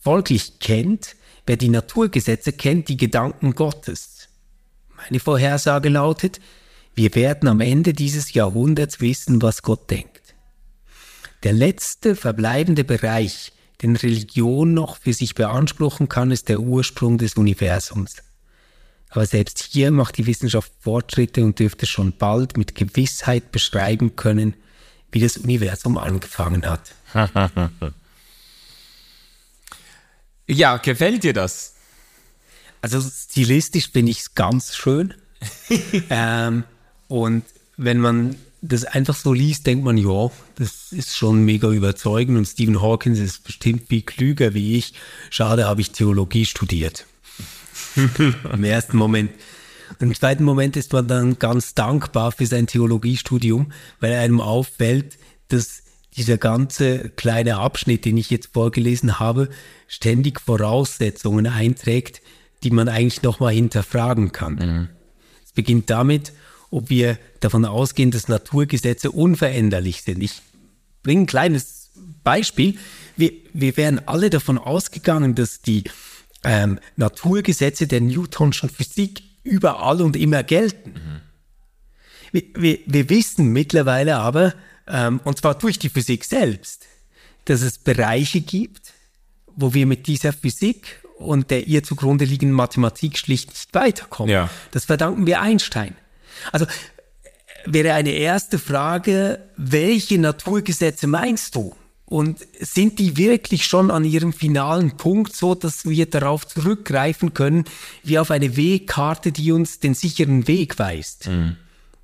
Folglich 0.00 0.58
kennt, 0.58 1.14
wer 1.46 1.56
die 1.56 1.68
Naturgesetze 1.68 2.52
kennt, 2.52 2.88
die 2.88 2.96
Gedanken 2.96 3.54
Gottes. 3.54 4.13
Meine 4.96 5.20
Vorhersage 5.20 5.88
lautet, 5.88 6.40
wir 6.94 7.14
werden 7.14 7.48
am 7.48 7.60
Ende 7.60 7.92
dieses 7.92 8.32
Jahrhunderts 8.34 9.00
wissen, 9.00 9.42
was 9.42 9.62
Gott 9.62 9.90
denkt. 9.90 10.34
Der 11.42 11.52
letzte 11.52 12.16
verbleibende 12.16 12.84
Bereich, 12.84 13.52
den 13.82 13.96
Religion 13.96 14.72
noch 14.72 14.96
für 14.96 15.12
sich 15.12 15.34
beanspruchen 15.34 16.08
kann, 16.08 16.30
ist 16.30 16.48
der 16.48 16.60
Ursprung 16.60 17.18
des 17.18 17.34
Universums. 17.34 18.16
Aber 19.10 19.26
selbst 19.26 19.62
hier 19.70 19.90
macht 19.90 20.16
die 20.16 20.26
Wissenschaft 20.26 20.72
Fortschritte 20.80 21.44
und 21.44 21.58
dürfte 21.58 21.86
schon 21.86 22.16
bald 22.16 22.56
mit 22.56 22.74
Gewissheit 22.74 23.52
beschreiben 23.52 24.16
können, 24.16 24.54
wie 25.12 25.20
das 25.20 25.36
Universum 25.36 25.98
angefangen 25.98 26.64
hat. 26.66 26.94
ja, 30.48 30.78
gefällt 30.78 31.22
dir 31.22 31.32
das? 31.32 31.73
Also 32.84 33.00
stilistisch 33.00 33.88
finde 33.90 34.12
ich 34.12 34.18
es 34.18 34.34
ganz 34.34 34.76
schön. 34.76 35.14
ähm, 36.10 36.64
und 37.08 37.42
wenn 37.78 37.98
man 37.98 38.36
das 38.60 38.84
einfach 38.84 39.16
so 39.16 39.32
liest, 39.32 39.66
denkt 39.66 39.86
man, 39.86 39.96
ja, 39.96 40.30
das 40.56 40.92
ist 40.92 41.16
schon 41.16 41.46
mega 41.46 41.70
überzeugend 41.70 42.36
und 42.36 42.44
Stephen 42.44 42.82
Hawkins 42.82 43.20
ist 43.20 43.42
bestimmt 43.42 43.88
viel 43.88 44.02
klüger 44.02 44.52
wie 44.52 44.76
ich. 44.76 44.92
Schade, 45.30 45.66
habe 45.66 45.80
ich 45.80 45.92
Theologie 45.92 46.44
studiert. 46.44 47.06
Im 48.52 48.64
ersten 48.64 48.98
Moment. 48.98 49.30
Und 49.98 50.02
Im 50.02 50.14
zweiten 50.14 50.44
Moment 50.44 50.76
ist 50.76 50.92
man 50.92 51.08
dann 51.08 51.38
ganz 51.38 51.72
dankbar 51.72 52.32
für 52.32 52.44
sein 52.44 52.66
Theologiestudium, 52.66 53.72
weil 54.00 54.12
einem 54.12 54.42
auffällt, 54.42 55.16
dass 55.48 55.84
dieser 56.18 56.36
ganze 56.36 57.08
kleine 57.08 57.56
Abschnitt, 57.56 58.04
den 58.04 58.18
ich 58.18 58.28
jetzt 58.28 58.50
vorgelesen 58.52 59.18
habe, 59.18 59.48
ständig 59.88 60.38
Voraussetzungen 60.38 61.46
einträgt, 61.46 62.20
die 62.64 62.70
man 62.70 62.88
eigentlich 62.88 63.22
nochmal 63.22 63.52
hinterfragen 63.52 64.32
kann. 64.32 64.54
Mhm. 64.54 64.88
Es 65.44 65.52
beginnt 65.52 65.90
damit, 65.90 66.32
ob 66.70 66.90
wir 66.90 67.18
davon 67.40 67.64
ausgehen, 67.64 68.10
dass 68.10 68.26
Naturgesetze 68.26 69.12
unveränderlich 69.12 70.02
sind. 70.02 70.22
Ich 70.22 70.42
bringe 71.02 71.22
ein 71.22 71.26
kleines 71.26 71.90
Beispiel. 72.24 72.76
Wir, 73.16 73.32
wir 73.52 73.76
wären 73.76 74.00
alle 74.08 74.30
davon 74.30 74.58
ausgegangen, 74.58 75.34
dass 75.34 75.60
die 75.60 75.84
ähm, 76.42 76.80
Naturgesetze 76.96 77.86
der 77.86 78.00
Newtonschen 78.00 78.70
Physik 78.70 79.22
überall 79.44 80.00
und 80.00 80.16
immer 80.16 80.42
gelten. 80.42 80.90
Mhm. 80.90 81.20
Wir, 82.32 82.42
wir, 82.56 82.78
wir, 82.86 83.10
wissen 83.10 83.52
mittlerweile 83.52 84.16
aber, 84.16 84.54
ähm, 84.88 85.20
und 85.22 85.38
zwar 85.38 85.56
durch 85.56 85.78
die 85.78 85.90
Physik 85.90 86.24
selbst, 86.24 86.86
dass 87.44 87.60
es 87.60 87.78
Bereiche 87.78 88.40
gibt, 88.40 88.92
wo 89.54 89.74
wir 89.74 89.86
mit 89.86 90.06
dieser 90.08 90.32
Physik 90.32 91.03
und 91.18 91.50
der 91.50 91.66
ihr 91.66 91.82
zugrunde 91.82 92.24
liegenden 92.24 92.56
Mathematik 92.56 93.18
schlicht 93.18 93.50
nicht 93.50 93.74
weiterkommen. 93.74 94.32
Ja. 94.32 94.50
Das 94.72 94.86
verdanken 94.86 95.26
wir 95.26 95.40
Einstein. 95.40 95.94
Also 96.52 96.66
wäre 97.64 97.94
eine 97.94 98.10
erste 98.10 98.58
Frage, 98.58 99.40
welche 99.56 100.18
Naturgesetze 100.18 101.06
meinst 101.06 101.54
du? 101.54 101.74
Und 102.06 102.46
sind 102.60 102.98
die 102.98 103.16
wirklich 103.16 103.64
schon 103.64 103.90
an 103.90 104.04
ihrem 104.04 104.34
finalen 104.34 104.96
Punkt 104.98 105.34
so, 105.34 105.54
dass 105.54 105.86
wir 105.86 106.06
darauf 106.06 106.46
zurückgreifen 106.46 107.32
können, 107.32 107.64
wie 108.02 108.18
auf 108.18 108.30
eine 108.30 108.56
Wegkarte, 108.56 109.32
die 109.32 109.52
uns 109.52 109.80
den 109.80 109.94
sicheren 109.94 110.46
Weg 110.46 110.78
weist? 110.78 111.28
Mhm. 111.28 111.56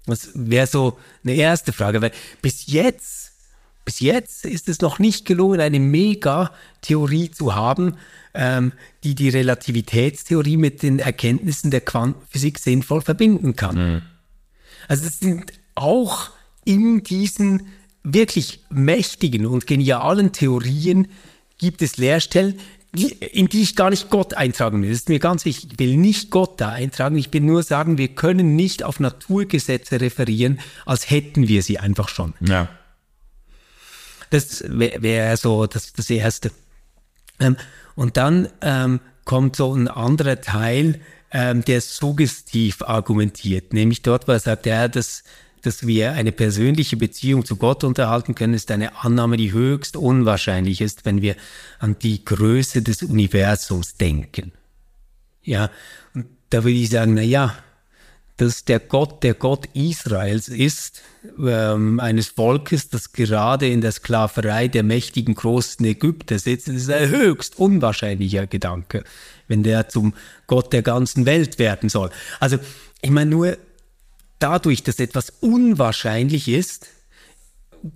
Das 0.06 0.30
wäre 0.34 0.66
so 0.66 0.98
eine 1.22 1.34
erste 1.34 1.72
Frage, 1.72 2.00
weil 2.00 2.12
bis 2.40 2.66
jetzt, 2.66 3.32
bis 3.84 4.00
jetzt 4.00 4.44
ist 4.44 4.68
es 4.68 4.80
noch 4.80 4.98
nicht 4.98 5.24
gelungen, 5.24 5.60
eine 5.60 5.80
Mega-Theorie 5.80 7.30
zu 7.30 7.54
haben, 7.54 7.96
ähm, 8.34 8.72
die 9.04 9.14
die 9.14 9.28
Relativitätstheorie 9.28 10.56
mit 10.56 10.82
den 10.82 10.98
Erkenntnissen 10.98 11.70
der 11.70 11.80
Quantenphysik 11.80 12.58
sinnvoll 12.58 13.00
verbinden 13.00 13.56
kann. 13.56 13.76
Mhm. 13.94 14.02
Also 14.88 15.06
es 15.06 15.18
sind 15.18 15.52
auch 15.74 16.30
in 16.64 17.02
diesen 17.02 17.68
wirklich 18.02 18.60
mächtigen 18.70 19.46
und 19.46 19.66
genialen 19.66 20.32
Theorien 20.32 21.08
gibt 21.58 21.82
es 21.82 21.96
Leerstellen, 21.96 22.58
in 22.92 23.48
die 23.48 23.62
ich 23.62 23.76
gar 23.76 23.90
nicht 23.90 24.10
Gott 24.10 24.34
eintragen 24.34 24.82
will. 24.82 24.90
Das 24.90 25.00
ist 25.00 25.08
mir 25.08 25.20
ganz 25.20 25.44
wichtig. 25.44 25.70
Ich 25.72 25.78
will 25.78 25.96
nicht 25.96 26.30
Gott 26.30 26.60
da 26.60 26.70
eintragen. 26.70 27.16
Ich 27.16 27.32
will 27.32 27.40
nur 27.40 27.62
sagen, 27.62 27.98
wir 27.98 28.08
können 28.08 28.56
nicht 28.56 28.82
auf 28.82 28.98
Naturgesetze 28.98 30.00
referieren, 30.00 30.58
als 30.86 31.08
hätten 31.08 31.46
wir 31.46 31.62
sie 31.62 31.78
einfach 31.78 32.08
schon. 32.08 32.34
Ja. 32.40 32.68
Das 34.30 34.64
wäre 34.66 35.02
wär 35.02 35.36
so 35.36 35.66
das, 35.66 35.92
das 35.92 36.08
Erste. 36.10 36.50
Ähm, 37.38 37.56
und 37.94 38.16
dann 38.16 38.48
ähm, 38.60 39.00
kommt 39.24 39.56
so 39.56 39.74
ein 39.74 39.88
anderer 39.88 40.40
Teil, 40.40 41.00
ähm, 41.32 41.64
der 41.64 41.80
suggestiv 41.80 42.82
argumentiert, 42.82 43.72
nämlich 43.72 44.02
dort, 44.02 44.26
wo 44.26 44.32
er 44.32 44.40
sagt, 44.40 44.66
ja, 44.66 44.88
das 44.88 45.22
dass 45.62 45.86
wir 45.86 46.12
eine 46.12 46.32
persönliche 46.32 46.96
Beziehung 46.96 47.44
zu 47.44 47.56
Gott 47.56 47.84
unterhalten 47.84 48.34
können, 48.34 48.54
ist 48.54 48.70
eine 48.70 49.04
Annahme, 49.04 49.36
die 49.36 49.52
höchst 49.52 49.96
unwahrscheinlich 49.96 50.80
ist, 50.80 51.04
wenn 51.04 51.22
wir 51.22 51.36
an 51.78 51.96
die 51.98 52.24
Größe 52.24 52.82
des 52.82 53.02
Universums 53.02 53.96
denken. 53.96 54.52
Ja, 55.42 55.70
und 56.14 56.26
da 56.50 56.64
würde 56.64 56.76
ich 56.76 56.90
sagen, 56.90 57.14
na 57.14 57.22
ja, 57.22 57.54
dass 58.40 58.64
der 58.64 58.80
Gott 58.80 59.22
der 59.22 59.34
Gott 59.34 59.66
Israels 59.74 60.48
ist, 60.48 61.02
ähm, 61.38 62.00
eines 62.00 62.28
Volkes, 62.28 62.88
das 62.88 63.12
gerade 63.12 63.68
in 63.68 63.82
der 63.82 63.92
Sklaverei 63.92 64.68
der 64.68 64.82
mächtigen 64.82 65.34
großen 65.34 65.84
Ägypter 65.84 66.38
sitzt, 66.38 66.68
das 66.68 66.76
ist 66.76 66.90
ein 66.90 67.10
höchst 67.10 67.58
unwahrscheinlicher 67.58 68.46
Gedanke, 68.46 69.04
wenn 69.46 69.62
der 69.62 69.90
zum 69.90 70.14
Gott 70.46 70.72
der 70.72 70.82
ganzen 70.82 71.26
Welt 71.26 71.58
werden 71.58 71.90
soll. 71.90 72.10
Also, 72.38 72.58
ich 73.02 73.10
meine 73.10 73.30
nur, 73.30 73.58
dadurch, 74.38 74.82
dass 74.82 75.00
etwas 75.00 75.30
unwahrscheinlich 75.40 76.48
ist, 76.48 76.86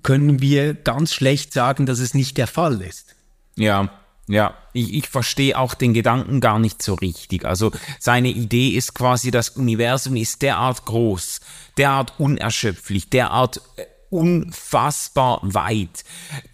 können 0.03 0.43
wir 0.43 0.75
ganz 0.75 1.15
schlecht 1.15 1.55
sagen, 1.55 1.87
dass 1.87 2.01
es 2.01 2.13
nicht 2.13 2.37
der 2.37 2.49
Fall 2.49 2.83
ist. 2.83 3.15
Ja, 3.57 3.91
ja, 4.27 4.57
ich, 4.73 4.95
ich 4.95 5.09
verstehe 5.09 5.59
auch 5.59 5.75
den 5.75 5.93
Gedanken 5.93 6.41
gar 6.41 6.59
nicht 6.59 6.83
so 6.83 6.95
richtig. 6.95 7.45
Also 7.45 7.73
seine 7.99 8.29
Idee 8.29 8.71
ist 8.71 8.95
quasi, 8.95 9.31
das 9.31 9.51
Universum 9.51 10.17
ist 10.17 10.41
derart 10.43 10.87
groß, 10.87 11.41
derart 11.77 12.15
unerschöpflich, 12.19 13.11
derart 13.11 13.61
äh, 13.77 13.85
unfassbar 14.09 15.41
weit, 15.43 16.05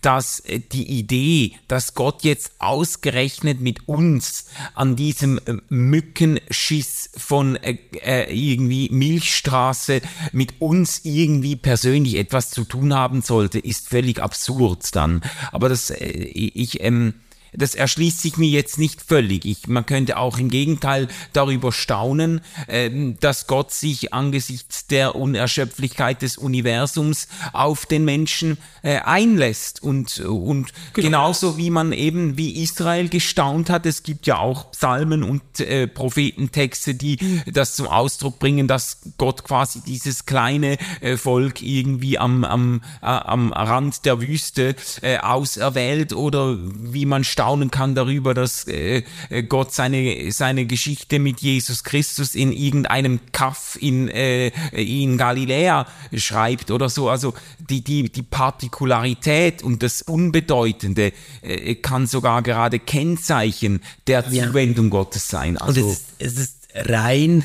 dass 0.00 0.40
äh, 0.40 0.60
die 0.60 0.98
Idee, 0.98 1.52
dass 1.68 1.94
Gott 1.94 2.24
jetzt 2.24 2.52
ausgerechnet 2.58 3.60
mit 3.60 3.86
uns 3.86 4.46
an 4.74 4.96
diesem 4.96 5.38
äh, 5.44 5.58
Mückenschiss 5.68 7.10
von 7.16 7.54
äh, 7.56 8.32
irgendwie 8.32 8.88
Milchstraße 8.90 10.00
mit 10.32 10.60
uns 10.60 11.02
irgendwie 11.04 11.54
persönlich 11.54 12.16
etwas 12.16 12.50
zu 12.50 12.64
tun 12.64 12.94
haben 12.94 13.22
sollte, 13.22 13.60
ist 13.60 13.88
völlig 13.88 14.20
absurd 14.20 14.96
dann. 14.96 15.20
Aber 15.52 15.68
das, 15.68 15.90
ich, 15.90 16.82
ähm, 16.82 17.14
das 17.52 17.74
erschließt 17.74 18.20
sich 18.20 18.36
mir 18.36 18.48
jetzt 18.48 18.78
nicht 18.78 19.02
völlig. 19.02 19.44
Ich, 19.44 19.66
man 19.66 19.86
könnte 19.86 20.16
auch 20.16 20.38
im 20.38 20.50
Gegenteil 20.50 21.08
darüber 21.32 21.72
staunen, 21.72 22.40
äh, 22.66 22.90
dass 23.20 23.46
Gott 23.46 23.72
sich 23.72 24.12
angesichts 24.12 24.86
der 24.86 25.14
Unerschöpflichkeit 25.14 26.22
des 26.22 26.36
Universums 26.36 27.28
auf 27.52 27.86
den 27.86 28.04
Menschen 28.04 28.58
äh, 28.82 28.98
einlässt. 28.98 29.82
Und, 29.82 30.20
und 30.20 30.72
genau. 30.92 31.06
genauso 31.06 31.56
wie 31.56 31.70
man 31.70 31.92
eben 31.92 32.36
wie 32.36 32.62
Israel 32.62 33.08
gestaunt 33.08 33.70
hat, 33.70 33.86
es 33.86 34.02
gibt 34.02 34.26
ja 34.26 34.38
auch 34.38 34.70
Psalmen 34.72 35.22
und 35.22 35.60
äh, 35.60 35.86
Prophetentexte, 35.86 36.94
die 36.94 37.18
das 37.46 37.76
zum 37.76 37.86
Ausdruck 37.86 38.38
bringen, 38.38 38.68
dass 38.68 38.98
Gott 39.18 39.44
quasi 39.44 39.80
dieses 39.80 40.26
kleine 40.26 40.78
äh, 41.00 41.16
Volk 41.16 41.62
irgendwie 41.62 42.18
am, 42.18 42.44
am, 42.44 42.82
äh, 43.02 43.06
am 43.06 43.52
Rand 43.52 44.04
der 44.04 44.20
Wüste 44.20 44.74
äh, 45.02 45.18
auserwählt 45.18 46.12
oder 46.12 46.56
wie 46.58 47.06
man 47.06 47.24
staunen 47.40 47.70
kann 47.70 47.94
darüber, 47.94 48.34
dass 48.34 48.66
äh, 48.68 49.02
äh, 49.30 49.42
Gott 49.42 49.72
seine, 49.72 50.30
seine 50.30 50.66
Geschichte 50.66 51.18
mit 51.18 51.40
Jesus 51.40 51.84
Christus 51.84 52.34
in 52.34 52.52
irgendeinem 52.52 53.18
Kaff 53.32 53.78
in, 53.80 54.08
äh, 54.08 54.48
in 54.72 55.16
Galiläa 55.16 55.86
schreibt 56.14 56.70
oder 56.70 56.90
so. 56.90 57.08
Also 57.08 57.32
die, 57.58 57.82
die, 57.82 58.12
die 58.12 58.22
Partikularität 58.22 59.62
und 59.62 59.82
das 59.82 60.02
Unbedeutende 60.02 61.14
äh, 61.40 61.76
kann 61.76 62.06
sogar 62.06 62.42
gerade 62.42 62.78
Kennzeichen 62.78 63.80
der 64.06 64.28
Zuwendung 64.28 64.86
ja. 64.86 64.90
Gottes 64.90 65.28
sein. 65.28 65.56
Also, 65.56 65.80
und 65.80 65.92
es 65.92 65.96
ist, 65.96 66.06
es 66.18 66.36
ist 66.36 66.56
rein 66.74 67.42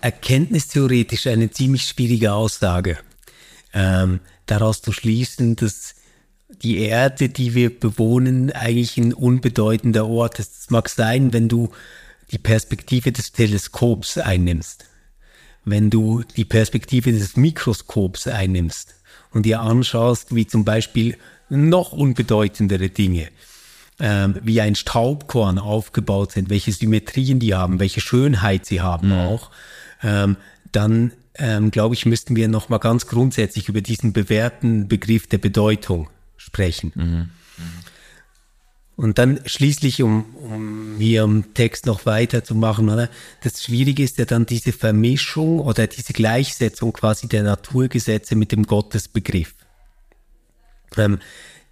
erkenntnistheoretisch 0.00 1.28
eine 1.28 1.52
ziemlich 1.52 1.84
schwierige 1.84 2.32
Aussage. 2.32 2.98
Ähm, 3.72 4.18
daraus 4.46 4.82
zu 4.82 4.90
schließen, 4.90 5.54
dass 5.54 5.87
die 6.62 6.78
Erde, 6.78 7.28
die 7.28 7.54
wir 7.54 7.78
bewohnen, 7.78 8.50
eigentlich 8.50 8.96
ein 8.96 9.12
unbedeutender 9.12 10.06
Ort 10.06 10.38
ist. 10.38 10.58
Es 10.62 10.70
mag 10.70 10.88
sein, 10.88 11.32
wenn 11.32 11.48
du 11.48 11.70
die 12.30 12.38
Perspektive 12.38 13.12
des 13.12 13.32
Teleskops 13.32 14.18
einnimmst, 14.18 14.84
wenn 15.64 15.90
du 15.90 16.22
die 16.36 16.44
Perspektive 16.44 17.12
des 17.12 17.36
Mikroskops 17.36 18.26
einnimmst 18.26 18.94
und 19.30 19.46
dir 19.46 19.60
anschaust, 19.60 20.34
wie 20.34 20.46
zum 20.46 20.64
Beispiel 20.64 21.16
noch 21.48 21.92
unbedeutendere 21.92 22.90
Dinge, 22.90 23.28
ähm, 24.00 24.36
wie 24.42 24.60
ein 24.60 24.74
Staubkorn 24.74 25.58
aufgebaut 25.58 26.32
sind, 26.32 26.50
welche 26.50 26.72
Symmetrien 26.72 27.38
die 27.38 27.54
haben, 27.54 27.80
welche 27.80 28.00
Schönheit 28.00 28.66
sie 28.66 28.80
haben 28.80 29.08
mhm. 29.08 29.14
auch, 29.14 29.50
ähm, 30.02 30.36
dann 30.72 31.12
ähm, 31.34 31.70
glaube 31.70 31.94
ich, 31.94 32.04
müssten 32.04 32.36
wir 32.36 32.48
nochmal 32.48 32.80
ganz 32.80 33.06
grundsätzlich 33.06 33.68
über 33.68 33.80
diesen 33.80 34.12
bewährten 34.12 34.88
Begriff 34.88 35.26
der 35.26 35.38
Bedeutung 35.38 36.08
sprechen. 36.48 36.92
Mhm. 36.94 37.30
Und 38.96 39.18
dann 39.18 39.40
schließlich, 39.44 40.02
um, 40.02 40.34
um 40.34 40.96
hier 40.98 41.22
im 41.22 41.54
Text 41.54 41.86
noch 41.86 42.04
weiterzumachen, 42.04 42.88
oder? 42.88 43.08
Das 43.44 43.62
Schwierige 43.62 44.02
ist 44.02 44.18
ja 44.18 44.24
dann 44.24 44.44
diese 44.44 44.72
Vermischung 44.72 45.60
oder 45.60 45.86
diese 45.86 46.12
Gleichsetzung 46.12 46.92
quasi 46.92 47.28
der 47.28 47.44
Naturgesetze 47.44 48.34
mit 48.34 48.50
dem 48.50 48.64
Gottesbegriff. 48.64 49.54
Ähm, 50.96 51.20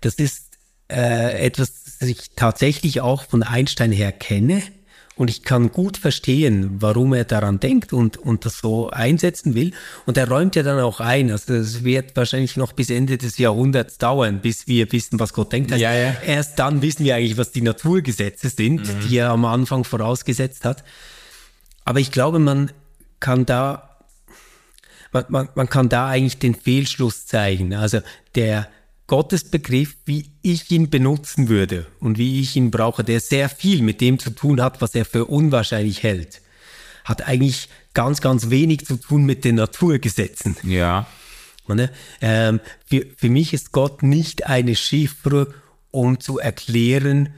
das 0.02 0.14
ist 0.14 0.56
äh, 0.88 1.44
etwas, 1.44 1.98
das 1.98 2.08
ich 2.08 2.30
tatsächlich 2.36 3.00
auch 3.00 3.24
von 3.24 3.42
Einstein 3.42 3.90
her 3.90 4.12
kenne, 4.12 4.62
und 5.16 5.30
ich 5.30 5.42
kann 5.42 5.72
gut 5.72 5.96
verstehen, 5.96 6.76
warum 6.80 7.14
er 7.14 7.24
daran 7.24 7.58
denkt 7.58 7.94
und, 7.94 8.18
und 8.18 8.44
das 8.44 8.58
so 8.58 8.90
einsetzen 8.90 9.54
will. 9.54 9.72
Und 10.04 10.18
er 10.18 10.28
räumt 10.28 10.56
ja 10.56 10.62
dann 10.62 10.78
auch 10.78 11.00
ein, 11.00 11.30
also 11.30 11.54
es 11.54 11.84
wird 11.84 12.14
wahrscheinlich 12.16 12.58
noch 12.58 12.74
bis 12.74 12.90
Ende 12.90 13.16
des 13.16 13.38
Jahrhunderts 13.38 13.96
dauern, 13.96 14.40
bis 14.40 14.68
wir 14.68 14.92
wissen, 14.92 15.18
was 15.18 15.32
Gott 15.32 15.52
denkt. 15.52 15.72
Also 15.72 15.82
ja, 15.82 15.94
ja. 15.94 16.14
Erst 16.26 16.58
dann 16.58 16.82
wissen 16.82 17.04
wir 17.04 17.16
eigentlich, 17.16 17.38
was 17.38 17.50
die 17.50 17.62
Naturgesetze 17.62 18.50
sind, 18.50 18.86
mhm. 18.86 19.08
die 19.08 19.16
er 19.16 19.30
am 19.30 19.46
Anfang 19.46 19.84
vorausgesetzt 19.84 20.66
hat. 20.66 20.84
Aber 21.86 21.98
ich 21.98 22.12
glaube, 22.12 22.38
man 22.38 22.70
kann 23.18 23.46
da, 23.46 23.96
man, 25.12 25.24
man, 25.28 25.48
man 25.54 25.68
kann 25.70 25.88
da 25.88 26.08
eigentlich 26.08 26.38
den 26.38 26.54
Fehlschluss 26.54 27.24
zeigen. 27.24 27.72
Also 27.72 28.00
der, 28.34 28.68
Gottesbegriff, 29.06 29.96
wie 30.04 30.32
ich 30.42 30.70
ihn 30.70 30.90
benutzen 30.90 31.48
würde 31.48 31.86
und 32.00 32.18
wie 32.18 32.40
ich 32.40 32.56
ihn 32.56 32.70
brauche, 32.70 33.04
der 33.04 33.20
sehr 33.20 33.48
viel 33.48 33.82
mit 33.82 34.00
dem 34.00 34.18
zu 34.18 34.30
tun 34.30 34.60
hat, 34.60 34.80
was 34.80 34.94
er 34.94 35.04
für 35.04 35.26
unwahrscheinlich 35.26 36.02
hält, 36.02 36.42
hat 37.04 37.26
eigentlich 37.26 37.68
ganz, 37.94 38.20
ganz 38.20 38.50
wenig 38.50 38.84
zu 38.84 38.96
tun 38.96 39.24
mit 39.24 39.44
den 39.44 39.56
Naturgesetzen. 39.56 40.56
Ja. 40.64 41.06
Ähm, 42.20 42.60
für, 42.84 43.06
für 43.16 43.28
mich 43.28 43.52
ist 43.52 43.72
Gott 43.72 44.02
nicht 44.02 44.46
eine 44.46 44.76
Chiffre, 44.76 45.54
um 45.90 46.20
zu 46.20 46.38
erklären, 46.38 47.30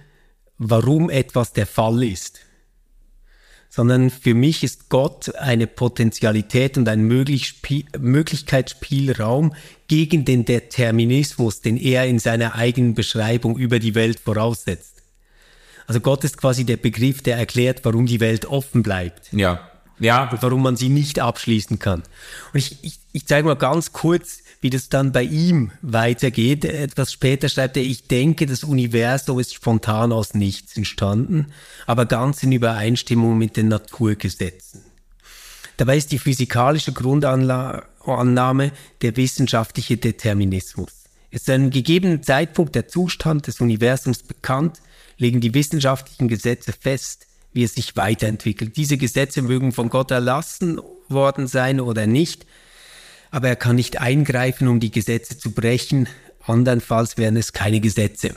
warum 0.59 1.11
etwas 1.11 1.53
der 1.53 1.67
Fall 1.67 2.03
ist 2.03 2.41
sondern 3.69 4.11
für 4.11 4.35
mich 4.35 4.65
ist 4.65 4.89
Gott 4.89 5.35
eine 5.37 5.67
Potentialität 5.67 6.79
und 6.79 6.89
ein 6.89 7.03
Möglichkeitsspielraum 7.03 9.55
gegen 9.87 10.25
den 10.25 10.45
Determinismus, 10.45 11.61
den 11.61 11.77
er 11.77 12.07
in 12.07 12.19
seiner 12.19 12.55
eigenen 12.55 12.95
Beschreibung 12.95 13.59
über 13.59 13.79
die 13.79 13.95
Welt 13.95 14.21
voraussetzt. 14.21 15.03
Also 15.87 16.01
Gott 16.01 16.25
ist 16.25 16.37
quasi 16.37 16.65
der 16.65 16.77
Begriff, 16.77 17.23
der 17.23 17.37
erklärt, 17.37 17.85
warum 17.85 18.07
die 18.07 18.21
Welt 18.21 18.47
offen 18.47 18.83
bleibt. 18.83 19.33
Ja. 19.33 19.71
Ja. 20.01 20.31
Warum 20.41 20.63
man 20.63 20.77
sie 20.77 20.89
nicht 20.89 21.19
abschließen 21.19 21.79
kann. 21.79 22.03
Und 22.53 22.59
ich, 22.59 22.79
ich, 22.83 22.99
ich 23.13 23.27
zeige 23.27 23.47
mal 23.47 23.57
ganz 23.57 23.93
kurz, 23.93 24.43
wie 24.61 24.71
das 24.71 24.89
dann 24.89 25.13
bei 25.13 25.23
ihm 25.23 25.71
weitergeht. 25.83 26.65
Etwas 26.65 27.13
später 27.13 27.49
schreibt 27.49 27.77
er, 27.77 27.83
ich 27.83 28.09
denke, 28.09 28.47
das 28.47 28.65
Universum 28.65 29.39
ist 29.39 29.55
spontan 29.55 30.13
aus 30.13 30.35
nichts 30.35 30.77
entstanden, 30.77 31.53
aber 31.87 32.07
ganz 32.07 32.43
in 32.43 32.53
Übereinstimmung 32.53 33.39
mit 33.39 33.57
den 33.57 33.69
Naturgesetzen. 33.69 34.83
Dabei 35.77 35.97
ist 35.97 36.11
die 36.11 36.19
physikalische 36.19 36.93
Grundannahme 36.93 38.73
der 39.01 39.17
wissenschaftliche 39.17 39.97
Determinismus. 39.97 40.91
Ist 41.31 41.45
zu 41.45 41.53
einem 41.53 41.71
gegebenen 41.71 42.23
Zeitpunkt 42.23 42.75
der 42.75 42.89
Zustand 42.89 43.47
des 43.47 43.61
Universums 43.61 44.25
bekannt, 44.25 44.81
legen 45.19 45.41
die 45.41 45.55
wissenschaftlichen 45.55 46.27
Gesetze 46.27 46.73
fest, 46.73 47.28
wie 47.53 47.65
es 47.65 47.75
sich 47.75 47.97
weiterentwickelt. 47.97 48.77
Diese 48.77 48.97
Gesetze 48.97 49.43
mögen 49.43 49.73
von 49.73 49.89
Gott 49.91 50.11
erlassen 50.11 50.81
worden 51.09 51.47
sein 51.47 51.81
oder 51.81 52.07
nicht, 52.07 52.47
aber 53.31 53.49
er 53.49 53.57
kann 53.57 53.77
nicht 53.77 54.01
eingreifen, 54.01 54.69
um 54.69 54.81
die 54.81 54.91
Gesetze 54.91 55.39
zu 55.39 55.53
brechen. 55.53 56.09
Andernfalls 56.47 57.19
wären 57.19 57.37
es 57.37 57.53
keine 57.53 57.81
Gesetze. 57.81 58.35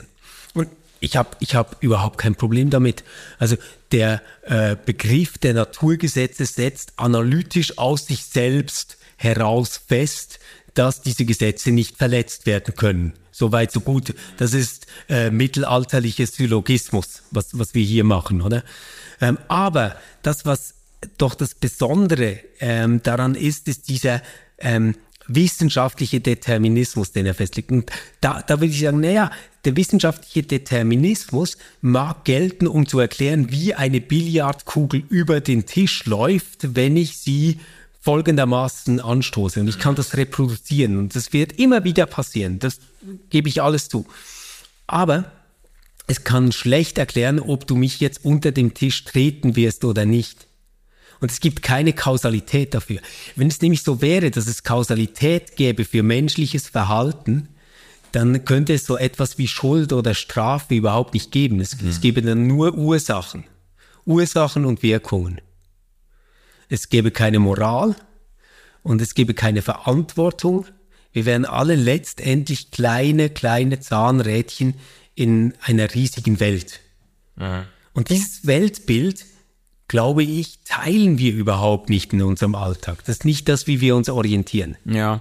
Und 0.54 0.68
ich 1.00 1.16
habe 1.16 1.30
ich 1.40 1.54
hab 1.54 1.82
überhaupt 1.82 2.18
kein 2.18 2.34
Problem 2.34 2.70
damit. 2.70 3.04
Also 3.38 3.56
der 3.90 4.22
äh, 4.42 4.76
Begriff 4.76 5.38
der 5.38 5.54
Naturgesetze 5.54 6.46
setzt 6.46 6.92
analytisch 6.96 7.78
aus 7.78 8.06
sich 8.06 8.24
selbst 8.24 8.98
heraus 9.16 9.80
fest, 9.86 10.40
dass 10.74 11.02
diese 11.02 11.24
Gesetze 11.24 11.70
nicht 11.70 11.96
verletzt 11.96 12.46
werden 12.46 12.74
können. 12.74 13.12
Soweit, 13.30 13.72
so 13.72 13.80
gut. 13.80 14.14
Das 14.36 14.54
ist 14.54 14.86
äh, 15.08 15.30
mittelalterliches 15.30 16.34
Syllogismus, 16.34 17.22
was, 17.30 17.58
was 17.58 17.74
wir 17.74 17.82
hier 17.82 18.04
machen, 18.04 18.42
oder? 18.42 18.62
Ähm, 19.20 19.38
aber 19.48 19.96
das, 20.22 20.44
was 20.44 20.74
doch 21.18 21.34
das 21.34 21.54
Besondere 21.54 22.38
ähm, 22.60 23.02
daran 23.02 23.34
ist, 23.34 23.68
ist 23.68 23.88
dieser 23.88 24.22
ähm, 24.58 24.94
wissenschaftliche 25.26 26.20
Determinismus, 26.20 27.12
den 27.12 27.26
er 27.26 27.34
festlegt. 27.34 27.70
Und 27.70 27.90
da, 28.20 28.42
da 28.42 28.60
würde 28.60 28.72
ich 28.72 28.80
sagen, 28.80 29.00
naja, 29.00 29.30
der 29.64 29.76
wissenschaftliche 29.76 30.42
Determinismus 30.42 31.56
mag 31.80 32.24
gelten, 32.24 32.66
um 32.66 32.86
zu 32.86 32.98
erklären, 32.98 33.50
wie 33.50 33.74
eine 33.74 34.00
Billardkugel 34.00 35.04
über 35.08 35.40
den 35.40 35.66
Tisch 35.66 36.04
läuft, 36.04 36.74
wenn 36.74 36.96
ich 36.96 37.18
sie 37.18 37.60
folgendermaßen 38.02 39.00
anstoße. 39.00 39.60
Und 39.60 39.68
ich 39.68 39.78
kann 39.78 39.94
das 39.94 40.16
reproduzieren. 40.16 40.98
Und 40.98 41.14
das 41.14 41.32
wird 41.32 41.52
immer 41.58 41.84
wieder 41.84 42.06
passieren. 42.06 42.58
Das 42.58 42.78
gebe 43.30 43.48
ich 43.48 43.62
alles 43.62 43.88
zu. 43.88 44.06
Aber 44.88 45.30
es 46.08 46.24
kann 46.24 46.50
schlecht 46.50 46.98
erklären, 46.98 47.38
ob 47.38 47.66
du 47.66 47.76
mich 47.76 48.00
jetzt 48.00 48.24
unter 48.24 48.50
dem 48.50 48.74
Tisch 48.74 49.04
treten 49.04 49.54
wirst 49.54 49.84
oder 49.84 50.04
nicht. 50.04 50.48
Und 51.20 51.30
es 51.30 51.38
gibt 51.38 51.62
keine 51.62 51.92
Kausalität 51.92 52.74
dafür. 52.74 52.98
Wenn 53.36 53.46
es 53.46 53.62
nämlich 53.62 53.84
so 53.84 54.02
wäre, 54.02 54.32
dass 54.32 54.48
es 54.48 54.64
Kausalität 54.64 55.54
gäbe 55.54 55.84
für 55.84 56.02
menschliches 56.02 56.68
Verhalten, 56.68 57.48
dann 58.10 58.44
könnte 58.44 58.74
es 58.74 58.84
so 58.84 58.98
etwas 58.98 59.38
wie 59.38 59.46
Schuld 59.46 59.92
oder 59.92 60.14
Strafe 60.14 60.74
überhaupt 60.74 61.14
nicht 61.14 61.30
geben. 61.30 61.60
Es, 61.60 61.80
mhm. 61.80 61.88
es 61.88 62.00
gäbe 62.00 62.20
dann 62.20 62.48
nur 62.48 62.74
Ursachen. 62.74 63.44
Ursachen 64.04 64.64
und 64.64 64.82
Wirkungen. 64.82 65.40
Es 66.72 66.88
gäbe 66.88 67.10
keine 67.10 67.38
Moral 67.38 67.94
und 68.82 69.02
es 69.02 69.12
gäbe 69.12 69.34
keine 69.34 69.60
Verantwortung. 69.60 70.64
Wir 71.12 71.26
wären 71.26 71.44
alle 71.44 71.74
letztendlich 71.74 72.70
kleine, 72.70 73.28
kleine 73.28 73.80
Zahnrädchen 73.80 74.76
in 75.14 75.52
einer 75.60 75.92
riesigen 75.92 76.40
Welt. 76.40 76.80
Mhm. 77.36 77.64
Und 77.92 78.08
dieses 78.08 78.46
Weltbild 78.46 79.26
glaube 79.86 80.22
ich, 80.22 80.60
teilen 80.64 81.18
wir 81.18 81.34
überhaupt 81.34 81.90
nicht 81.90 82.14
in 82.14 82.22
unserem 82.22 82.54
Alltag. 82.54 83.00
Das 83.00 83.16
ist 83.16 83.26
nicht 83.26 83.50
das, 83.50 83.66
wie 83.66 83.82
wir 83.82 83.94
uns 83.94 84.08
orientieren. 84.08 84.78
Ja. 84.86 85.20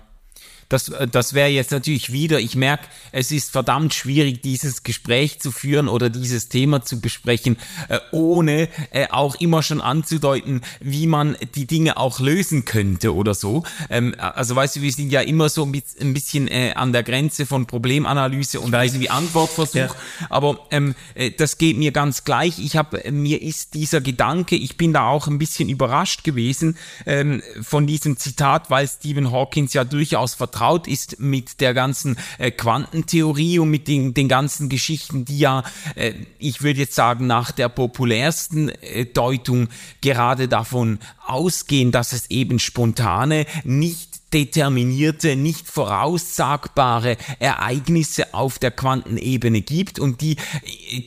Das, 0.71 0.87
äh, 0.87 1.07
das 1.07 1.33
wäre 1.33 1.49
jetzt 1.49 1.71
natürlich 1.71 2.13
wieder, 2.13 2.39
ich 2.39 2.55
merke, 2.55 2.85
es 3.11 3.31
ist 3.31 3.51
verdammt 3.51 3.93
schwierig, 3.93 4.41
dieses 4.41 4.83
Gespräch 4.83 5.39
zu 5.39 5.51
führen 5.51 5.89
oder 5.89 6.09
dieses 6.09 6.47
Thema 6.47 6.81
zu 6.83 7.01
besprechen, 7.01 7.57
äh, 7.89 7.99
ohne 8.11 8.69
äh, 8.91 9.07
auch 9.09 9.35
immer 9.35 9.63
schon 9.63 9.81
anzudeuten, 9.81 10.61
wie 10.79 11.07
man 11.07 11.35
die 11.55 11.67
Dinge 11.67 11.97
auch 11.97 12.21
lösen 12.21 12.63
könnte 12.63 13.13
oder 13.13 13.33
so. 13.33 13.63
Ähm, 13.89 14.15
also 14.17 14.55
weißt 14.55 14.77
du, 14.77 14.81
wir 14.81 14.93
sind 14.93 15.11
ja 15.11 15.21
immer 15.21 15.49
so 15.49 15.65
ein 15.65 16.13
bisschen 16.13 16.47
äh, 16.47 16.71
an 16.73 16.93
der 16.93 17.03
Grenze 17.03 17.45
von 17.45 17.65
Problemanalyse 17.65 18.61
und 18.61 18.73
irgendwie 18.73 19.09
Antwortversuch, 19.09 19.75
ja. 19.75 19.89
aber 20.29 20.59
ähm, 20.71 20.95
äh, 21.15 21.31
das 21.31 21.57
geht 21.57 21.77
mir 21.77 21.91
ganz 21.91 22.23
gleich. 22.23 22.59
Ich 22.59 22.77
habe, 22.77 23.03
äh, 23.03 23.11
mir 23.11 23.41
ist 23.41 23.73
dieser 23.73 23.99
Gedanke, 23.99 24.55
ich 24.55 24.77
bin 24.77 24.93
da 24.93 25.07
auch 25.07 25.27
ein 25.27 25.37
bisschen 25.37 25.67
überrascht 25.67 26.23
gewesen 26.23 26.77
ähm, 27.05 27.41
von 27.61 27.87
diesem 27.87 28.15
Zitat, 28.15 28.69
weil 28.69 28.87
Stephen 28.87 29.31
Hawkins 29.31 29.73
ja 29.73 29.83
durchaus 29.83 30.33
vertraut 30.33 30.60
vertraut 30.61 30.87
ist 30.87 31.19
mit 31.19 31.59
der 31.59 31.73
ganzen 31.73 32.17
äh, 32.37 32.51
Quantentheorie 32.51 33.57
und 33.57 33.71
mit 33.71 33.87
den, 33.87 34.13
den 34.13 34.27
ganzen 34.27 34.69
Geschichten, 34.69 35.25
die 35.25 35.39
ja, 35.39 35.63
äh, 35.95 36.13
ich 36.37 36.61
würde 36.61 36.81
jetzt 36.81 36.93
sagen, 36.93 37.25
nach 37.25 37.51
der 37.51 37.67
populärsten 37.67 38.69
äh, 38.69 39.05
Deutung 39.05 39.69
gerade 40.01 40.47
davon 40.47 40.99
ausgehen, 41.25 41.91
dass 41.91 42.13
es 42.13 42.29
eben 42.29 42.59
spontane, 42.59 43.45
nicht 43.63 44.21
determinierte, 44.33 45.35
nicht 45.35 45.67
voraussagbare 45.67 47.17
Ereignisse 47.39 48.33
auf 48.33 48.59
der 48.59 48.71
Quantenebene 48.71 49.61
gibt 49.61 49.99
und 49.99 50.21
die, 50.21 50.37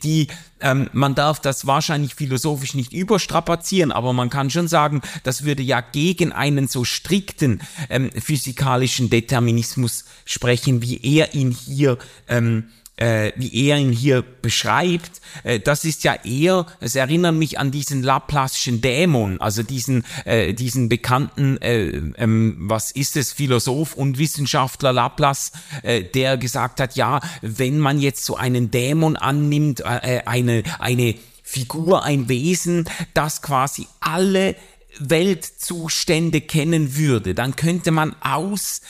die 0.03 0.27
ähm, 0.65 0.89
man 0.93 1.15
darf 1.15 1.41
das 1.41 1.67
wahrscheinlich 1.67 2.15
philosophisch 2.15 2.75
nicht 2.75 2.95
überstrapazieren, 2.95 3.93
aber 3.93 4.15
man 4.15 4.31
kann 4.31 4.49
schon 4.49 4.67
sagen, 4.67 5.03
das 5.23 5.45
würde 5.45 5.63
ja 5.63 5.83
gegen 5.83 6.33
einen 6.33 6.69
so 6.69 6.85
strikten 6.85 7.61
ähm, 7.91 8.11
physikalischen 8.11 9.11
Determinismus 9.11 10.07
sprechen, 10.25 10.81
wie 10.81 10.99
er 11.03 11.35
ihn 11.35 11.51
hier 11.51 11.99
ähm, 12.29 12.71
äh, 12.97 13.33
wie 13.37 13.69
er 13.69 13.79
ihn 13.79 13.93
hier 13.93 14.23
beschreibt, 14.23 15.21
äh, 15.43 15.61
das 15.61 15.85
ist 15.85 16.05
ja 16.05 16.15
eher, 16.25 16.67
es 16.81 16.95
erinnert 16.95 17.35
mich 17.35 17.59
an 17.59 17.71
diesen 17.71 18.05
Laplace'schen 18.05 18.81
Dämon, 18.81 19.41
also 19.41 19.63
diesen, 19.63 20.05
äh, 20.25 20.55
diesen 20.55 20.89
bekannten, 20.89 21.61
äh, 21.61 21.87
ähm, 22.17 22.57
was 22.61 22.91
ist 22.93 23.17
es, 23.17 23.33
Philosoph 23.33 23.95
und 23.95 24.19
Wissenschaftler 24.19 24.93
Laplace, 24.93 25.53
äh, 25.83 26.03
der 26.03 26.37
gesagt 26.37 26.81
hat, 26.81 26.97
ja, 26.97 27.21
wenn 27.43 27.79
man 27.79 27.99
jetzt 27.99 28.25
so 28.25 28.37
einen 28.37 28.71
Dämon 28.71 29.17
annimmt, 29.17 29.81
äh, 29.81 30.23
eine, 30.27 30.63
eine 30.79 31.17
Figur, 31.43 32.05
ein 32.05 32.29
Wesen, 32.29 32.89
das 33.13 33.43
quasi 33.43 33.87
alle 34.01 34.57
Weltzustände 34.99 36.41
kennen 36.41 36.97
würde, 36.97 37.35
dann 37.35 37.57
könnte 37.57 37.91
man 37.91 38.15
aus 38.21 38.81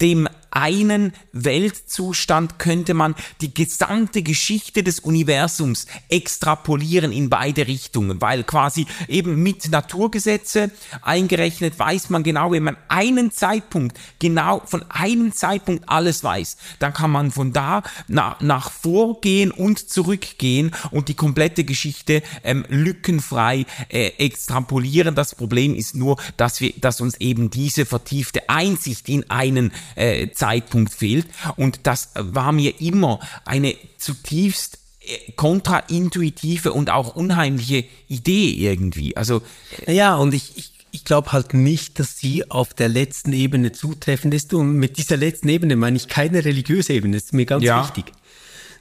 dem 0.00 0.28
einen 0.54 1.12
Weltzustand 1.32 2.58
könnte 2.58 2.94
man 2.94 3.14
die 3.40 3.52
gesamte 3.52 4.22
Geschichte 4.22 4.82
des 4.82 5.00
Universums 5.00 5.86
extrapolieren 6.08 7.12
in 7.12 7.28
beide 7.28 7.66
Richtungen, 7.66 8.20
weil 8.20 8.44
quasi 8.44 8.86
eben 9.08 9.42
mit 9.42 9.70
Naturgesetze 9.70 10.70
eingerechnet 11.02 11.78
weiß 11.78 12.10
man 12.10 12.22
genau, 12.22 12.52
wenn 12.52 12.62
man 12.62 12.76
einen 12.88 13.32
Zeitpunkt, 13.32 13.98
genau 14.20 14.62
von 14.64 14.84
einem 14.90 15.32
Zeitpunkt 15.32 15.88
alles 15.88 16.22
weiß, 16.22 16.56
dann 16.78 16.92
kann 16.92 17.10
man 17.10 17.32
von 17.32 17.52
da 17.52 17.82
nach, 18.06 18.40
nach 18.40 18.70
vorgehen 18.70 19.50
und 19.50 19.90
zurückgehen 19.90 20.70
und 20.92 21.08
die 21.08 21.14
komplette 21.14 21.64
Geschichte 21.64 22.22
ähm, 22.44 22.64
lückenfrei 22.68 23.66
äh, 23.88 24.12
extrapolieren. 24.18 25.14
Das 25.14 25.34
Problem 25.34 25.74
ist 25.74 25.96
nur, 25.96 26.16
dass 26.36 26.60
wir, 26.60 26.72
dass 26.76 27.00
uns 27.00 27.16
eben 27.20 27.50
diese 27.50 27.86
vertiefte 27.86 28.48
Einsicht 28.48 29.08
in 29.08 29.28
einen 29.30 29.72
äh, 29.96 30.28
Zeitpunkt 30.28 30.43
fehlt. 30.88 31.26
Und 31.56 31.80
das 31.84 32.10
war 32.14 32.52
mir 32.52 32.80
immer 32.80 33.20
eine 33.44 33.74
zutiefst 33.98 34.78
äh, 35.00 35.32
kontraintuitive 35.32 36.72
und 36.72 36.90
auch 36.90 37.14
unheimliche 37.14 37.84
Idee 38.08 38.50
irgendwie. 38.50 39.16
Also 39.16 39.42
ja, 39.86 40.16
und 40.16 40.34
ich, 40.34 40.56
ich, 40.56 40.72
ich 40.92 41.04
glaube 41.04 41.32
halt 41.32 41.54
nicht, 41.54 41.98
dass 41.98 42.18
sie 42.18 42.50
auf 42.50 42.72
der 42.74 42.88
letzten 42.88 43.32
Ebene 43.32 43.72
zutreffend 43.72 44.32
ist. 44.32 44.54
Und 44.54 44.74
mit 44.76 44.96
dieser 44.96 45.16
letzten 45.16 45.48
Ebene 45.48 45.76
meine 45.76 45.96
ich 45.96 46.08
keine 46.08 46.44
religiöse 46.44 46.92
Ebene, 46.94 47.16
das 47.16 47.24
ist 47.24 47.32
mir 47.34 47.46
ganz 47.46 47.64
ja. 47.64 47.82
wichtig. 47.82 48.12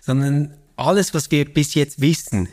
Sondern 0.02 0.54
alles, 0.76 1.14
was 1.14 1.32
wir 1.32 1.52
bis 1.52 1.74
jetzt 1.74 2.02
wissen, 2.02 2.50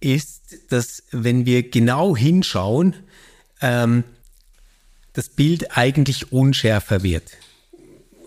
ist, 0.00 0.56
dass 0.70 1.02
wenn 1.10 1.46
wir 1.46 1.70
genau 1.70 2.16
hinschauen, 2.16 2.96
ähm, 3.60 4.04
das 5.12 5.30
Bild 5.30 5.76
eigentlich 5.76 6.32
unschärfer 6.32 7.02
wird 7.02 7.24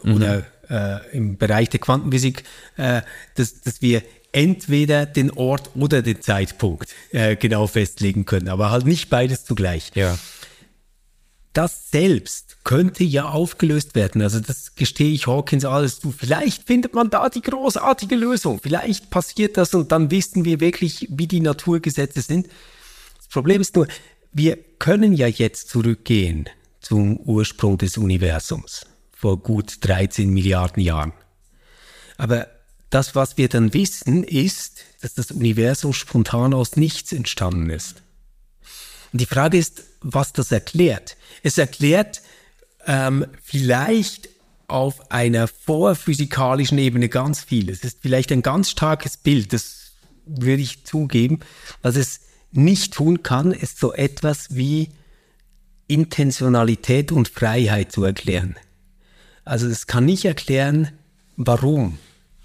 mhm. 0.03 0.15
oder 0.15 0.45
äh, 0.69 1.17
im 1.17 1.37
Bereich 1.37 1.69
der 1.69 1.79
Quantenphysik, 1.79 2.43
äh, 2.77 3.01
dass, 3.35 3.61
dass 3.61 3.81
wir 3.81 4.03
entweder 4.31 5.05
den 5.05 5.31
Ort 5.31 5.71
oder 5.75 6.01
den 6.01 6.21
Zeitpunkt 6.21 6.93
äh, 7.11 7.35
genau 7.35 7.67
festlegen 7.67 8.25
können, 8.25 8.47
aber 8.47 8.71
halt 8.71 8.85
nicht 8.85 9.09
beides 9.09 9.43
zugleich. 9.43 9.91
Ja. 9.95 10.17
Das 11.53 11.89
selbst 11.89 12.57
könnte 12.63 13.03
ja 13.03 13.27
aufgelöst 13.27 13.95
werden. 13.95 14.21
Also 14.21 14.39
das 14.39 14.75
gestehe 14.75 15.11
ich 15.11 15.25
Hawkins 15.25 15.65
alles 15.65 15.99
zu. 15.99 16.11
Vielleicht 16.11 16.67
findet 16.67 16.93
man 16.93 17.09
da 17.09 17.27
die 17.27 17.41
großartige 17.41 18.15
Lösung. 18.15 18.59
Vielleicht 18.61 19.09
passiert 19.09 19.57
das 19.57 19.73
und 19.73 19.91
dann 19.91 20.11
wissen 20.11 20.45
wir 20.45 20.59
wirklich, 20.59 21.07
wie 21.09 21.25
die 21.25 21.39
Naturgesetze 21.39 22.21
sind. 22.21 22.47
Das 23.17 23.27
Problem 23.29 23.61
ist 23.61 23.75
nur, 23.75 23.87
wir 24.31 24.57
können 24.77 25.13
ja 25.13 25.25
jetzt 25.25 25.69
zurückgehen 25.69 26.47
zum 26.81 27.17
Ursprung 27.17 27.79
des 27.79 27.97
Universums 27.97 28.85
vor 29.19 29.37
gut 29.37 29.77
13 29.81 30.29
Milliarden 30.29 30.81
Jahren. 30.81 31.11
Aber 32.17 32.47
das, 32.89 33.15
was 33.15 33.37
wir 33.37 33.49
dann 33.49 33.73
wissen, 33.73 34.23
ist, 34.23 34.85
dass 35.01 35.13
das 35.13 35.31
Universum 35.31 35.91
spontan 35.91 36.53
aus 36.53 36.77
nichts 36.77 37.11
entstanden 37.11 37.69
ist. 37.69 38.01
Und 39.11 39.19
die 39.19 39.25
Frage 39.25 39.57
ist, 39.57 39.83
was 39.99 40.31
das 40.31 40.53
erklärt. 40.53 41.17
Es 41.43 41.57
erklärt 41.57 42.21
ähm, 42.87 43.25
vielleicht 43.43 44.29
auf 44.69 45.11
einer 45.11 45.49
vorphysikalischen 45.49 46.77
Ebene 46.77 47.09
ganz 47.09 47.43
viel. 47.43 47.69
Es 47.69 47.83
ist 47.83 47.99
vielleicht 48.01 48.31
ein 48.31 48.41
ganz 48.41 48.69
starkes 48.69 49.17
Bild, 49.17 49.51
das 49.51 49.91
würde 50.25 50.61
ich 50.61 50.85
zugeben. 50.85 51.39
Was 51.81 51.97
es 51.97 52.21
nicht 52.51 52.93
tun 52.93 53.21
kann, 53.21 53.51
ist 53.51 53.79
so 53.79 53.93
etwas 53.93 54.55
wie 54.55 54.89
Intentionalität 55.87 57.11
und 57.11 57.27
Freiheit 57.27 57.91
zu 57.91 58.05
erklären. 58.05 58.55
Also 59.49 59.67
es 59.67 59.87
kann 59.87 60.05
nicht 60.05 60.25
erklären, 60.25 60.91
warum 61.35 61.97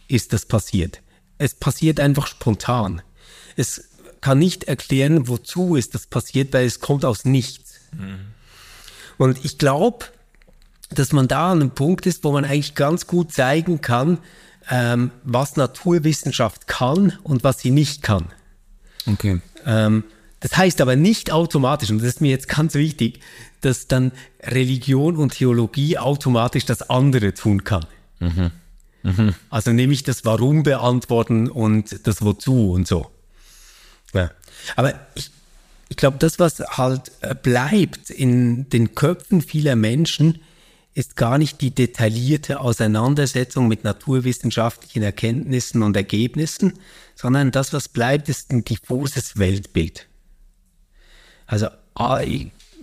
ist 0.09 0.33
das 0.33 0.47
passiert. 0.47 1.03
Es 1.37 1.55
passiert 1.55 2.01
einfach 2.01 2.27
spontan. 2.27 3.03
Es 3.57 3.91
kann 4.23 4.39
nicht 4.39 4.65
erklären, 4.65 5.29
wozu 5.29 5.77
ist 5.77 5.95
das 5.95 6.07
passiert, 6.07 6.55
weil 6.55 6.65
es 6.65 6.81
kommt 6.81 7.05
aus 7.05 7.27
nichts. 7.27 7.75
Mhm. 7.93 8.21
Und 9.19 9.45
ich 9.45 9.59
glaube, 9.59 10.07
dass 10.89 11.13
man 11.13 11.29
da 11.29 11.53
an 11.53 11.61
einem 11.61 11.71
Punkt 11.73 12.07
ist, 12.07 12.25
wo 12.25 12.33
man 12.33 12.47
eigentlich 12.47 12.75
ganz 12.75 13.07
gut 13.07 13.35
zeigen 13.35 13.83
kann, 13.83 14.17
ähm, 14.71 15.11
was 15.25 15.57
Naturwissenschaft 15.57 16.67
kann 16.67 17.19
und 17.23 17.45
was 17.45 17.59
sie 17.59 17.71
nicht 17.71 18.01
kann. 18.01 18.33
Okay. 19.05 19.43
Ähm, 19.67 20.05
Das 20.45 20.59
heißt 20.59 20.83
aber 20.83 20.95
nicht 20.95 21.33
automatisch, 21.33 21.89
und 21.89 22.01
das 22.01 22.07
ist 22.07 22.21
mir 22.21 22.29
jetzt 22.29 22.49
ganz 22.49 22.75
wichtig, 22.75 23.21
dass 23.63 23.89
dann 23.89 24.13
Religion 24.43 25.17
und 25.17 25.33
Theologie 25.33 25.97
automatisch 25.97 26.67
das 26.67 26.91
andere 26.91 27.33
tun 27.33 27.65
kann. 27.65 27.87
Mhm. 28.21 28.51
Mhm. 29.05 29.35
Also 29.49 29.73
nämlich 29.73 30.03
das 30.03 30.27
Warum 30.27 30.63
beantworten 30.63 31.49
und 31.49 32.07
das 32.07 32.21
Wozu 32.21 32.73
und 32.73 32.87
so. 32.87 33.07
Ja. 34.13 34.33
Aber 34.77 34.93
ich, 35.15 35.31
ich 35.89 35.97
glaube, 35.97 36.19
das, 36.19 36.39
was 36.39 36.61
halt 36.61 37.11
äh, 37.23 37.35
bleibt 37.35 38.11
in 38.11 38.69
den 38.69 38.95
Köpfen 38.95 39.41
vieler 39.41 39.77
Menschen, 39.77 40.41
ist 40.93 41.17
gar 41.17 41.39
nicht 41.39 41.63
die 41.63 41.71
detaillierte 41.71 42.61
Auseinandersetzung 42.61 43.67
mit 43.67 43.83
naturwissenschaftlichen 43.83 45.05
Erkenntnissen 45.05 45.83
und 45.83 45.97
Ergebnissen, 45.97 46.75
sondern 47.15 47.51
das, 47.51 47.73
was 47.73 47.89
bleibt, 47.89 48.29
ist 48.29 48.53
ein 48.53 48.63
diffuses 48.63 49.39
Weltbild. 49.39 50.07
Also 51.47 51.67
ah, 51.95 52.21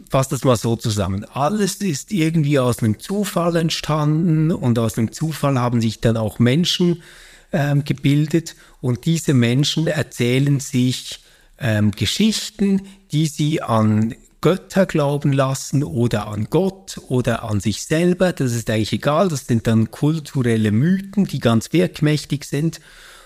fasse 0.09 0.31
das 0.31 0.43
mal 0.43 0.57
so 0.57 0.75
zusammen. 0.75 1.25
Alles 1.33 1.75
ist 1.75 2.11
irgendwie 2.11 2.59
aus 2.59 2.79
einem 2.79 2.99
Zufall 2.99 3.55
entstanden 3.55 4.51
und 4.51 4.77
aus 4.77 4.93
dem 4.93 5.11
Zufall 5.11 5.57
haben 5.57 5.81
sich 5.81 6.01
dann 6.01 6.17
auch 6.17 6.39
Menschen 6.39 7.01
ähm, 7.53 7.83
gebildet 7.85 8.55
und 8.81 9.05
diese 9.05 9.33
Menschen 9.33 9.87
erzählen 9.87 10.59
sich 10.59 11.21
ähm, 11.59 11.91
Geschichten, 11.91 12.81
die 13.11 13.27
sie 13.27 13.61
an 13.61 14.15
Götter 14.41 14.87
glauben 14.87 15.31
lassen 15.31 15.83
oder 15.83 16.27
an 16.27 16.47
Gott 16.49 16.99
oder 17.07 17.43
an 17.43 17.59
sich 17.59 17.83
selber. 17.83 18.33
Das 18.33 18.53
ist 18.53 18.69
eigentlich 18.69 18.93
egal. 18.93 19.29
Das 19.29 19.45
sind 19.45 19.67
dann 19.67 19.91
kulturelle 19.91 20.71
Mythen, 20.71 21.25
die 21.25 21.39
ganz 21.39 21.71
wirkmächtig 21.73 22.45
sind. 22.45 22.81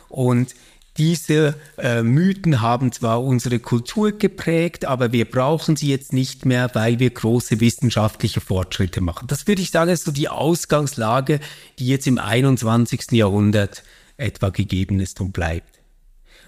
Und 0.09 0.53
diese 0.97 1.55
äh, 1.77 2.03
Mythen 2.03 2.61
haben 2.61 2.91
zwar 2.91 3.21
unsere 3.21 3.59
Kultur 3.59 4.13
geprägt, 4.13 4.85
aber 4.85 5.11
wir 5.11 5.25
brauchen 5.25 5.75
sie 5.75 5.89
jetzt 5.89 6.13
nicht 6.13 6.45
mehr, 6.45 6.69
weil 6.73 6.99
wir 6.99 7.09
große 7.09 7.59
wissenschaftliche 7.59 8.39
Fortschritte 8.39 9.01
machen. 9.01 9.27
Das 9.27 9.45
würde 9.45 9.61
ich 9.61 9.71
sagen, 9.71 9.91
ist 9.91 10.05
so 10.05 10.11
die 10.11 10.29
Ausgangslage, 10.29 11.41
die 11.79 11.87
jetzt 11.87 12.07
im 12.07 12.17
21. 12.17 13.11
Jahrhundert 13.11 13.83
etwa 14.15 14.49
gegeben 14.49 15.01
ist 15.01 15.19
und 15.19 15.33
bleibt. 15.33 15.81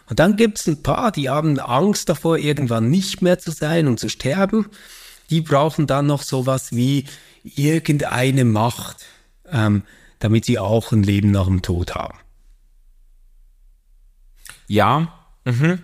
Und 0.10 0.20
dann 0.20 0.38
gibt 0.38 0.60
es 0.60 0.68
ein 0.68 0.82
paar, 0.82 1.12
die 1.12 1.30
haben 1.30 1.60
Angst 1.60 2.08
davor, 2.08 2.38
irgendwann 2.38 2.90
nicht 2.90 3.22
mehr 3.22 3.40
zu 3.40 3.52
sein 3.52 3.88
und 3.88 4.00
zu 4.00 4.08
sterben. 4.08 4.68
Die 5.30 5.42
brauchen 5.42 5.88
dann 5.88 6.06
noch 6.06 6.22
sowas 6.22 6.72
wie 6.72 7.04
irgendeine 7.44 8.46
Macht, 8.46 9.06
ähm, 9.52 9.84
damit 10.20 10.46
sie 10.46 10.58
auch 10.58 10.94
ein 10.94 11.04
Leben 11.04 11.32
nach 11.32 11.48
dem 11.48 11.62
Tod 11.62 11.96
haben. 11.96 12.18
Ja, 14.68 15.14
mhm. 15.46 15.80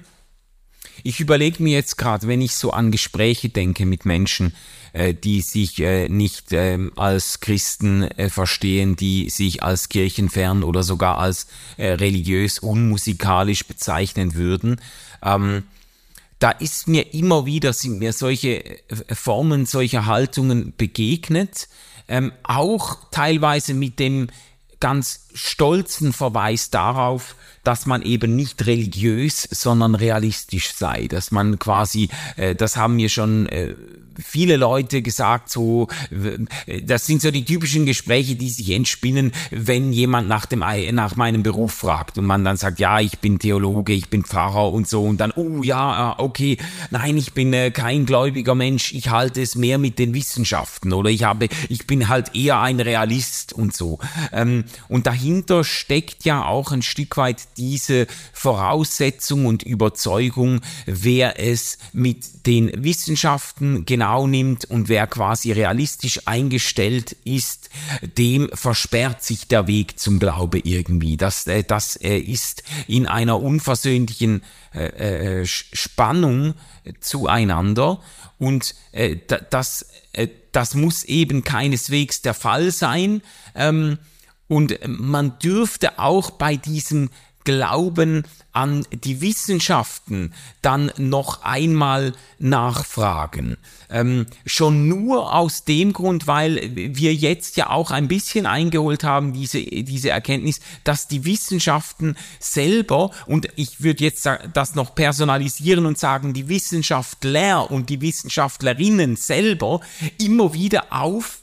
Ich 1.06 1.20
überlege 1.20 1.62
mir 1.62 1.74
jetzt 1.74 1.98
gerade, 1.98 2.28
wenn 2.28 2.42
ich 2.42 2.56
so 2.56 2.72
an 2.72 2.92
Gespräche 2.92 3.50
denke 3.50 3.86
mit 3.86 4.06
Menschen, 4.06 4.54
äh, 4.94 5.14
die 5.14 5.42
sich 5.42 5.80
äh, 5.80 6.08
nicht 6.08 6.54
äh, 6.54 6.78
als 6.96 7.40
Christen 7.40 8.04
äh, 8.04 8.30
verstehen, 8.30 8.96
die 8.96 9.30
sich 9.30 9.64
als 9.64 9.90
kirchenfern 9.90 10.64
oder 10.64 10.84
sogar 10.84 11.18
als 11.18 11.48
äh, 11.78 11.88
religiös 11.94 12.60
unmusikalisch 12.60 13.66
bezeichnen 13.66 14.36
würden. 14.36 14.80
Ähm, 15.24 15.64
da 16.40 16.52
ist 16.52 16.88
mir 16.88 17.14
immer 17.14 17.46
wieder, 17.46 17.74
sind 17.74 18.00
mir 18.00 18.14
solche 18.14 18.64
äh, 18.64 19.16
Formen, 19.16 19.66
solche 19.66 20.06
Haltungen 20.06 20.74
begegnet, 20.78 21.68
ähm, 22.08 22.32
auch 22.44 23.10
teilweise 23.12 23.74
mit 23.74 24.00
dem 24.00 24.28
ganz 24.80 25.23
stolzen 25.34 26.14
Verweis 26.14 26.70
darauf, 26.70 27.36
dass 27.64 27.86
man 27.86 28.02
eben 28.02 28.36
nicht 28.36 28.66
religiös, 28.66 29.48
sondern 29.50 29.96
realistisch 29.96 30.74
sei, 30.74 31.08
dass 31.08 31.32
man 31.32 31.60
quasi, 31.60 32.10
äh, 32.36 32.56
das 32.56 32.76
haben 32.76 32.96
mir 32.96 33.10
schon 33.10 33.48
äh, 33.48 33.76
viele 34.22 34.58
Leute 34.58 35.02
gesagt, 35.02 35.50
so, 35.50 35.88
das 36.84 37.06
sind 37.06 37.22
so 37.22 37.32
die 37.32 37.46
typischen 37.46 37.86
Gespräche, 37.86 38.36
die 38.36 38.50
sich 38.50 38.72
entspinnen, 38.72 39.32
wenn 39.52 39.92
jemand 39.92 40.28
nach 40.28 40.46
dem, 40.46 40.64
nach 40.92 41.16
meinem 41.16 41.44
Beruf 41.44 41.74
fragt 41.74 42.18
und 42.18 42.26
man 42.26 42.44
dann 42.44 42.58
sagt, 42.58 42.80
ja, 42.80 43.00
ich 43.00 43.20
bin 43.20 43.40
Theologe, 43.40 43.94
ich 43.94 44.10
bin 44.10 44.24
Pfarrer 44.24 44.72
und 44.72 44.88
so 44.88 45.04
und 45.04 45.20
dann, 45.20 45.32
oh 45.32 45.64
ja, 45.64 45.78
ah, 45.78 46.16
okay, 46.20 46.58
nein, 46.92 47.18
ich 47.18 47.34
bin 47.34 47.54
äh, 47.54 47.72
kein 47.72 48.06
gläubiger 48.06 48.56
Mensch, 48.56 48.94
ich 48.94 49.10
halte 49.10 49.42
es 49.42 49.56
mehr 49.56 49.78
mit 49.78 50.00
den 50.00 50.14
Wissenschaften 50.14 50.94
oder 50.94 51.10
ich 51.10 51.24
habe, 51.24 51.48
ich 51.70 51.88
bin 51.88 52.10
halt 52.10 52.36
eher 52.36 52.60
ein 52.60 52.80
Realist 52.80 53.54
und 53.54 53.76
so. 53.76 54.00
Ähm, 54.32 54.66
und 54.90 55.08
dahinter 55.24 55.64
steckt 55.64 56.26
ja 56.26 56.46
auch 56.46 56.74
ein 56.74 56.82
Stück 56.82 57.16
weit 57.16 57.48
diese 57.56 58.08
Voraussetzung 58.34 59.46
und 59.46 59.64
Überzeugung, 59.64 60.60
wer 60.86 61.40
es 61.40 61.78
mit 61.94 62.46
den 62.46 62.84
Wissenschaften 62.84 63.86
genau 63.86 64.28
nimmt 64.28 64.66
und 64.66 64.90
wer 64.90 65.08
quasi 65.08 65.54
realistisch 65.54 66.20
eingestellt 66.26 67.16
ist, 67.24 67.70
dem 68.18 68.50
versperrt 68.54 69.24
sich 69.24 69.48
der 69.48 69.68
Weg 69.68 69.98
zum 69.98 70.20
Glaube 70.20 70.60
irgendwie. 70.60 71.16
Das, 71.16 71.48
äh, 71.48 71.64
das 71.64 71.96
äh, 71.96 72.18
ist 72.18 72.64
in 72.88 73.08
einer 73.08 73.42
unversöhnlichen 73.42 74.44
äh, 74.76 75.42
äh 75.42 75.46
Spannung 75.46 76.56
zueinander 77.00 78.02
und 78.40 78.76
äh, 78.92 79.16
das, 79.50 79.86
äh, 80.12 80.28
das 80.52 80.76
muss 80.76 81.06
eben 81.06 81.46
keineswegs 81.46 82.22
der 82.22 82.34
Fall 82.34 82.72
sein. 82.72 83.22
Ähm, 83.56 84.00
und 84.54 84.78
man 84.86 85.40
dürfte 85.40 85.98
auch 85.98 86.30
bei 86.30 86.56
diesem 86.56 87.10
Glauben 87.44 88.24
an 88.52 88.86
die 88.94 89.20
Wissenschaften 89.20 90.32
dann 90.62 90.92
noch 90.98 91.42
einmal 91.42 92.14
nachfragen. 92.38 93.58
Ähm, 93.90 94.28
schon 94.46 94.88
nur 94.88 95.34
aus 95.34 95.66
dem 95.66 95.92
Grund, 95.92 96.28
weil 96.28 96.72
wir 96.76 97.16
jetzt 97.16 97.58
ja 97.58 97.72
auch 97.72 97.90
ein 97.90 98.08
bisschen 98.08 98.46
eingeholt 98.46 99.04
haben, 99.04 99.34
diese, 99.34 99.60
diese 99.60 100.12
Erkenntnis, 100.12 100.60
dass 100.84 101.08
die 101.08 101.26
Wissenschaften 101.26 102.16
selber, 102.40 103.10
und 103.26 103.48
ich 103.56 103.82
würde 103.82 104.04
jetzt 104.04 104.30
das 104.54 104.76
noch 104.76 104.94
personalisieren 104.94 105.88
und 105.88 105.98
sagen, 105.98 106.34
die 106.34 106.48
Wissenschaftler 106.48 107.72
und 107.72 107.90
die 107.90 108.02
Wissenschaftlerinnen 108.02 109.16
selber 109.16 109.82
immer 110.20 110.54
wieder 110.54 110.86
auf 110.92 111.43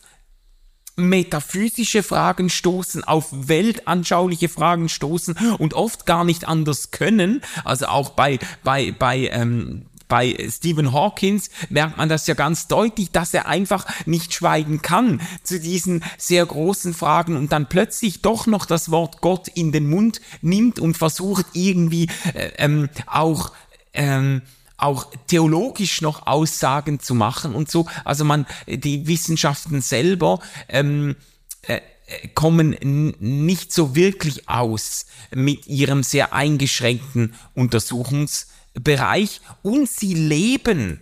metaphysische 1.01 2.03
Fragen 2.03 2.51
stoßen, 2.51 3.05
auf 3.05 3.29
weltanschauliche 3.33 4.49
Fragen 4.49 4.89
stoßen 4.89 5.37
und 5.59 5.75
oft 5.75 6.07
gar 6.07 6.25
nicht 6.25 6.47
anders 6.47 6.91
können. 6.91 7.43
Also 7.65 7.87
auch 7.87 8.11
bei, 8.11 8.39
bei, 8.63 8.93
bei, 8.93 9.29
ähm, 9.33 9.87
bei 10.11 10.37
Stephen 10.51 10.93
Hawkins 10.93 11.51
merkt 11.71 11.97
man 11.97 12.11
das 12.11 12.27
ja 12.27 12.35
ganz 12.35 12.67
deutlich, 12.67 13.11
dass 13.13 13.33
er 13.33 13.47
einfach 13.47 13.87
nicht 14.05 14.35
schweigen 14.35 14.83
kann 14.83 15.23
zu 15.43 15.59
diesen 15.59 16.05
sehr 16.19 16.45
großen 16.45 16.93
Fragen 16.93 17.37
und 17.37 17.53
dann 17.53 17.69
plötzlich 17.69 18.21
doch 18.21 18.47
noch 18.47 18.67
das 18.67 18.91
Wort 18.91 19.23
Gott 19.23 19.49
in 19.49 19.73
den 19.73 19.89
Mund 19.89 20.21
nimmt 20.43 20.79
und 20.79 20.99
versucht 20.99 21.47
irgendwie 21.55 22.09
äh, 22.35 22.51
ähm, 22.59 22.91
auch 23.07 23.53
ähm, 23.95 24.43
auch 24.83 25.07
theologisch 25.27 26.01
noch 26.01 26.27
Aussagen 26.27 27.01
zu 27.01 27.15
machen 27.15 27.55
und 27.55 27.71
so. 27.71 27.87
Also 28.05 28.25
man, 28.25 28.47
die 28.67 29.07
Wissenschaften 29.07 29.81
selber 29.81 30.41
ähm, 30.69 31.17
äh, 31.63 31.81
kommen 32.35 32.77
nicht 33.21 33.73
so 33.73 33.95
wirklich 33.95 34.49
aus 34.49 35.07
mit 35.33 35.67
ihrem 35.67 36.03
sehr 36.03 36.33
eingeschränkten 36.33 37.35
Untersuchungsbereich 37.55 39.41
und 39.63 39.89
sie 39.89 40.15
leben 40.15 41.01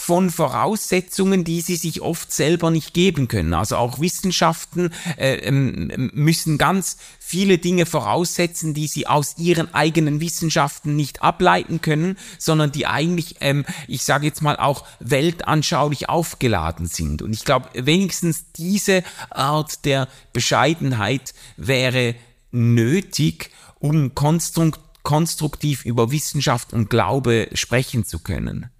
von 0.00 0.30
Voraussetzungen, 0.30 1.42
die 1.42 1.60
sie 1.60 1.74
sich 1.74 2.02
oft 2.02 2.32
selber 2.32 2.70
nicht 2.70 2.94
geben 2.94 3.26
können. 3.26 3.52
Also 3.52 3.76
auch 3.76 3.98
Wissenschaften 3.98 4.90
äh, 5.16 5.34
ähm, 5.38 6.10
müssen 6.14 6.56
ganz 6.56 6.98
viele 7.18 7.58
Dinge 7.58 7.84
voraussetzen, 7.84 8.74
die 8.74 8.86
sie 8.86 9.08
aus 9.08 9.36
ihren 9.38 9.74
eigenen 9.74 10.20
Wissenschaften 10.20 10.94
nicht 10.94 11.20
ableiten 11.22 11.80
können, 11.80 12.16
sondern 12.38 12.70
die 12.70 12.86
eigentlich, 12.86 13.38
ähm, 13.40 13.66
ich 13.88 14.04
sage 14.04 14.24
jetzt 14.24 14.40
mal, 14.40 14.56
auch 14.56 14.86
weltanschaulich 15.00 16.08
aufgeladen 16.08 16.86
sind. 16.86 17.20
Und 17.20 17.32
ich 17.32 17.44
glaube, 17.44 17.68
wenigstens 17.74 18.52
diese 18.52 19.02
Art 19.30 19.84
der 19.84 20.06
Bescheidenheit 20.32 21.34
wäre 21.56 22.14
nötig, 22.52 23.50
um 23.80 24.12
konstruktiv 24.14 25.84
über 25.84 26.12
Wissenschaft 26.12 26.72
und 26.72 26.88
Glaube 26.88 27.48
sprechen 27.52 28.04
zu 28.04 28.20
können. 28.20 28.70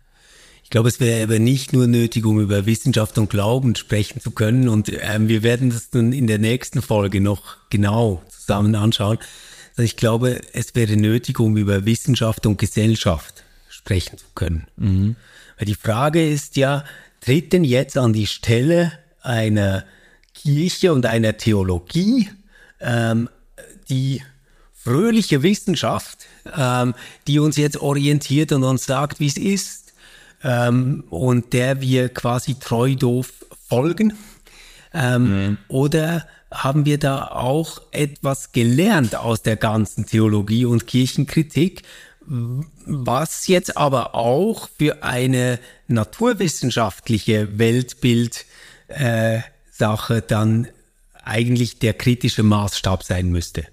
Ich 0.69 0.71
glaube, 0.71 0.91
es 0.91 1.01
wäre 1.01 1.23
aber 1.23 1.39
nicht 1.39 1.73
nur 1.73 1.87
nötig, 1.87 2.27
um 2.27 2.39
über 2.41 2.67
Wissenschaft 2.67 3.17
und 3.17 3.31
Glauben 3.31 3.75
sprechen 3.75 4.21
zu 4.21 4.33
können. 4.33 4.69
Und 4.69 4.93
ähm, 5.01 5.27
wir 5.27 5.43
werden 5.43 5.71
das 5.71 5.89
dann 5.89 6.13
in 6.13 6.27
der 6.27 6.37
nächsten 6.37 6.83
Folge 6.83 7.23
noch 7.23 7.57
genau 7.71 8.23
zusammen 8.29 8.75
anschauen. 8.75 9.17
Also 9.71 9.83
ich 9.85 9.97
glaube, 9.97 10.43
es 10.53 10.75
wäre 10.75 10.99
nötig, 10.99 11.41
um 11.41 11.57
über 11.57 11.87
Wissenschaft 11.87 12.45
und 12.45 12.59
Gesellschaft 12.59 13.45
sprechen 13.71 14.19
zu 14.19 14.27
können. 14.35 14.67
Mhm. 14.77 15.17
Weil 15.57 15.65
die 15.65 15.75
Frage 15.75 16.29
ist 16.29 16.59
ja, 16.59 16.85
tritt 17.23 17.55
denn 17.55 17.65
jetzt 17.65 17.97
an 17.97 18.13
die 18.13 18.27
Stelle 18.27 18.93
einer 19.23 19.87
Kirche 20.35 20.93
und 20.93 21.07
einer 21.07 21.39
Theologie 21.39 22.29
ähm, 22.81 23.31
die 23.89 24.21
fröhliche 24.75 25.43
Wissenschaft, 25.43 26.27
ähm, 26.55 26.95
die 27.27 27.39
uns 27.39 27.57
jetzt 27.57 27.79
orientiert 27.79 28.53
und 28.53 28.65
uns 28.65 28.85
sagt, 28.85 29.19
wie 29.19 29.29
es 29.29 29.39
ist, 29.39 29.88
ähm, 30.43 31.05
und 31.11 31.53
der 31.53 31.81
wir 31.81 32.09
quasi 32.09 32.59
treu 32.59 32.95
doof 32.95 33.33
folgen? 33.69 34.15
Ähm, 34.93 35.23
mhm. 35.23 35.59
Oder 35.69 36.27
haben 36.51 36.87
wir 36.87 36.99
da 36.99 37.27
auch 37.29 37.83
etwas 37.91 38.53
gelernt 38.53 39.15
aus 39.15 39.43
der 39.43 39.57
ganzen 39.57 40.07
Theologie 40.07 40.65
und 40.65 40.87
Kirchenkritik, 40.87 41.83
was 42.27 43.47
jetzt 43.47 43.77
aber 43.77 44.15
auch 44.15 44.69
für 44.79 45.03
eine 45.03 45.59
naturwissenschaftliche 45.87 47.59
Weltbild 47.59 48.45
äh, 48.89 49.41
dann 50.27 50.69
eigentlich 51.23 51.79
der 51.79 51.95
kritische 51.95 52.43
Maßstab 52.43 53.05
sein 53.05 53.29
müsste. 53.29 53.67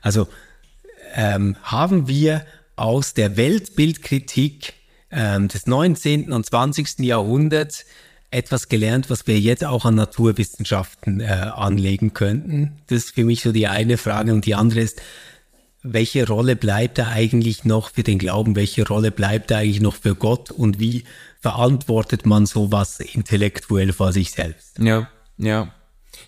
Also 0.00 0.28
ähm, 1.14 1.56
haben 1.62 2.08
wir 2.08 2.46
aus 2.76 3.14
der 3.14 3.36
Weltbildkritik 3.36 4.74
ähm, 5.14 5.48
des 5.48 5.66
19. 5.66 6.32
und 6.32 6.44
20. 6.44 6.98
Jahrhunderts 7.00 7.84
etwas 8.30 8.68
gelernt, 8.68 9.10
was 9.10 9.26
wir 9.26 9.38
jetzt 9.38 9.64
auch 9.64 9.84
an 9.84 9.94
Naturwissenschaften 9.94 11.20
äh, 11.20 11.26
anlegen 11.26 12.14
könnten? 12.14 12.72
Das 12.88 13.04
ist 13.04 13.14
für 13.14 13.24
mich 13.24 13.42
so 13.42 13.52
die 13.52 13.68
eine 13.68 13.96
Frage. 13.96 14.32
Und 14.32 14.44
die 14.44 14.54
andere 14.54 14.80
ist, 14.80 15.00
welche 15.82 16.26
Rolle 16.26 16.56
bleibt 16.56 16.98
da 16.98 17.08
eigentlich 17.08 17.64
noch 17.64 17.90
für 17.90 18.02
den 18.02 18.18
Glauben? 18.18 18.56
Welche 18.56 18.86
Rolle 18.86 19.10
bleibt 19.10 19.50
da 19.50 19.58
eigentlich 19.58 19.80
noch 19.80 19.94
für 19.94 20.14
Gott? 20.14 20.50
Und 20.50 20.80
wie 20.80 21.04
verantwortet 21.40 22.26
man 22.26 22.46
sowas 22.46 23.00
intellektuell 23.00 23.92
vor 23.92 24.12
sich 24.12 24.32
selbst? 24.32 24.78
Ja, 24.78 25.08
ja. 25.36 25.72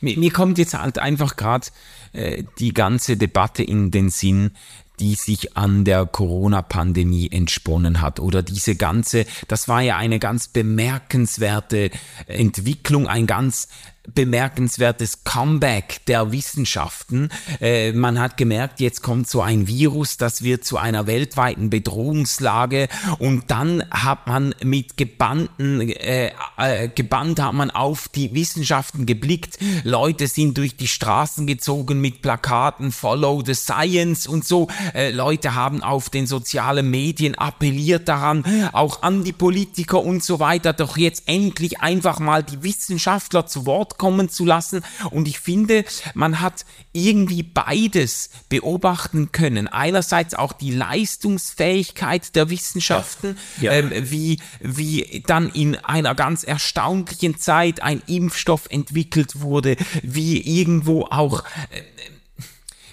Mir, 0.00 0.18
mir 0.18 0.30
kommt 0.30 0.58
jetzt 0.58 0.74
halt 0.74 0.98
einfach 0.98 1.36
gerade 1.36 1.68
äh, 2.12 2.44
die 2.58 2.74
ganze 2.74 3.16
Debatte 3.16 3.62
in 3.62 3.90
den 3.90 4.10
Sinn, 4.10 4.52
die 5.00 5.14
sich 5.14 5.56
an 5.56 5.84
der 5.84 6.06
Corona-Pandemie 6.06 7.30
entsponnen 7.30 8.00
hat. 8.00 8.20
Oder 8.20 8.42
diese 8.42 8.76
ganze, 8.76 9.26
das 9.48 9.68
war 9.68 9.82
ja 9.82 9.96
eine 9.96 10.18
ganz 10.18 10.48
bemerkenswerte 10.48 11.90
Entwicklung, 12.26 13.06
ein 13.06 13.26
ganz 13.26 13.68
bemerkenswertes 14.14 15.24
Comeback 15.24 16.00
der 16.06 16.32
Wissenschaften. 16.32 17.28
Äh, 17.60 17.92
man 17.92 18.18
hat 18.18 18.36
gemerkt, 18.36 18.80
jetzt 18.80 19.02
kommt 19.02 19.28
so 19.28 19.42
ein 19.42 19.66
Virus, 19.66 20.16
das 20.16 20.42
wird 20.42 20.64
zu 20.64 20.78
einer 20.78 21.06
weltweiten 21.06 21.70
Bedrohungslage 21.70 22.88
und 23.18 23.50
dann 23.50 23.84
hat 23.90 24.26
man 24.26 24.54
mit 24.62 24.96
gebannten, 24.96 25.80
äh, 25.80 26.30
äh, 26.56 26.88
gebannt 26.88 27.40
hat 27.40 27.54
man 27.54 27.70
auf 27.70 28.08
die 28.08 28.34
Wissenschaften 28.34 29.06
geblickt. 29.06 29.58
Leute 29.84 30.26
sind 30.28 30.56
durch 30.58 30.76
die 30.76 30.88
Straßen 30.88 31.46
gezogen 31.46 32.00
mit 32.00 32.22
Plakaten 32.22 32.92
Follow 32.92 33.42
the 33.44 33.54
Science 33.54 34.26
und 34.26 34.44
so. 34.44 34.68
Äh, 34.94 35.10
Leute 35.10 35.54
haben 35.54 35.82
auf 35.82 36.10
den 36.10 36.26
sozialen 36.26 36.90
Medien 36.90 37.34
appelliert 37.34 38.08
daran, 38.08 38.44
auch 38.72 39.02
an 39.02 39.24
die 39.24 39.32
Politiker 39.32 40.02
und 40.02 40.22
so 40.22 40.40
weiter, 40.40 40.72
doch 40.72 40.96
jetzt 40.96 41.24
endlich 41.26 41.80
einfach 41.80 42.18
mal 42.18 42.42
die 42.42 42.62
Wissenschaftler 42.62 43.46
zu 43.46 43.66
Wort 43.66 43.95
kommen 43.98 44.28
zu 44.28 44.44
lassen. 44.44 44.82
Und 45.10 45.28
ich 45.28 45.38
finde, 45.38 45.84
man 46.14 46.40
hat 46.40 46.64
irgendwie 46.92 47.42
beides 47.42 48.30
beobachten 48.48 49.32
können. 49.32 49.68
Einerseits 49.68 50.34
auch 50.34 50.52
die 50.52 50.70
Leistungsfähigkeit 50.70 52.34
der 52.34 52.50
Wissenschaften, 52.50 53.36
ja. 53.60 53.72
Ja. 53.72 53.78
Ähm, 53.78 54.10
wie, 54.10 54.40
wie 54.60 55.22
dann 55.26 55.50
in 55.50 55.76
einer 55.76 56.14
ganz 56.14 56.44
erstaunlichen 56.44 57.38
Zeit 57.38 57.82
ein 57.82 58.02
Impfstoff 58.06 58.66
entwickelt 58.70 59.40
wurde, 59.40 59.76
wie 60.02 60.40
irgendwo 60.40 61.04
auch, 61.04 61.42
äh, 61.70 61.82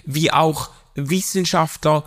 wie 0.04 0.30
auch 0.30 0.70
Wissenschaftler 0.94 2.04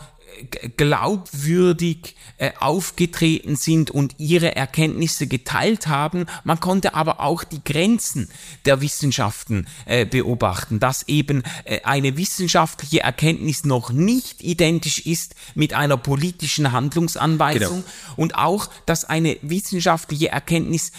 glaubwürdig 0.75 2.15
äh, 2.37 2.51
aufgetreten 2.59 3.55
sind 3.55 3.91
und 3.91 4.15
ihre 4.19 4.55
Erkenntnisse 4.55 5.27
geteilt 5.27 5.87
haben. 5.87 6.25
Man 6.43 6.59
konnte 6.59 6.93
aber 6.93 7.19
auch 7.19 7.43
die 7.43 7.63
Grenzen 7.63 8.29
der 8.65 8.81
Wissenschaften 8.81 9.67
äh, 9.85 10.05
beobachten, 10.05 10.79
dass 10.79 11.07
eben 11.07 11.43
äh, 11.65 11.81
eine 11.83 12.17
wissenschaftliche 12.17 13.01
Erkenntnis 13.01 13.65
noch 13.65 13.91
nicht 13.91 14.43
identisch 14.43 14.99
ist 14.99 15.35
mit 15.55 15.73
einer 15.73 15.97
politischen 15.97 16.71
Handlungsanweisung 16.71 17.83
genau. 17.83 18.13
und 18.15 18.35
auch, 18.35 18.69
dass 18.85 19.05
eine 19.05 19.37
wissenschaftliche 19.41 20.29
Erkenntnis 20.29 20.91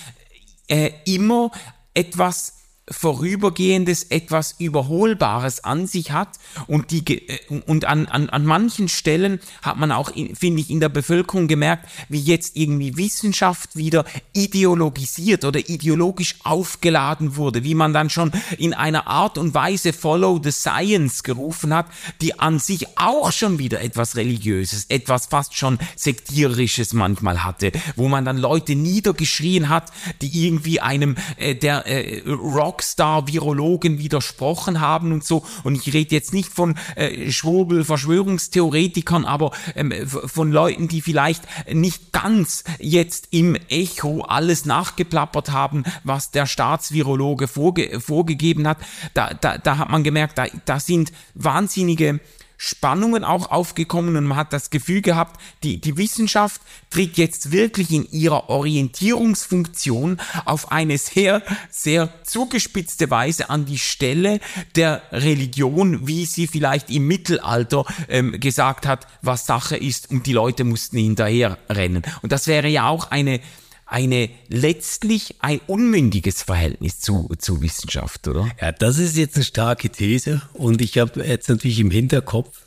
immer 1.07 1.51
etwas 1.95 2.58
Vorübergehendes, 2.91 4.05
etwas 4.05 4.55
Überholbares 4.59 5.65
an 5.65 5.87
sich 5.87 6.13
hat 6.13 6.39
und 6.67 6.91
die 6.91 7.29
äh, 7.29 7.39
und 7.67 7.85
an, 7.85 8.07
an, 8.07 8.29
an 8.31 8.45
manchen 8.45 8.89
Stellen 8.89 9.41
hat 9.63 9.79
man 9.79 9.93
auch, 9.93 10.13
finde 10.35 10.61
ich, 10.61 10.71
in 10.71 10.81
der 10.81 10.89
Bevölkerung 10.89 11.49
gemerkt, 11.49 11.89
wie 12.09 12.21
jetzt 12.21 12.57
irgendwie 12.57 12.97
Wissenschaft 12.97 13.77
wieder 13.77 14.05
ideologisiert 14.33 15.45
oder 15.45 15.69
ideologisch 15.69 16.37
aufgeladen 16.45 17.37
wurde, 17.37 17.65
wie 17.65 17.75
man 17.75 17.93
dann 17.93 18.11
schon 18.11 18.33
in 18.59 18.75
einer 18.75 19.07
Art 19.07 19.39
und 19.39 19.55
Weise 19.55 19.93
Follow 19.93 20.41
the 20.43 20.53
Science 20.53 21.23
gerufen 21.23 21.75
hat, 21.75 21.87
die 22.21 22.39
an 22.39 22.59
sich 22.59 22.87
auch 22.99 23.33
schon 23.33 23.59
wieder 23.59 23.81
etwas 23.81 24.17
Religiöses, 24.17 24.87
etwas 24.89 25.27
fast 25.27 25.57
schon 25.57 25.79
Sektierisches 25.97 26.93
manchmal 26.93 27.45
hatte, 27.45 27.73
wo 27.97 28.09
man 28.09 28.25
dann 28.25 28.39
Leute 28.39 28.75
niedergeschrien 28.75 29.69
hat, 29.69 29.91
die 30.23 30.47
irgendwie 30.47 30.81
einem 30.81 31.17
äh, 31.37 31.55
der 31.55 31.87
äh, 31.87 32.23
Rock 32.31 32.78
Rockstar-Virologen 32.79 33.99
widersprochen 33.99 34.81
haben 34.81 35.13
und 35.13 35.25
so. 35.25 35.45
Und 35.65 35.75
ich 35.75 35.93
rede 35.93 36.15
jetzt 36.15 36.33
nicht 36.33 36.53
von 36.53 36.77
äh, 36.95 37.31
Schwurbel, 37.31 37.85
Verschwörungstheoretikern, 37.85 39.25
aber 39.25 39.51
ähm, 39.75 39.93
von 40.07 40.53
Leuten, 40.53 40.87
die 40.87 41.01
vielleicht 41.01 41.43
nicht 41.73 42.13
ganz 42.13 42.63
jetzt 42.79 43.29
im 43.31 43.57
Echo 43.69 44.23
alles 44.23 44.65
nachgeplappert 44.65 45.51
haben, 45.51 45.83
was 46.05 46.31
der 46.31 46.47
Staatsvirologe 46.47 47.49
vorge 47.49 48.01
vorgegeben 48.01 48.69
hat. 48.69 48.79
Da, 49.15 49.35
da, 49.35 49.59
da 49.59 49.79
hat 49.79 49.91
man 49.91 50.05
gemerkt, 50.05 50.39
da, 50.39 50.47
da 50.65 50.79
sind 50.79 51.13
wahnsinnige 51.35 52.21
Spannungen 52.61 53.23
auch 53.23 53.51
aufgekommen 53.53 54.17
und 54.17 54.25
man 54.25 54.37
hat 54.37 54.53
das 54.53 54.71
Gefühl 54.71 55.01
gehabt, 55.01 55.41
die, 55.63 55.81
die 55.81 55.97
Wissenschaft 55.97 56.61
tritt 56.91 57.17
jetzt 57.17 57.53
wirklich 57.53 57.93
in 57.93 58.11
ihrer 58.11 58.51
Orientierungsfunktion 58.51 60.21
auf 60.45 60.73
eine 60.73 60.99
sehr, 60.99 61.43
sehr 61.71 62.13
zugespitzte 62.25 63.11
Weise 63.11 63.49
an 63.49 63.65
die 63.65 63.79
Stelle 63.79 64.41
der 64.75 65.03
Religion, 65.13 66.09
wie 66.09 66.27
sie 66.27 66.49
vielleicht 66.49 66.91
im 66.91 67.07
Mittelalter 67.07 67.85
ähm, 68.09 68.39
gesagt 68.41 68.87
hat, 68.87 69.07
was 69.23 69.47
Sache 69.47 69.77
ist 69.77 70.11
und 70.11 70.27
die 70.27 70.33
Leute 70.33 70.65
mussten 70.65 70.99
hinterher 70.99 71.59
rennen. 71.71 72.03
Und 72.23 72.33
das 72.33 72.49
wäre 72.49 72.69
ja 72.69 72.89
auch 72.89 73.13
eine 73.13 73.41
eine 73.89 74.29
letztlich 74.49 75.37
ein 75.41 75.61
unmündiges 75.67 76.43
Verhältnis 76.43 77.01
zu, 77.01 77.31
zu 77.39 77.63
Wissenschaft, 77.63 78.29
oder? 78.29 78.49
Ja, 78.61 78.71
das 78.73 78.99
ist 78.99 79.17
jetzt 79.17 79.37
eine 79.37 79.45
starke 79.45 79.89
These 79.89 80.43
und 80.53 80.83
ich 80.83 80.99
habe 80.99 81.25
jetzt 81.25 81.49
natürlich 81.49 81.81
im 81.81 81.91
Hinterkopf 81.91 82.61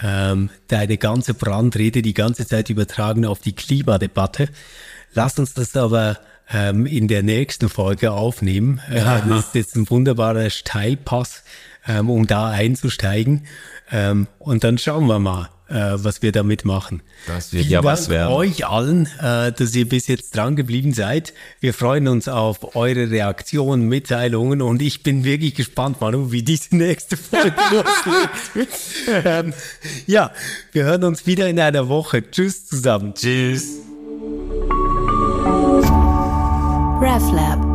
ähm, 0.00 0.48
deine 0.68 0.96
ganze 0.96 1.34
Brandrede 1.34 2.02
die 2.02 2.14
ganze 2.14 2.46
Zeit 2.46 2.70
übertragen 2.70 3.26
auf 3.26 3.40
die 3.40 3.52
Klimadebatte. 3.52 4.48
Lass 5.12 5.38
uns 5.38 5.54
das 5.54 5.76
aber 5.76 6.18
ähm, 6.52 6.86
in 6.86 7.08
der 7.08 7.24
nächsten 7.24 7.68
Folge 7.68 8.12
aufnehmen. 8.12 8.80
Ja. 8.92 9.20
Das 9.20 9.46
ist 9.46 9.54
jetzt 9.56 9.76
ein 9.76 9.90
wunderbarer 9.90 10.50
Steilpass, 10.50 11.42
ähm, 11.86 12.08
um 12.08 12.26
da 12.28 12.48
einzusteigen. 12.48 13.46
Ähm, 13.90 14.28
und 14.38 14.62
dann 14.62 14.78
schauen 14.78 15.06
wir 15.06 15.18
mal, 15.18 15.50
was 15.74 16.22
wir 16.22 16.32
damit 16.32 16.64
machen. 16.64 17.02
Das 17.26 17.52
wird 17.52 17.62
Vielen 17.62 17.72
ja 17.72 17.80
Dank 17.82 17.92
was 17.92 18.08
werden. 18.08 18.32
euch 18.32 18.66
allen, 18.66 19.06
äh, 19.20 19.52
dass 19.52 19.74
ihr 19.74 19.88
bis 19.88 20.06
jetzt 20.08 20.36
dran 20.36 20.56
geblieben 20.56 20.92
seid. 20.92 21.32
Wir 21.60 21.72
freuen 21.74 22.08
uns 22.08 22.28
auf 22.28 22.74
eure 22.76 23.10
Reaktionen, 23.10 23.88
Mitteilungen 23.88 24.62
und 24.62 24.82
ich 24.82 25.02
bin 25.02 25.24
wirklich 25.24 25.54
gespannt, 25.54 26.00
Manu, 26.00 26.32
wie 26.32 26.42
diese 26.42 26.76
nächste 26.76 27.16
Folge 27.16 27.54
losgeht. 27.72 28.68
ähm, 29.24 29.52
ja, 30.06 30.32
wir 30.72 30.84
hören 30.84 31.04
uns 31.04 31.26
wieder 31.26 31.48
in 31.48 31.60
einer 31.60 31.88
Woche. 31.88 32.28
Tschüss 32.30 32.66
zusammen. 32.66 33.14
Tschüss. 33.14 33.76
RefLab 37.00 37.69